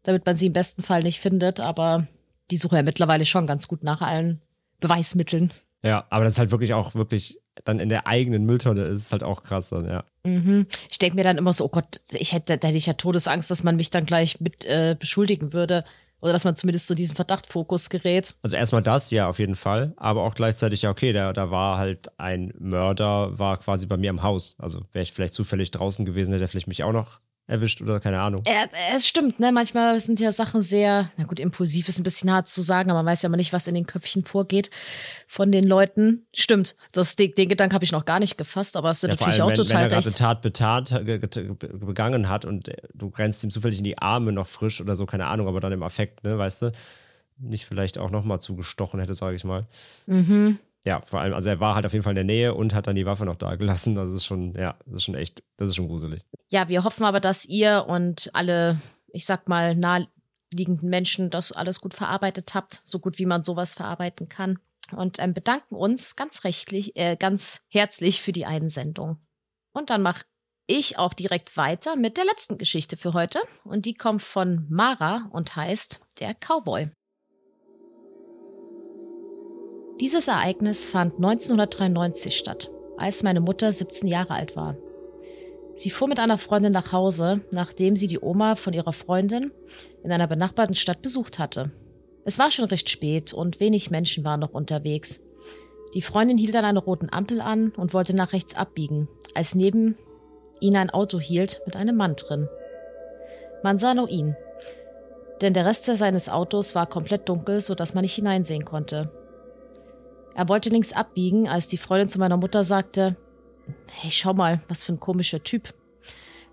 damit 0.04 0.26
man 0.26 0.38
sie 0.38 0.48
im 0.48 0.54
besten 0.54 0.84
Fall 0.84 1.02
nicht 1.02 1.20
findet. 1.20 1.60
Aber 1.60 2.08
die 2.51 2.57
suchen 2.57 2.75
ja 2.75 2.83
mittlerweile 2.83 3.25
schon 3.25 3.47
ganz 3.47 3.67
gut 3.67 3.83
nach 3.83 4.01
allen 4.01 4.41
Beweismitteln. 4.79 5.51
Ja, 5.83 6.05
aber 6.10 6.23
das 6.23 6.33
ist 6.33 6.39
halt 6.39 6.51
wirklich 6.51 6.73
auch 6.73 6.95
wirklich 6.95 7.39
dann 7.63 7.79
in 7.79 7.89
der 7.89 8.07
eigenen 8.07 8.45
Mülltonne 8.45 8.83
ist, 8.83 9.03
ist 9.03 9.12
halt 9.12 9.23
auch 9.23 9.43
krass 9.43 9.69
dann, 9.69 9.86
ja. 9.86 10.03
Mhm. 10.23 10.67
Ich 10.89 10.99
denke 10.99 11.15
mir 11.15 11.23
dann 11.23 11.38
immer 11.38 11.53
so, 11.53 11.65
oh 11.65 11.69
Gott, 11.69 12.01
ich 12.12 12.33
hätte, 12.33 12.57
da 12.57 12.67
hätte 12.67 12.77
ich 12.77 12.86
ja 12.86 12.93
Todesangst, 12.93 13.49
dass 13.49 13.63
man 13.63 13.75
mich 13.75 13.89
dann 13.89 14.05
gleich 14.05 14.39
mit 14.39 14.65
äh, 14.65 14.95
beschuldigen 14.99 15.53
würde. 15.53 15.83
Oder 16.19 16.33
dass 16.33 16.45
man 16.45 16.55
zumindest 16.55 16.88
so 16.88 16.95
diesen 16.95 17.15
Verdachtfokus 17.15 17.91
gerät. 17.91 18.33
Also 18.41 18.55
erstmal 18.55 18.81
das, 18.81 19.12
ja, 19.12 19.29
auf 19.29 19.38
jeden 19.38 19.55
Fall. 19.55 19.93
Aber 19.97 20.23
auch 20.23 20.33
gleichzeitig, 20.33 20.81
ja, 20.81 20.89
okay, 20.89 21.13
da, 21.13 21.31
da 21.31 21.51
war 21.51 21.77
halt 21.77 22.19
ein 22.19 22.51
Mörder, 22.57 23.38
war 23.38 23.57
quasi 23.57 23.86
bei 23.86 23.97
mir 23.97 24.10
im 24.10 24.23
Haus. 24.23 24.55
Also 24.57 24.81
wäre 24.93 25.03
ich 25.03 25.13
vielleicht 25.13 25.36
zufällig 25.36 25.69
draußen 25.69 26.05
gewesen, 26.05 26.31
hätte 26.31 26.45
er 26.45 26.47
vielleicht 26.47 26.67
mich 26.67 26.83
auch 26.83 26.91
noch 26.91 27.19
erwischt 27.47 27.81
oder 27.81 27.99
keine 28.01 28.19
Ahnung. 28.19 28.43
Äh, 28.45 28.67
es 28.93 29.07
stimmt, 29.07 29.39
ne? 29.39 29.51
Manchmal 29.53 29.99
sind 30.01 30.19
ja 30.19 30.31
Sachen 30.33 30.60
sehr, 30.62 31.12
na 31.17 31.23
gut, 31.23 31.39
impulsiv 31.39 31.88
ist 31.88 31.97
ein 31.97 32.03
bisschen 32.03 32.31
hart 32.31 32.49
zu 32.49 32.62
sagen, 32.62 32.89
aber 32.91 32.99
man 33.03 33.12
weiß 33.13 33.21
ja 33.21 33.27
immer 33.27 33.38
nicht, 33.38 33.53
was 33.53 33.67
in 33.67 33.73
den 33.75 33.86
Köpfchen 33.88 34.25
vorgeht 34.25 34.69
von 35.27 35.51
den 35.51 35.63
Leuten. 35.63 36.25
Stimmt, 36.33 36.75
das, 36.91 37.15
den, 37.15 37.33
den 37.36 37.47
Gedanken 37.49 37.73
habe 37.73 37.86
ich 37.86 37.91
noch 37.93 38.03
gar 38.05 38.19
nicht 38.19 38.38
gefasst, 38.38 38.75
aber 38.75 38.89
es 38.89 38.97
ist 38.97 39.03
Ja, 39.03 39.10
natürlich 39.10 39.33
allem, 39.36 39.41
auch 39.43 39.49
wenn, 39.49 39.55
total 39.55 39.75
wenn 39.75 39.81
er 39.83 39.89
gerade 39.89 40.05
recht. 40.07 40.17
Tat 40.17 40.41
betat, 40.41 40.89
be- 41.05 41.57
begangen 41.57 42.27
hat 42.29 42.43
und 42.45 42.69
du 42.93 43.10
grenzt 43.10 43.43
ihm 43.45 43.51
zufällig 43.51 43.77
in 43.77 43.86
die 43.86 43.97
Arme 43.97 44.31
noch 44.33 44.47
frisch 44.47 44.81
oder 44.81 44.95
so, 44.97 45.05
keine 45.05 45.27
Ahnung, 45.27 45.47
aber 45.47 45.60
dann 45.62 45.71
im 45.71 45.83
Affekt, 45.83 46.23
ne, 46.25 46.38
weißt 46.38 46.63
du, 46.63 46.71
nicht 47.39 47.65
vielleicht 47.65 47.97
auch 47.97 48.10
nochmal 48.10 48.41
zugestochen 48.41 48.99
hätte, 48.99 49.13
sage 49.13 49.36
ich 49.36 49.43
mal. 49.43 49.67
Mhm. 50.07 50.60
Ja, 50.88 51.02
vor 51.04 51.19
allem, 51.19 51.34
also 51.34 51.50
er 51.50 51.60
war 51.60 51.76
halt 51.76 51.86
auf 51.86 51.91
jeden 51.91 52.04
Fall 52.04 52.12
in 52.12 52.15
der 52.15 52.23
Nähe 52.23 52.54
und 52.54 52.73
hat 52.73 52.88
dann 52.88 52.95
die 52.95 53.06
Waffe 53.06 53.26
noch 53.26 53.36
da 53.36 53.56
gelassen. 53.56 53.93
Das 53.93 54.10
ist 54.10 54.23
schon, 54.23 54.54
ja, 54.54 54.78
das 54.86 54.95
ist 54.95 55.04
schon 55.04 55.15
echt, 55.15 55.43
das 55.58 55.67
ist 55.67 55.76
schon 55.76 55.89
gruselig. 55.89 56.26
Ja, 56.50 56.69
wir 56.69 56.86
hoffen 56.86 57.04
aber, 57.04 57.19
dass 57.19 57.43
ihr 57.43 57.88
und 57.89 58.30
alle, 58.32 58.80
ich 59.12 59.26
sag 59.26 59.50
mal, 59.50 59.76
naheliegenden 59.76 60.89
Menschen 60.89 61.30
das 61.30 61.52
alles 61.52 61.82
gut 61.82 61.93
verarbeitet 61.93 62.54
habt, 62.56 62.84
so 62.86 63.00
gut 63.00 63.19
wie 63.19 63.26
man 63.26 63.43
sowas 63.43 63.73
verarbeiten 63.73 64.30
kann. 64.30 64.60
Und 64.95 65.21
ähm, 65.21 65.34
bedanken 65.34 65.76
uns 65.76 66.15
ganz 66.15 66.45
rechtlich, 66.45 66.95
äh, 66.95 67.17
ganz 67.17 67.65
herzlich 67.67 68.21
für 68.21 68.32
die 68.32 68.45
Einsendung. 68.45 69.17
Und 69.73 69.89
dann 69.89 70.02
mache 70.02 70.23
ich 70.67 70.97
auch 70.97 71.13
direkt 71.13 71.58
weiter 71.58 71.97
mit 71.97 72.15
der 72.15 72.23
letzten 72.23 72.58
Geschichte 72.58 72.95
für 72.95 73.12
heute. 73.12 73.41
Und 73.65 73.86
die 73.86 73.93
kommt 73.93 74.21
von 74.21 74.65
Mara 74.69 75.28
und 75.34 75.58
heißt 75.58 76.00
Der 76.21 76.34
Cowboy. 76.34 76.89
Dieses 79.99 80.27
Ereignis 80.27 80.86
fand 80.86 81.15
1993 81.15 82.38
statt, 82.38 82.69
als 82.97 83.23
meine 83.23 83.39
Mutter 83.41 83.71
17 83.71 84.07
Jahre 84.07 84.36
alt 84.36 84.55
war. 84.55 84.77
Sie 85.73 85.89
fuhr 85.89 86.07
mit 86.07 86.19
einer 86.19 86.38
Freundin 86.38 86.71
nach 86.71 86.91
Hause, 86.91 87.41
nachdem 87.49 87.95
sie 87.95 88.05
die 88.05 88.19
Oma 88.19 88.55
von 88.55 88.73
ihrer 88.73 88.93
Freundin 88.93 89.51
in 90.03 90.12
einer 90.12 90.27
benachbarten 90.27 90.75
Stadt 90.75 91.01
besucht 91.01 91.39
hatte. 91.39 91.71
Es 92.25 92.38
war 92.38 92.51
schon 92.51 92.65
recht 92.65 92.91
spät 92.91 93.33
und 93.33 93.60
wenig 93.60 93.89
Menschen 93.89 94.23
waren 94.23 94.39
noch 94.39 94.53
unterwegs. 94.53 95.19
Die 95.95 96.03
Freundin 96.03 96.38
hielt 96.38 96.55
an 96.55 96.65
einer 96.65 96.83
roten 96.83 97.12
Ampel 97.12 97.41
an 97.41 97.71
und 97.75 97.95
wollte 97.95 98.15
nach 98.15 98.33
rechts 98.33 98.55
abbiegen, 98.55 99.07
als 99.33 99.55
neben 99.55 99.95
ihnen 100.60 100.75
ein 100.75 100.89
Auto 100.91 101.19
hielt 101.19 101.62
mit 101.65 101.75
einem 101.75 101.95
Mann 101.95 102.15
drin. 102.15 102.47
Man 103.63 103.79
sah 103.79 103.95
nur 103.95 104.10
ihn, 104.10 104.36
denn 105.41 105.55
der 105.55 105.65
Rest 105.65 105.86
seines 105.86 106.29
Autos 106.29 106.75
war 106.75 106.86
komplett 106.86 107.27
dunkel, 107.27 107.62
sodass 107.62 107.95
man 107.95 108.03
nicht 108.03 108.13
hineinsehen 108.13 108.63
konnte. 108.63 109.12
Er 110.38 110.47
wollte 110.47 110.69
links 110.69 110.93
abbiegen, 110.93 111.47
als 111.47 111.67
die 111.67 111.80
Freundin 111.80 112.10
zu 112.10 112.19
meiner 112.19 112.38
Mutter 112.38 112.63
sagte, 112.63 113.17
Hey, 113.88 114.12
schau 114.12 114.36
mal, 114.36 114.62
was 114.69 114.84
für 114.84 114.93
ein 114.93 115.00
komischer 115.00 115.41
Typ. 115.41 115.73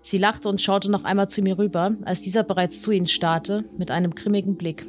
Sie 0.01 0.17
lachte 0.17 0.49
und 0.49 0.59
schaute 0.59 0.89
noch 0.89 1.03
einmal 1.03 1.29
zu 1.29 1.43
mir 1.43 1.59
rüber, 1.59 1.95
als 2.03 2.23
dieser 2.23 2.43
bereits 2.43 2.81
zu 2.81 2.89
ihnen 2.89 3.07
starrte, 3.07 3.63
mit 3.77 3.91
einem 3.91 4.15
grimmigen 4.15 4.57
Blick. 4.57 4.87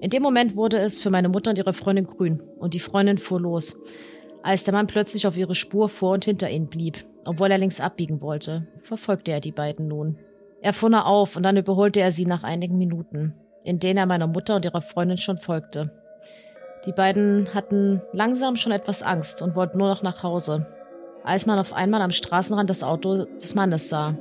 In 0.00 0.10
dem 0.10 0.22
Moment 0.22 0.54
wurde 0.54 0.78
es 0.78 1.00
für 1.00 1.10
meine 1.10 1.28
Mutter 1.28 1.50
und 1.50 1.58
ihre 1.58 1.72
Freundin 1.72 2.06
grün 2.06 2.40
und 2.60 2.74
die 2.74 2.78
Freundin 2.78 3.18
fuhr 3.18 3.40
los, 3.40 3.80
als 4.44 4.62
der 4.62 4.74
Mann 4.74 4.86
plötzlich 4.86 5.26
auf 5.26 5.36
ihre 5.36 5.56
Spur 5.56 5.88
vor 5.88 6.12
und 6.12 6.24
hinter 6.24 6.48
ihnen 6.48 6.68
blieb. 6.68 7.04
Obwohl 7.24 7.50
er 7.50 7.58
links 7.58 7.80
abbiegen 7.80 8.20
wollte, 8.20 8.68
verfolgte 8.84 9.32
er 9.32 9.40
die 9.40 9.50
beiden 9.50 9.88
nun. 9.88 10.20
Er 10.62 10.72
fuhr 10.72 10.90
nah 10.90 11.04
auf 11.04 11.34
und 11.34 11.42
dann 11.42 11.56
überholte 11.56 11.98
er 11.98 12.12
sie 12.12 12.26
nach 12.26 12.44
einigen 12.44 12.78
Minuten, 12.78 13.34
in 13.64 13.80
denen 13.80 13.98
er 13.98 14.06
meiner 14.06 14.28
Mutter 14.28 14.54
und 14.54 14.64
ihrer 14.64 14.82
Freundin 14.82 15.18
schon 15.18 15.38
folgte. 15.38 16.05
Die 16.86 16.92
beiden 16.92 17.52
hatten 17.52 18.00
langsam 18.12 18.56
schon 18.56 18.72
etwas 18.72 19.02
Angst 19.02 19.42
und 19.42 19.56
wollten 19.56 19.78
nur 19.78 19.88
noch 19.88 20.02
nach 20.02 20.22
Hause, 20.22 20.66
als 21.24 21.44
man 21.44 21.58
auf 21.58 21.72
einmal 21.72 22.00
am 22.00 22.12
Straßenrand 22.12 22.70
das 22.70 22.84
Auto 22.84 23.24
des 23.24 23.54
Mannes 23.56 23.88
sah. 23.88 24.16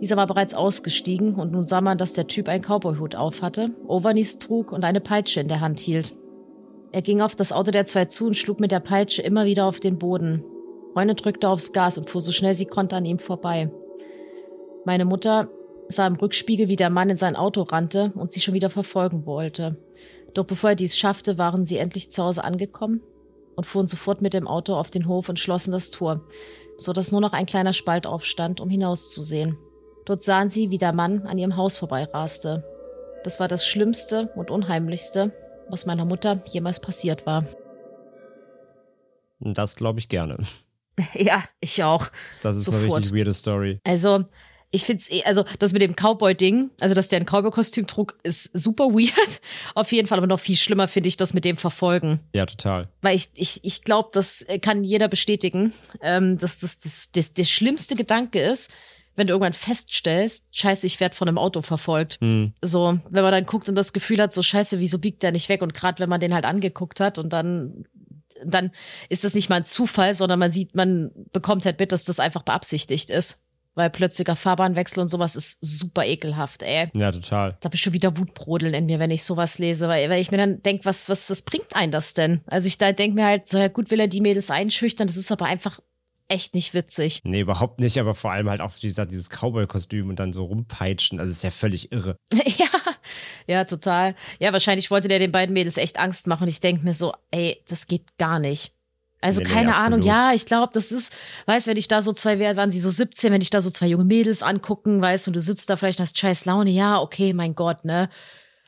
Dieser 0.00 0.16
war 0.16 0.26
bereits 0.26 0.54
ausgestiegen 0.54 1.36
und 1.36 1.52
nun 1.52 1.62
sah 1.62 1.80
man, 1.80 1.96
dass 1.96 2.12
der 2.12 2.26
Typ 2.26 2.48
einen 2.48 2.64
Cowboyhut 2.64 3.14
aufhatte, 3.14 3.70
Overknees 3.86 4.40
trug 4.40 4.72
und 4.72 4.84
eine 4.84 5.00
Peitsche 5.00 5.40
in 5.40 5.48
der 5.48 5.60
Hand 5.60 5.78
hielt. 5.78 6.12
Er 6.90 7.02
ging 7.02 7.20
auf 7.20 7.36
das 7.36 7.52
Auto 7.52 7.70
der 7.70 7.86
zwei 7.86 8.04
zu 8.06 8.26
und 8.26 8.36
schlug 8.36 8.58
mit 8.58 8.72
der 8.72 8.80
Peitsche 8.80 9.22
immer 9.22 9.44
wieder 9.44 9.66
auf 9.66 9.78
den 9.78 9.98
Boden. 9.98 10.44
Freundin 10.92 11.16
drückte 11.16 11.48
aufs 11.48 11.72
Gas 11.72 11.96
und 11.96 12.10
fuhr 12.10 12.20
so 12.20 12.32
schnell 12.32 12.54
sie 12.54 12.66
konnte 12.66 12.96
an 12.96 13.04
ihm 13.04 13.18
vorbei. 13.18 13.70
Meine 14.84 15.04
Mutter 15.04 15.48
sah 15.88 16.06
im 16.06 16.14
Rückspiegel, 16.14 16.68
wie 16.68 16.76
der 16.76 16.90
Mann 16.90 17.10
in 17.10 17.16
sein 17.16 17.36
Auto 17.36 17.62
rannte 17.62 18.12
und 18.16 18.32
sie 18.32 18.40
schon 18.40 18.54
wieder 18.54 18.70
verfolgen 18.70 19.26
wollte. 19.26 19.76
Doch 20.34 20.44
bevor 20.44 20.70
er 20.70 20.76
dies 20.76 20.98
schaffte, 20.98 21.38
waren 21.38 21.64
sie 21.64 21.78
endlich 21.78 22.10
zu 22.10 22.22
Hause 22.22 22.44
angekommen 22.44 23.00
und 23.56 23.64
fuhren 23.64 23.86
sofort 23.86 24.20
mit 24.20 24.34
dem 24.34 24.48
Auto 24.48 24.74
auf 24.74 24.90
den 24.90 25.06
Hof 25.06 25.28
und 25.28 25.38
schlossen 25.38 25.72
das 25.72 25.90
Tor, 25.90 26.20
so 26.76 26.92
dass 26.92 27.12
nur 27.12 27.20
noch 27.20 27.32
ein 27.32 27.46
kleiner 27.46 27.72
Spalt 27.72 28.06
aufstand, 28.06 28.60
um 28.60 28.68
hinauszusehen. 28.68 29.56
Dort 30.04 30.22
sahen 30.22 30.50
sie, 30.50 30.70
wie 30.70 30.78
der 30.78 30.92
Mann 30.92 31.26
an 31.26 31.38
ihrem 31.38 31.56
Haus 31.56 31.76
vorbeiraste. 31.76 32.64
Das 33.22 33.40
war 33.40 33.48
das 33.48 33.66
Schlimmste 33.66 34.28
und 34.34 34.50
Unheimlichste, 34.50 35.32
was 35.70 35.86
meiner 35.86 36.04
Mutter 36.04 36.42
jemals 36.46 36.80
passiert 36.80 37.24
war. 37.24 37.44
Das 39.40 39.76
glaube 39.76 39.98
ich 39.98 40.08
gerne. 40.08 40.38
Ja, 41.14 41.42
ich 41.58 41.82
auch. 41.82 42.06
Das 42.40 42.56
ist 42.56 42.66
Sofort. 42.66 42.84
eine 42.84 42.96
richtig 42.98 43.14
weirde 43.16 43.34
Story. 43.34 43.80
Also, 43.82 44.26
ich 44.74 44.84
finde 44.84 45.00
es 45.00 45.10
eh, 45.10 45.22
also 45.24 45.44
das 45.58 45.72
mit 45.72 45.82
dem 45.82 45.94
Cowboy-Ding, 45.94 46.70
also 46.80 46.94
dass 46.94 47.08
der 47.08 47.20
ein 47.20 47.26
Cowboy-Kostüm 47.26 47.86
trug, 47.86 48.18
ist 48.24 48.50
super 48.52 48.86
weird. 48.86 49.40
Auf 49.74 49.92
jeden 49.92 50.08
Fall, 50.08 50.18
aber 50.18 50.26
noch 50.26 50.40
viel 50.40 50.56
schlimmer 50.56 50.88
finde 50.88 51.08
ich 51.08 51.16
das 51.16 51.32
mit 51.32 51.44
dem 51.44 51.56
Verfolgen. 51.56 52.20
Ja, 52.34 52.44
total. 52.44 52.88
Weil 53.00 53.16
ich, 53.16 53.28
ich, 53.34 53.64
ich 53.64 53.82
glaube, 53.82 54.10
das 54.12 54.44
kann 54.62 54.82
jeder 54.82 55.08
bestätigen, 55.08 55.72
ähm, 56.02 56.38
dass 56.38 56.58
das, 56.58 56.78
das, 56.80 57.10
das 57.12 57.32
der 57.32 57.44
schlimmste 57.44 57.94
Gedanke 57.94 58.40
ist, 58.40 58.72
wenn 59.16 59.28
du 59.28 59.32
irgendwann 59.32 59.52
feststellst, 59.52 60.58
scheiße, 60.58 60.88
ich 60.88 60.98
werde 60.98 61.14
von 61.14 61.28
einem 61.28 61.38
Auto 61.38 61.62
verfolgt. 61.62 62.18
Hm. 62.20 62.52
So, 62.60 62.98
wenn 63.10 63.22
man 63.22 63.30
dann 63.30 63.46
guckt 63.46 63.68
und 63.68 63.76
das 63.76 63.92
Gefühl 63.92 64.20
hat, 64.20 64.32
so 64.32 64.42
scheiße, 64.42 64.80
wieso 64.80 64.98
biegt 64.98 65.22
der 65.22 65.30
nicht 65.30 65.48
weg? 65.48 65.62
Und 65.62 65.72
gerade 65.72 66.00
wenn 66.00 66.08
man 66.08 66.20
den 66.20 66.34
halt 66.34 66.44
angeguckt 66.44 66.98
hat 66.98 67.16
und 67.18 67.32
dann, 67.32 67.84
dann 68.44 68.72
ist 69.08 69.22
das 69.22 69.34
nicht 69.34 69.48
mal 69.48 69.56
ein 69.56 69.64
Zufall, 69.66 70.14
sondern 70.14 70.40
man 70.40 70.50
sieht, 70.50 70.74
man 70.74 71.12
bekommt 71.32 71.64
halt 71.64 71.78
mit, 71.78 71.92
dass 71.92 72.04
das 72.04 72.18
einfach 72.18 72.42
beabsichtigt 72.42 73.08
ist. 73.10 73.43
Weil 73.74 73.90
plötzlicher 73.90 74.36
Fahrbahnwechsel 74.36 75.00
und 75.00 75.08
sowas 75.08 75.34
ist 75.34 75.58
super 75.60 76.04
ekelhaft, 76.04 76.62
ey. 76.62 76.90
Ja, 76.96 77.10
total. 77.10 77.56
Da 77.60 77.66
habe 77.66 77.74
ich 77.74 77.82
schon 77.82 77.92
wieder 77.92 78.16
Wutbrodeln 78.16 78.72
in 78.72 78.86
mir, 78.86 78.98
wenn 79.00 79.10
ich 79.10 79.24
sowas 79.24 79.58
lese, 79.58 79.88
weil, 79.88 80.08
weil 80.10 80.20
ich 80.20 80.30
mir 80.30 80.36
dann 80.36 80.62
denke, 80.62 80.84
was, 80.84 81.08
was, 81.08 81.28
was 81.28 81.42
bringt 81.42 81.74
einen 81.74 81.90
das 81.90 82.14
denn? 82.14 82.40
Also 82.46 82.68
ich 82.68 82.78
da 82.78 82.92
denke 82.92 83.16
mir 83.16 83.26
halt, 83.26 83.48
so 83.48 83.58
ja 83.58 83.68
gut 83.68 83.90
will 83.90 84.00
er 84.00 84.08
die 84.08 84.20
Mädels 84.20 84.50
einschüchtern, 84.50 85.08
das 85.08 85.16
ist 85.16 85.32
aber 85.32 85.46
einfach 85.46 85.80
echt 86.28 86.54
nicht 86.54 86.74
witzig. 86.74 87.20
Nee, 87.24 87.40
überhaupt 87.40 87.80
nicht, 87.80 87.98
aber 87.98 88.14
vor 88.14 88.32
allem 88.32 88.48
halt 88.48 88.60
auch 88.60 88.72
dieser, 88.72 89.06
dieses 89.06 89.28
Cowboy-Kostüm 89.28 90.08
und 90.08 90.18
dann 90.18 90.32
so 90.32 90.44
rumpeitschen. 90.44 91.20
Also 91.20 91.30
ist 91.30 91.44
ja 91.44 91.50
völlig 91.50 91.92
irre. 91.92 92.16
ja, 92.32 92.68
ja, 93.46 93.64
total. 93.64 94.14
Ja, 94.38 94.52
wahrscheinlich 94.52 94.90
wollte 94.90 95.08
der 95.08 95.18
den 95.18 95.32
beiden 95.32 95.52
Mädels 95.52 95.76
echt 95.76 95.98
Angst 95.98 96.26
machen 96.26 96.44
und 96.44 96.48
ich 96.48 96.60
denke 96.60 96.84
mir 96.84 96.94
so, 96.94 97.14
ey, 97.30 97.62
das 97.68 97.86
geht 97.86 98.16
gar 98.18 98.38
nicht. 98.38 98.73
Also 99.24 99.40
Nee, 99.40 99.48
nee, 99.48 99.54
keine 99.54 99.74
Ahnung, 99.76 100.00
absolut. 100.00 100.04
ja, 100.04 100.34
ich 100.34 100.44
glaube, 100.44 100.70
das 100.74 100.92
ist, 100.92 101.10
weißt, 101.46 101.66
wenn 101.66 101.78
ich 101.78 101.88
da 101.88 102.02
so 102.02 102.12
zwei, 102.12 102.38
wer 102.38 102.56
waren 102.56 102.70
sie 102.70 102.78
so 102.78 102.90
17, 102.90 103.32
wenn 103.32 103.40
ich 103.40 103.48
da 103.48 103.62
so 103.62 103.70
zwei 103.70 103.86
junge 103.86 104.04
Mädels 104.04 104.42
angucken, 104.42 105.00
weißt, 105.00 105.28
und 105.28 105.34
du 105.34 105.40
sitzt 105.40 105.70
da 105.70 105.78
vielleicht 105.78 105.98
und 105.98 106.02
hast 106.04 106.18
scheiß 106.18 106.44
Laune, 106.44 106.68
ja, 106.68 107.00
okay, 107.00 107.32
mein 107.32 107.54
Gott, 107.54 107.86
ne? 107.86 108.10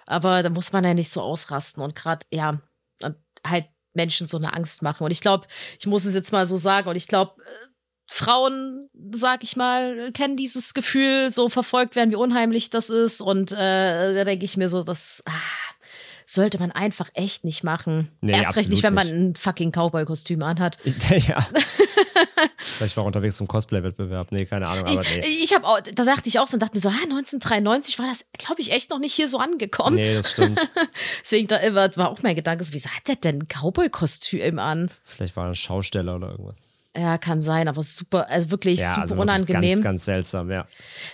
Aber 0.07 0.43
da 0.43 0.49
muss 0.49 0.73
man 0.73 0.83
ja 0.83 0.95
nicht 0.95 1.11
so 1.11 1.21
ausrasten 1.21 1.83
und 1.83 1.95
gerade, 1.95 2.25
ja, 2.33 2.59
und 3.03 3.17
halt 3.47 3.67
Menschen 3.93 4.27
so 4.27 4.39
eine 4.39 4.55
Angst 4.55 4.81
machen. 4.81 5.05
Und 5.05 5.11
ich 5.11 5.21
glaube, 5.21 5.47
ich 5.79 5.87
muss 5.87 6.07
es 6.07 6.15
jetzt 6.15 6.33
mal 6.33 6.47
so 6.47 6.57
sagen, 6.57 6.89
und 6.89 6.97
ich 6.97 7.07
glaube, 7.07 7.35
äh, 7.43 7.67
Frauen, 8.09 8.89
sag 9.15 9.45
ich 9.45 9.57
mal, 9.57 10.11
kennen 10.13 10.39
dieses 10.39 10.73
Gefühl, 10.73 11.31
so 11.31 11.51
verfolgt 11.51 11.97
werden, 11.97 12.13
wie 12.13 12.17
unheimlich 12.17 12.71
das 12.71 12.89
ist. 12.89 13.21
Und 13.21 13.53
äh, 13.53 14.15
da 14.15 14.25
denke 14.25 14.47
ich 14.47 14.57
mir 14.57 14.71
so, 14.71 14.83
das 14.83 15.23
ah, 15.27 15.33
sollte 16.27 16.59
man 16.59 16.73
einfach 16.73 17.09
echt 17.15 17.45
nicht 17.45 17.63
machen. 17.63 18.11
Nee, 18.21 18.33
Erst 18.33 18.57
recht 18.57 18.69
nicht, 18.69 18.83
wenn 18.83 18.95
man 18.95 19.07
ein 19.07 19.37
fucking 19.37 19.71
Cowboy-Kostüm 19.71 20.43
anhat. 20.43 20.77
ja. 20.85 21.47
Vielleicht 22.59 22.97
war 22.97 23.05
er 23.05 23.07
unterwegs 23.07 23.37
zum 23.37 23.47
Cosplay-Wettbewerb. 23.47 24.33
Nee, 24.33 24.45
keine 24.45 24.67
Ahnung, 24.67 24.87
aber 24.87 25.01
nee. 25.01 25.21
Ich, 25.21 25.45
ich 25.45 25.55
habe 25.55 25.65
auch, 25.65 25.81
da 25.81 26.05
dachte 26.05 26.29
ich 26.29 26.41
auch 26.41 26.49
so 26.49 26.55
und 26.55 26.61
dachte 26.61 26.75
mir 26.75 26.81
so, 26.81 26.89
ah, 26.89 27.03
1993 27.05 27.99
war 28.01 28.07
das, 28.07 28.27
glaube 28.37 28.61
ich, 28.61 28.73
echt 28.73 28.91
noch 28.91 28.99
nicht 28.99 29.15
hier 29.15 29.29
so 29.29 29.39
angekommen. 29.39 29.97
Nee, 29.97 30.15
das 30.15 30.33
stimmt. 30.33 30.61
Deswegen 31.23 31.47
da 31.47 31.75
war, 31.75 31.97
war 31.97 32.11
auch 32.11 32.23
mein 32.23 32.35
Gedanke, 32.35 32.65
so, 32.65 32.73
wieso 32.73 32.91
hat 32.91 33.07
der 33.07 33.17
denn 33.17 33.43
ein 33.43 33.49
Cowboy-Kostüm 33.49 34.59
an? 34.59 34.91
Vielleicht 35.05 35.37
war 35.37 35.47
er 35.47 35.51
ein 35.51 35.55
Schausteller 35.55 36.17
oder 36.17 36.31
irgendwas. 36.31 36.57
Ja, 36.99 37.19
kann 37.19 37.43
sein, 37.43 37.69
aber 37.69 37.83
super, 37.83 38.29
also 38.31 38.51
wirklich 38.51 38.81
Ja, 38.81 38.91
super 38.91 39.03
also 39.03 39.17
wirklich 39.17 39.35
unangenehm. 39.35 39.73
ganz, 39.75 39.85
ganz 39.85 40.05
seltsam, 40.07 40.51
ja. 40.51 40.67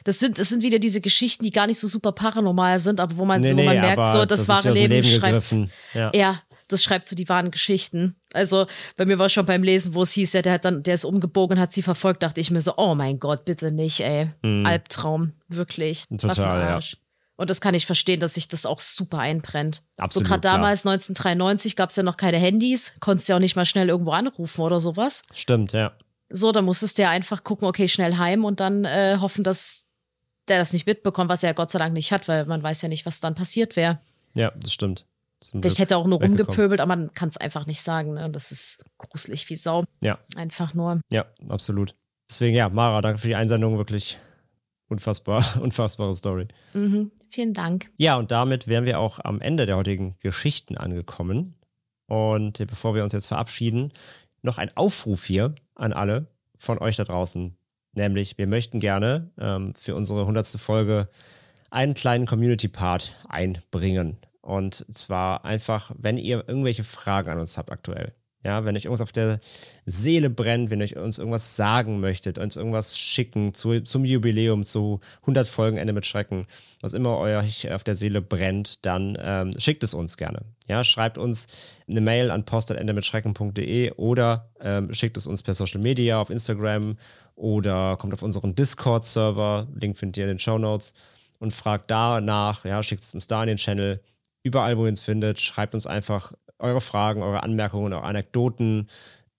Das 0.04 0.18
sind, 0.18 0.38
das 0.38 0.48
sind 0.48 0.62
wieder 0.62 0.78
diese 0.78 1.00
Geschichten, 1.00 1.44
die 1.44 1.50
gar 1.50 1.66
nicht 1.66 1.80
so 1.80 1.88
super 1.88 2.12
paranormal 2.12 2.78
sind, 2.78 3.00
aber 3.00 3.16
wo 3.16 3.24
man, 3.24 3.40
Nee, 3.40 3.52
wo 3.52 3.56
nee, 3.56 3.64
man 3.64 3.80
merkt, 3.80 4.08
so 4.08 4.24
das, 4.24 4.40
ist 4.40 4.48
wahre 4.48 4.62
dem 4.62 4.74
Leben, 4.74 4.94
Leben 4.94 5.08
schreibt. 5.08 5.54
Ja. 5.94 6.10
Ja, 6.14 6.42
das 6.68 6.82
schreibt 6.82 7.06
so 7.06 7.16
die 7.16 7.28
wahren 7.28 7.50
Geschichten. 7.50 8.16
Also 8.32 8.66
bei 8.96 9.04
mir 9.04 9.18
war 9.18 9.28
schon 9.28 9.44
beim 9.44 9.62
Lesen, 9.62 9.94
wo 9.94 10.02
es 10.02 10.12
hieß, 10.12 10.32
ja, 10.32 10.42
der 10.42 10.52
hat 10.54 10.64
dann, 10.64 10.82
der 10.82 10.94
ist 10.94 11.04
umgebogen, 11.04 11.58
hat 11.60 11.72
sie 11.72 11.82
verfolgt, 11.82 12.22
dachte 12.22 12.40
ich 12.40 12.50
mir 12.50 12.60
so, 12.60 12.74
oh 12.76 12.94
mein 12.94 13.18
Gott, 13.18 13.44
bitte 13.44 13.72
nicht, 13.72 14.00
ey. 14.00 14.30
Albtraum, 14.64 15.32
wirklich. 15.48 16.06
Was 16.10 16.38
ein. 16.38 16.44
Total, 16.44 16.60
ja. 16.60 16.80
Und 17.42 17.50
das 17.50 17.61
kann 17.61 17.74
ich 17.74 17.87
verstehen, 17.87 18.20
dass 18.20 18.35
sich 18.35 18.46
das 18.46 18.66
auch 18.66 18.78
super 18.78 19.18
einbrennt. 19.18 19.83
Absolut, 19.98 20.28
so 20.28 20.31
gerade 20.31 20.42
damals, 20.42 20.87
1993, 20.87 21.74
gab 21.74 21.90
es 21.90 21.96
ja 21.96 22.05
noch 22.05 22.16
keine 22.16 22.37
Handys, 22.37 22.94
konntest 23.00 23.28
ja 23.28 23.35
auch 23.35 23.40
nicht 23.40 23.57
mal 23.57 23.66
schnell 23.66 23.88
irgendwo 23.88 24.12
anrufen 24.12 24.61
oder 24.61 24.81
sowas. 24.81 25.24
Stimmt, 25.33 25.72
ja. 25.72 25.90
So, 26.28 26.52
da 26.52 26.62
musstest 26.62 26.98
du 26.98 27.02
ja 27.02 27.11
einfach 27.11 27.42
gucken, 27.42 27.66
okay, 27.66 27.88
schnell 27.88 28.16
heim 28.16 28.44
und 28.44 28.61
dann 28.61 28.85
äh, 28.85 29.18
hoffen, 29.20 29.42
dass 29.42 29.88
der 30.46 30.61
das 30.61 30.72
nicht 30.72 30.87
mitbekommt, 30.87 31.31
was 31.31 31.42
er 31.42 31.48
ja 31.48 31.55
Gott 31.55 31.72
sei 31.72 31.81
Dank 31.81 31.94
nicht 31.94 32.12
hat, 32.12 32.28
weil 32.28 32.46
man 32.46 32.62
weiß 32.62 32.81
ja 32.83 32.88
nicht, 32.88 33.07
was 33.07 33.18
dann 33.18 33.35
passiert 33.35 33.74
wäre. 33.74 33.98
Ja, 34.37 34.52
das 34.55 34.72
stimmt. 34.72 35.05
Glück 35.50 35.76
hätte 35.81 35.94
er 35.94 35.98
auch 35.98 36.07
nur 36.07 36.22
rumgepöbelt, 36.22 36.81
aber 36.81 36.94
man 36.94 37.12
kann 37.12 37.28
es 37.28 37.38
einfach 37.38 37.66
nicht 37.66 37.83
sagen. 37.83 38.14
Ne? 38.14 38.31
Das 38.31 38.52
ist 38.52 38.85
gruselig 38.98 39.50
wie 39.50 39.57
Sau. 39.57 39.83
Ja. 40.00 40.20
Einfach 40.37 40.74
nur. 40.74 41.00
Ja, 41.11 41.26
absolut. 41.48 41.96
Deswegen, 42.31 42.55
ja, 42.55 42.68
Mara, 42.68 43.00
danke 43.00 43.20
für 43.20 43.26
die 43.26 43.35
Einsendung. 43.35 43.78
Wirklich 43.78 44.20
unfassbar, 44.87 45.44
unfassbare 45.61 46.14
Story. 46.14 46.46
Mhm. 46.72 47.11
Vielen 47.32 47.54
Dank. 47.54 47.90
Ja, 47.96 48.16
und 48.16 48.30
damit 48.30 48.68
wären 48.68 48.84
wir 48.84 49.00
auch 49.00 49.18
am 49.18 49.40
Ende 49.40 49.64
der 49.64 49.78
heutigen 49.78 50.16
Geschichten 50.20 50.76
angekommen. 50.76 51.54
Und 52.06 52.58
bevor 52.66 52.94
wir 52.94 53.02
uns 53.04 53.14
jetzt 53.14 53.28
verabschieden, 53.28 53.92
noch 54.42 54.58
ein 54.58 54.70
Aufruf 54.76 55.24
hier 55.24 55.54
an 55.74 55.94
alle 55.94 56.26
von 56.54 56.78
euch 56.78 56.96
da 56.96 57.04
draußen. 57.04 57.56
Nämlich, 57.94 58.36
wir 58.36 58.46
möchten 58.46 58.80
gerne 58.80 59.30
ähm, 59.38 59.74
für 59.74 59.94
unsere 59.94 60.26
hundertste 60.26 60.58
Folge 60.58 61.08
einen 61.70 61.94
kleinen 61.94 62.26
Community-Part 62.26 63.14
einbringen. 63.26 64.18
Und 64.42 64.84
zwar 64.94 65.46
einfach, 65.46 65.92
wenn 65.96 66.18
ihr 66.18 66.44
irgendwelche 66.46 66.84
Fragen 66.84 67.30
an 67.30 67.40
uns 67.40 67.56
habt 67.56 67.72
aktuell. 67.72 68.12
Ja, 68.44 68.64
wenn 68.64 68.76
euch 68.76 68.87
irgendwas 68.87 69.02
auf 69.02 69.12
der 69.12 69.38
Seele 69.87 70.28
brennt, 70.28 70.70
wenn 70.70 70.83
euch 70.83 70.96
uns 70.96 71.18
irgendwas 71.18 71.55
sagen 71.55 72.00
möchtet, 72.00 72.38
uns 72.38 72.57
irgendwas 72.57 72.98
schicken 72.98 73.55
zu, 73.55 73.81
zum 73.83 74.05
Jubiläum, 74.05 74.64
zu 74.64 75.00
100 75.20 75.46
Folgen 75.46 75.76
Ende 75.76 75.92
mit 75.92 76.07
Schrecken, 76.07 76.46
was 76.81 76.92
immer 76.92 77.18
euch 77.18 77.70
auf 77.70 77.85
der 77.85 77.94
Seele 77.94 78.20
brennt, 78.20 78.85
dann 78.85 79.16
ähm, 79.20 79.52
schickt 79.59 79.85
es 79.85 79.94
uns 79.94 80.16
gerne. 80.16 80.40
Ja, 80.66 80.83
schreibt 80.83 81.18
uns 81.18 81.46
eine 81.88 82.00
Mail 82.00 82.33
an 82.33 82.44
post.endemitschrecken.de 82.44 83.92
oder 83.92 84.50
ähm, 84.61 84.92
schickt 84.92 85.16
es 85.16 85.28
uns 85.28 85.44
per 85.44 85.55
Social 85.55 85.81
Media 85.81 86.20
auf 86.20 86.31
Instagram 86.31 86.96
oder 87.37 87.96
kommt 87.96 88.12
auf 88.14 88.22
unseren 88.22 88.55
Discord-Server, 88.57 89.68
Link 89.74 89.96
findet 89.96 90.16
ihr 90.18 90.24
in 90.24 90.31
den 90.31 90.38
Show 90.38 90.59
Notes. 90.59 90.94
Und 91.38 91.52
fragt 91.52 91.90
da 91.90 92.20
nach, 92.20 92.64
ja, 92.64 92.81
schickt 92.85 93.02
es 93.02 93.14
uns 93.14 93.26
da 93.26 93.42
in 93.42 93.48
den 93.48 93.57
Channel, 93.57 94.00
überall, 94.44 94.78
wo 94.78 94.85
ihr 94.85 94.90
uns 94.90 95.00
findet, 95.00 95.40
schreibt 95.40 95.74
uns 95.74 95.88
einfach 95.88 96.33
eure 96.62 96.81
Fragen, 96.81 97.22
eure 97.22 97.42
Anmerkungen, 97.42 97.92
eure 97.92 98.05
Anekdoten 98.05 98.88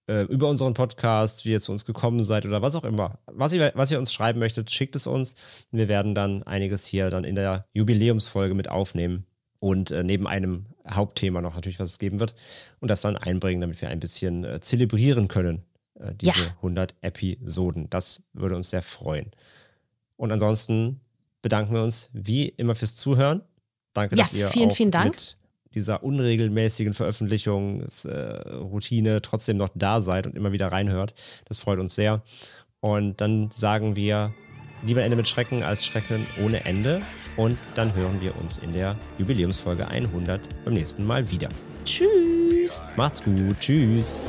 äh, 0.08 0.24
über 0.24 0.50
unseren 0.50 0.74
Podcast, 0.74 1.46
wie 1.46 1.52
ihr 1.52 1.62
zu 1.62 1.72
uns 1.72 1.86
gekommen 1.86 2.24
seid 2.24 2.46
oder 2.46 2.62
was 2.62 2.76
auch 2.76 2.84
immer. 2.84 3.20
Was 3.28 3.54
ihr, 3.54 3.72
was 3.76 3.90
ihr 3.92 4.00
uns 4.00 4.12
schreiben 4.14 4.40
möchtet, 4.40 4.70
schickt 4.72 4.96
es 4.96 5.08
uns. 5.08 5.36
Wir 5.72 5.88
werden 5.88 6.14
dann 6.14 6.44
einiges 6.44 6.86
hier 6.86 7.10
dann 7.10 7.24
in 7.24 7.36
der 7.36 7.66
Jubiläumsfolge 7.74 8.54
mit 8.54 8.70
aufnehmen 8.70 9.26
und 9.60 9.92
äh, 9.92 10.04
neben 10.04 10.28
einem 10.28 10.66
Hauptthema 10.90 11.42
noch 11.42 11.56
natürlich, 11.56 11.80
was 11.80 11.92
es 11.92 12.00
geben 12.00 12.20
wird 12.20 12.36
und 12.82 12.90
das 12.92 13.02
dann 13.02 13.16
einbringen, 13.16 13.62
damit 13.62 13.82
wir 13.82 13.90
ein 13.90 14.02
bisschen 14.02 14.44
äh, 14.44 14.60
zelebrieren 14.60 15.30
können, 15.30 15.64
äh, 16.00 16.14
diese 16.16 16.40
Ja. 16.42 16.48
100 16.58 16.96
Episoden. 17.02 17.90
Das 17.90 18.24
würde 18.34 18.58
uns 18.58 18.70
sehr 18.72 18.82
freuen. 18.82 19.32
Und 20.18 20.32
ansonsten 20.34 21.00
bedanken 21.42 21.74
wir 21.74 21.84
uns 21.84 22.10
wie 22.12 22.48
immer 22.50 22.76
fürs 22.76 22.98
Zuhören. 22.98 23.42
Danke, 23.94 24.16
Ja, 24.18 24.24
dass 24.24 24.34
ihr 24.34 24.50
vielen, 24.50 24.72
auch 24.72 24.76
vielen 24.76 24.92
Dank. 24.92 25.14
mit 25.14 25.38
dieser 25.74 26.04
unregelmäßigen 26.04 26.94
Veröffentlichungsroutine 26.94 29.22
trotzdem 29.22 29.58
noch 29.58 29.70
da 29.76 30.02
seid 30.02 30.28
und 30.28 30.36
immer 30.36 30.52
wieder 30.52 30.72
reinhört. 30.72 31.14
Das 31.46 31.58
freut 31.58 31.80
uns 31.80 31.96
sehr. 31.96 32.22
Und 32.80 33.22
dann 33.22 33.50
sagen 33.52 33.96
wir 33.96 34.34
lieber 34.86 35.04
Ende 35.04 35.16
mit 35.16 35.28
Schrecken 35.28 35.64
als 35.64 35.86
Schrecken 35.86 36.28
ohne 36.44 36.66
Ende. 36.66 37.02
Und 37.38 37.58
dann 37.76 37.96
hören 37.96 38.22
wir 38.22 38.36
uns 38.38 38.58
in 38.58 38.74
der 38.74 38.96
Jubiläumsfolge 39.18 39.88
100 39.88 40.42
beim 40.66 40.74
nächsten 40.74 41.06
Mal 41.06 41.30
wieder. 41.32 41.50
Tschüss. 41.86 42.82
Macht's 42.96 43.24
gut. 43.24 43.60
Tschüss. 43.60 44.22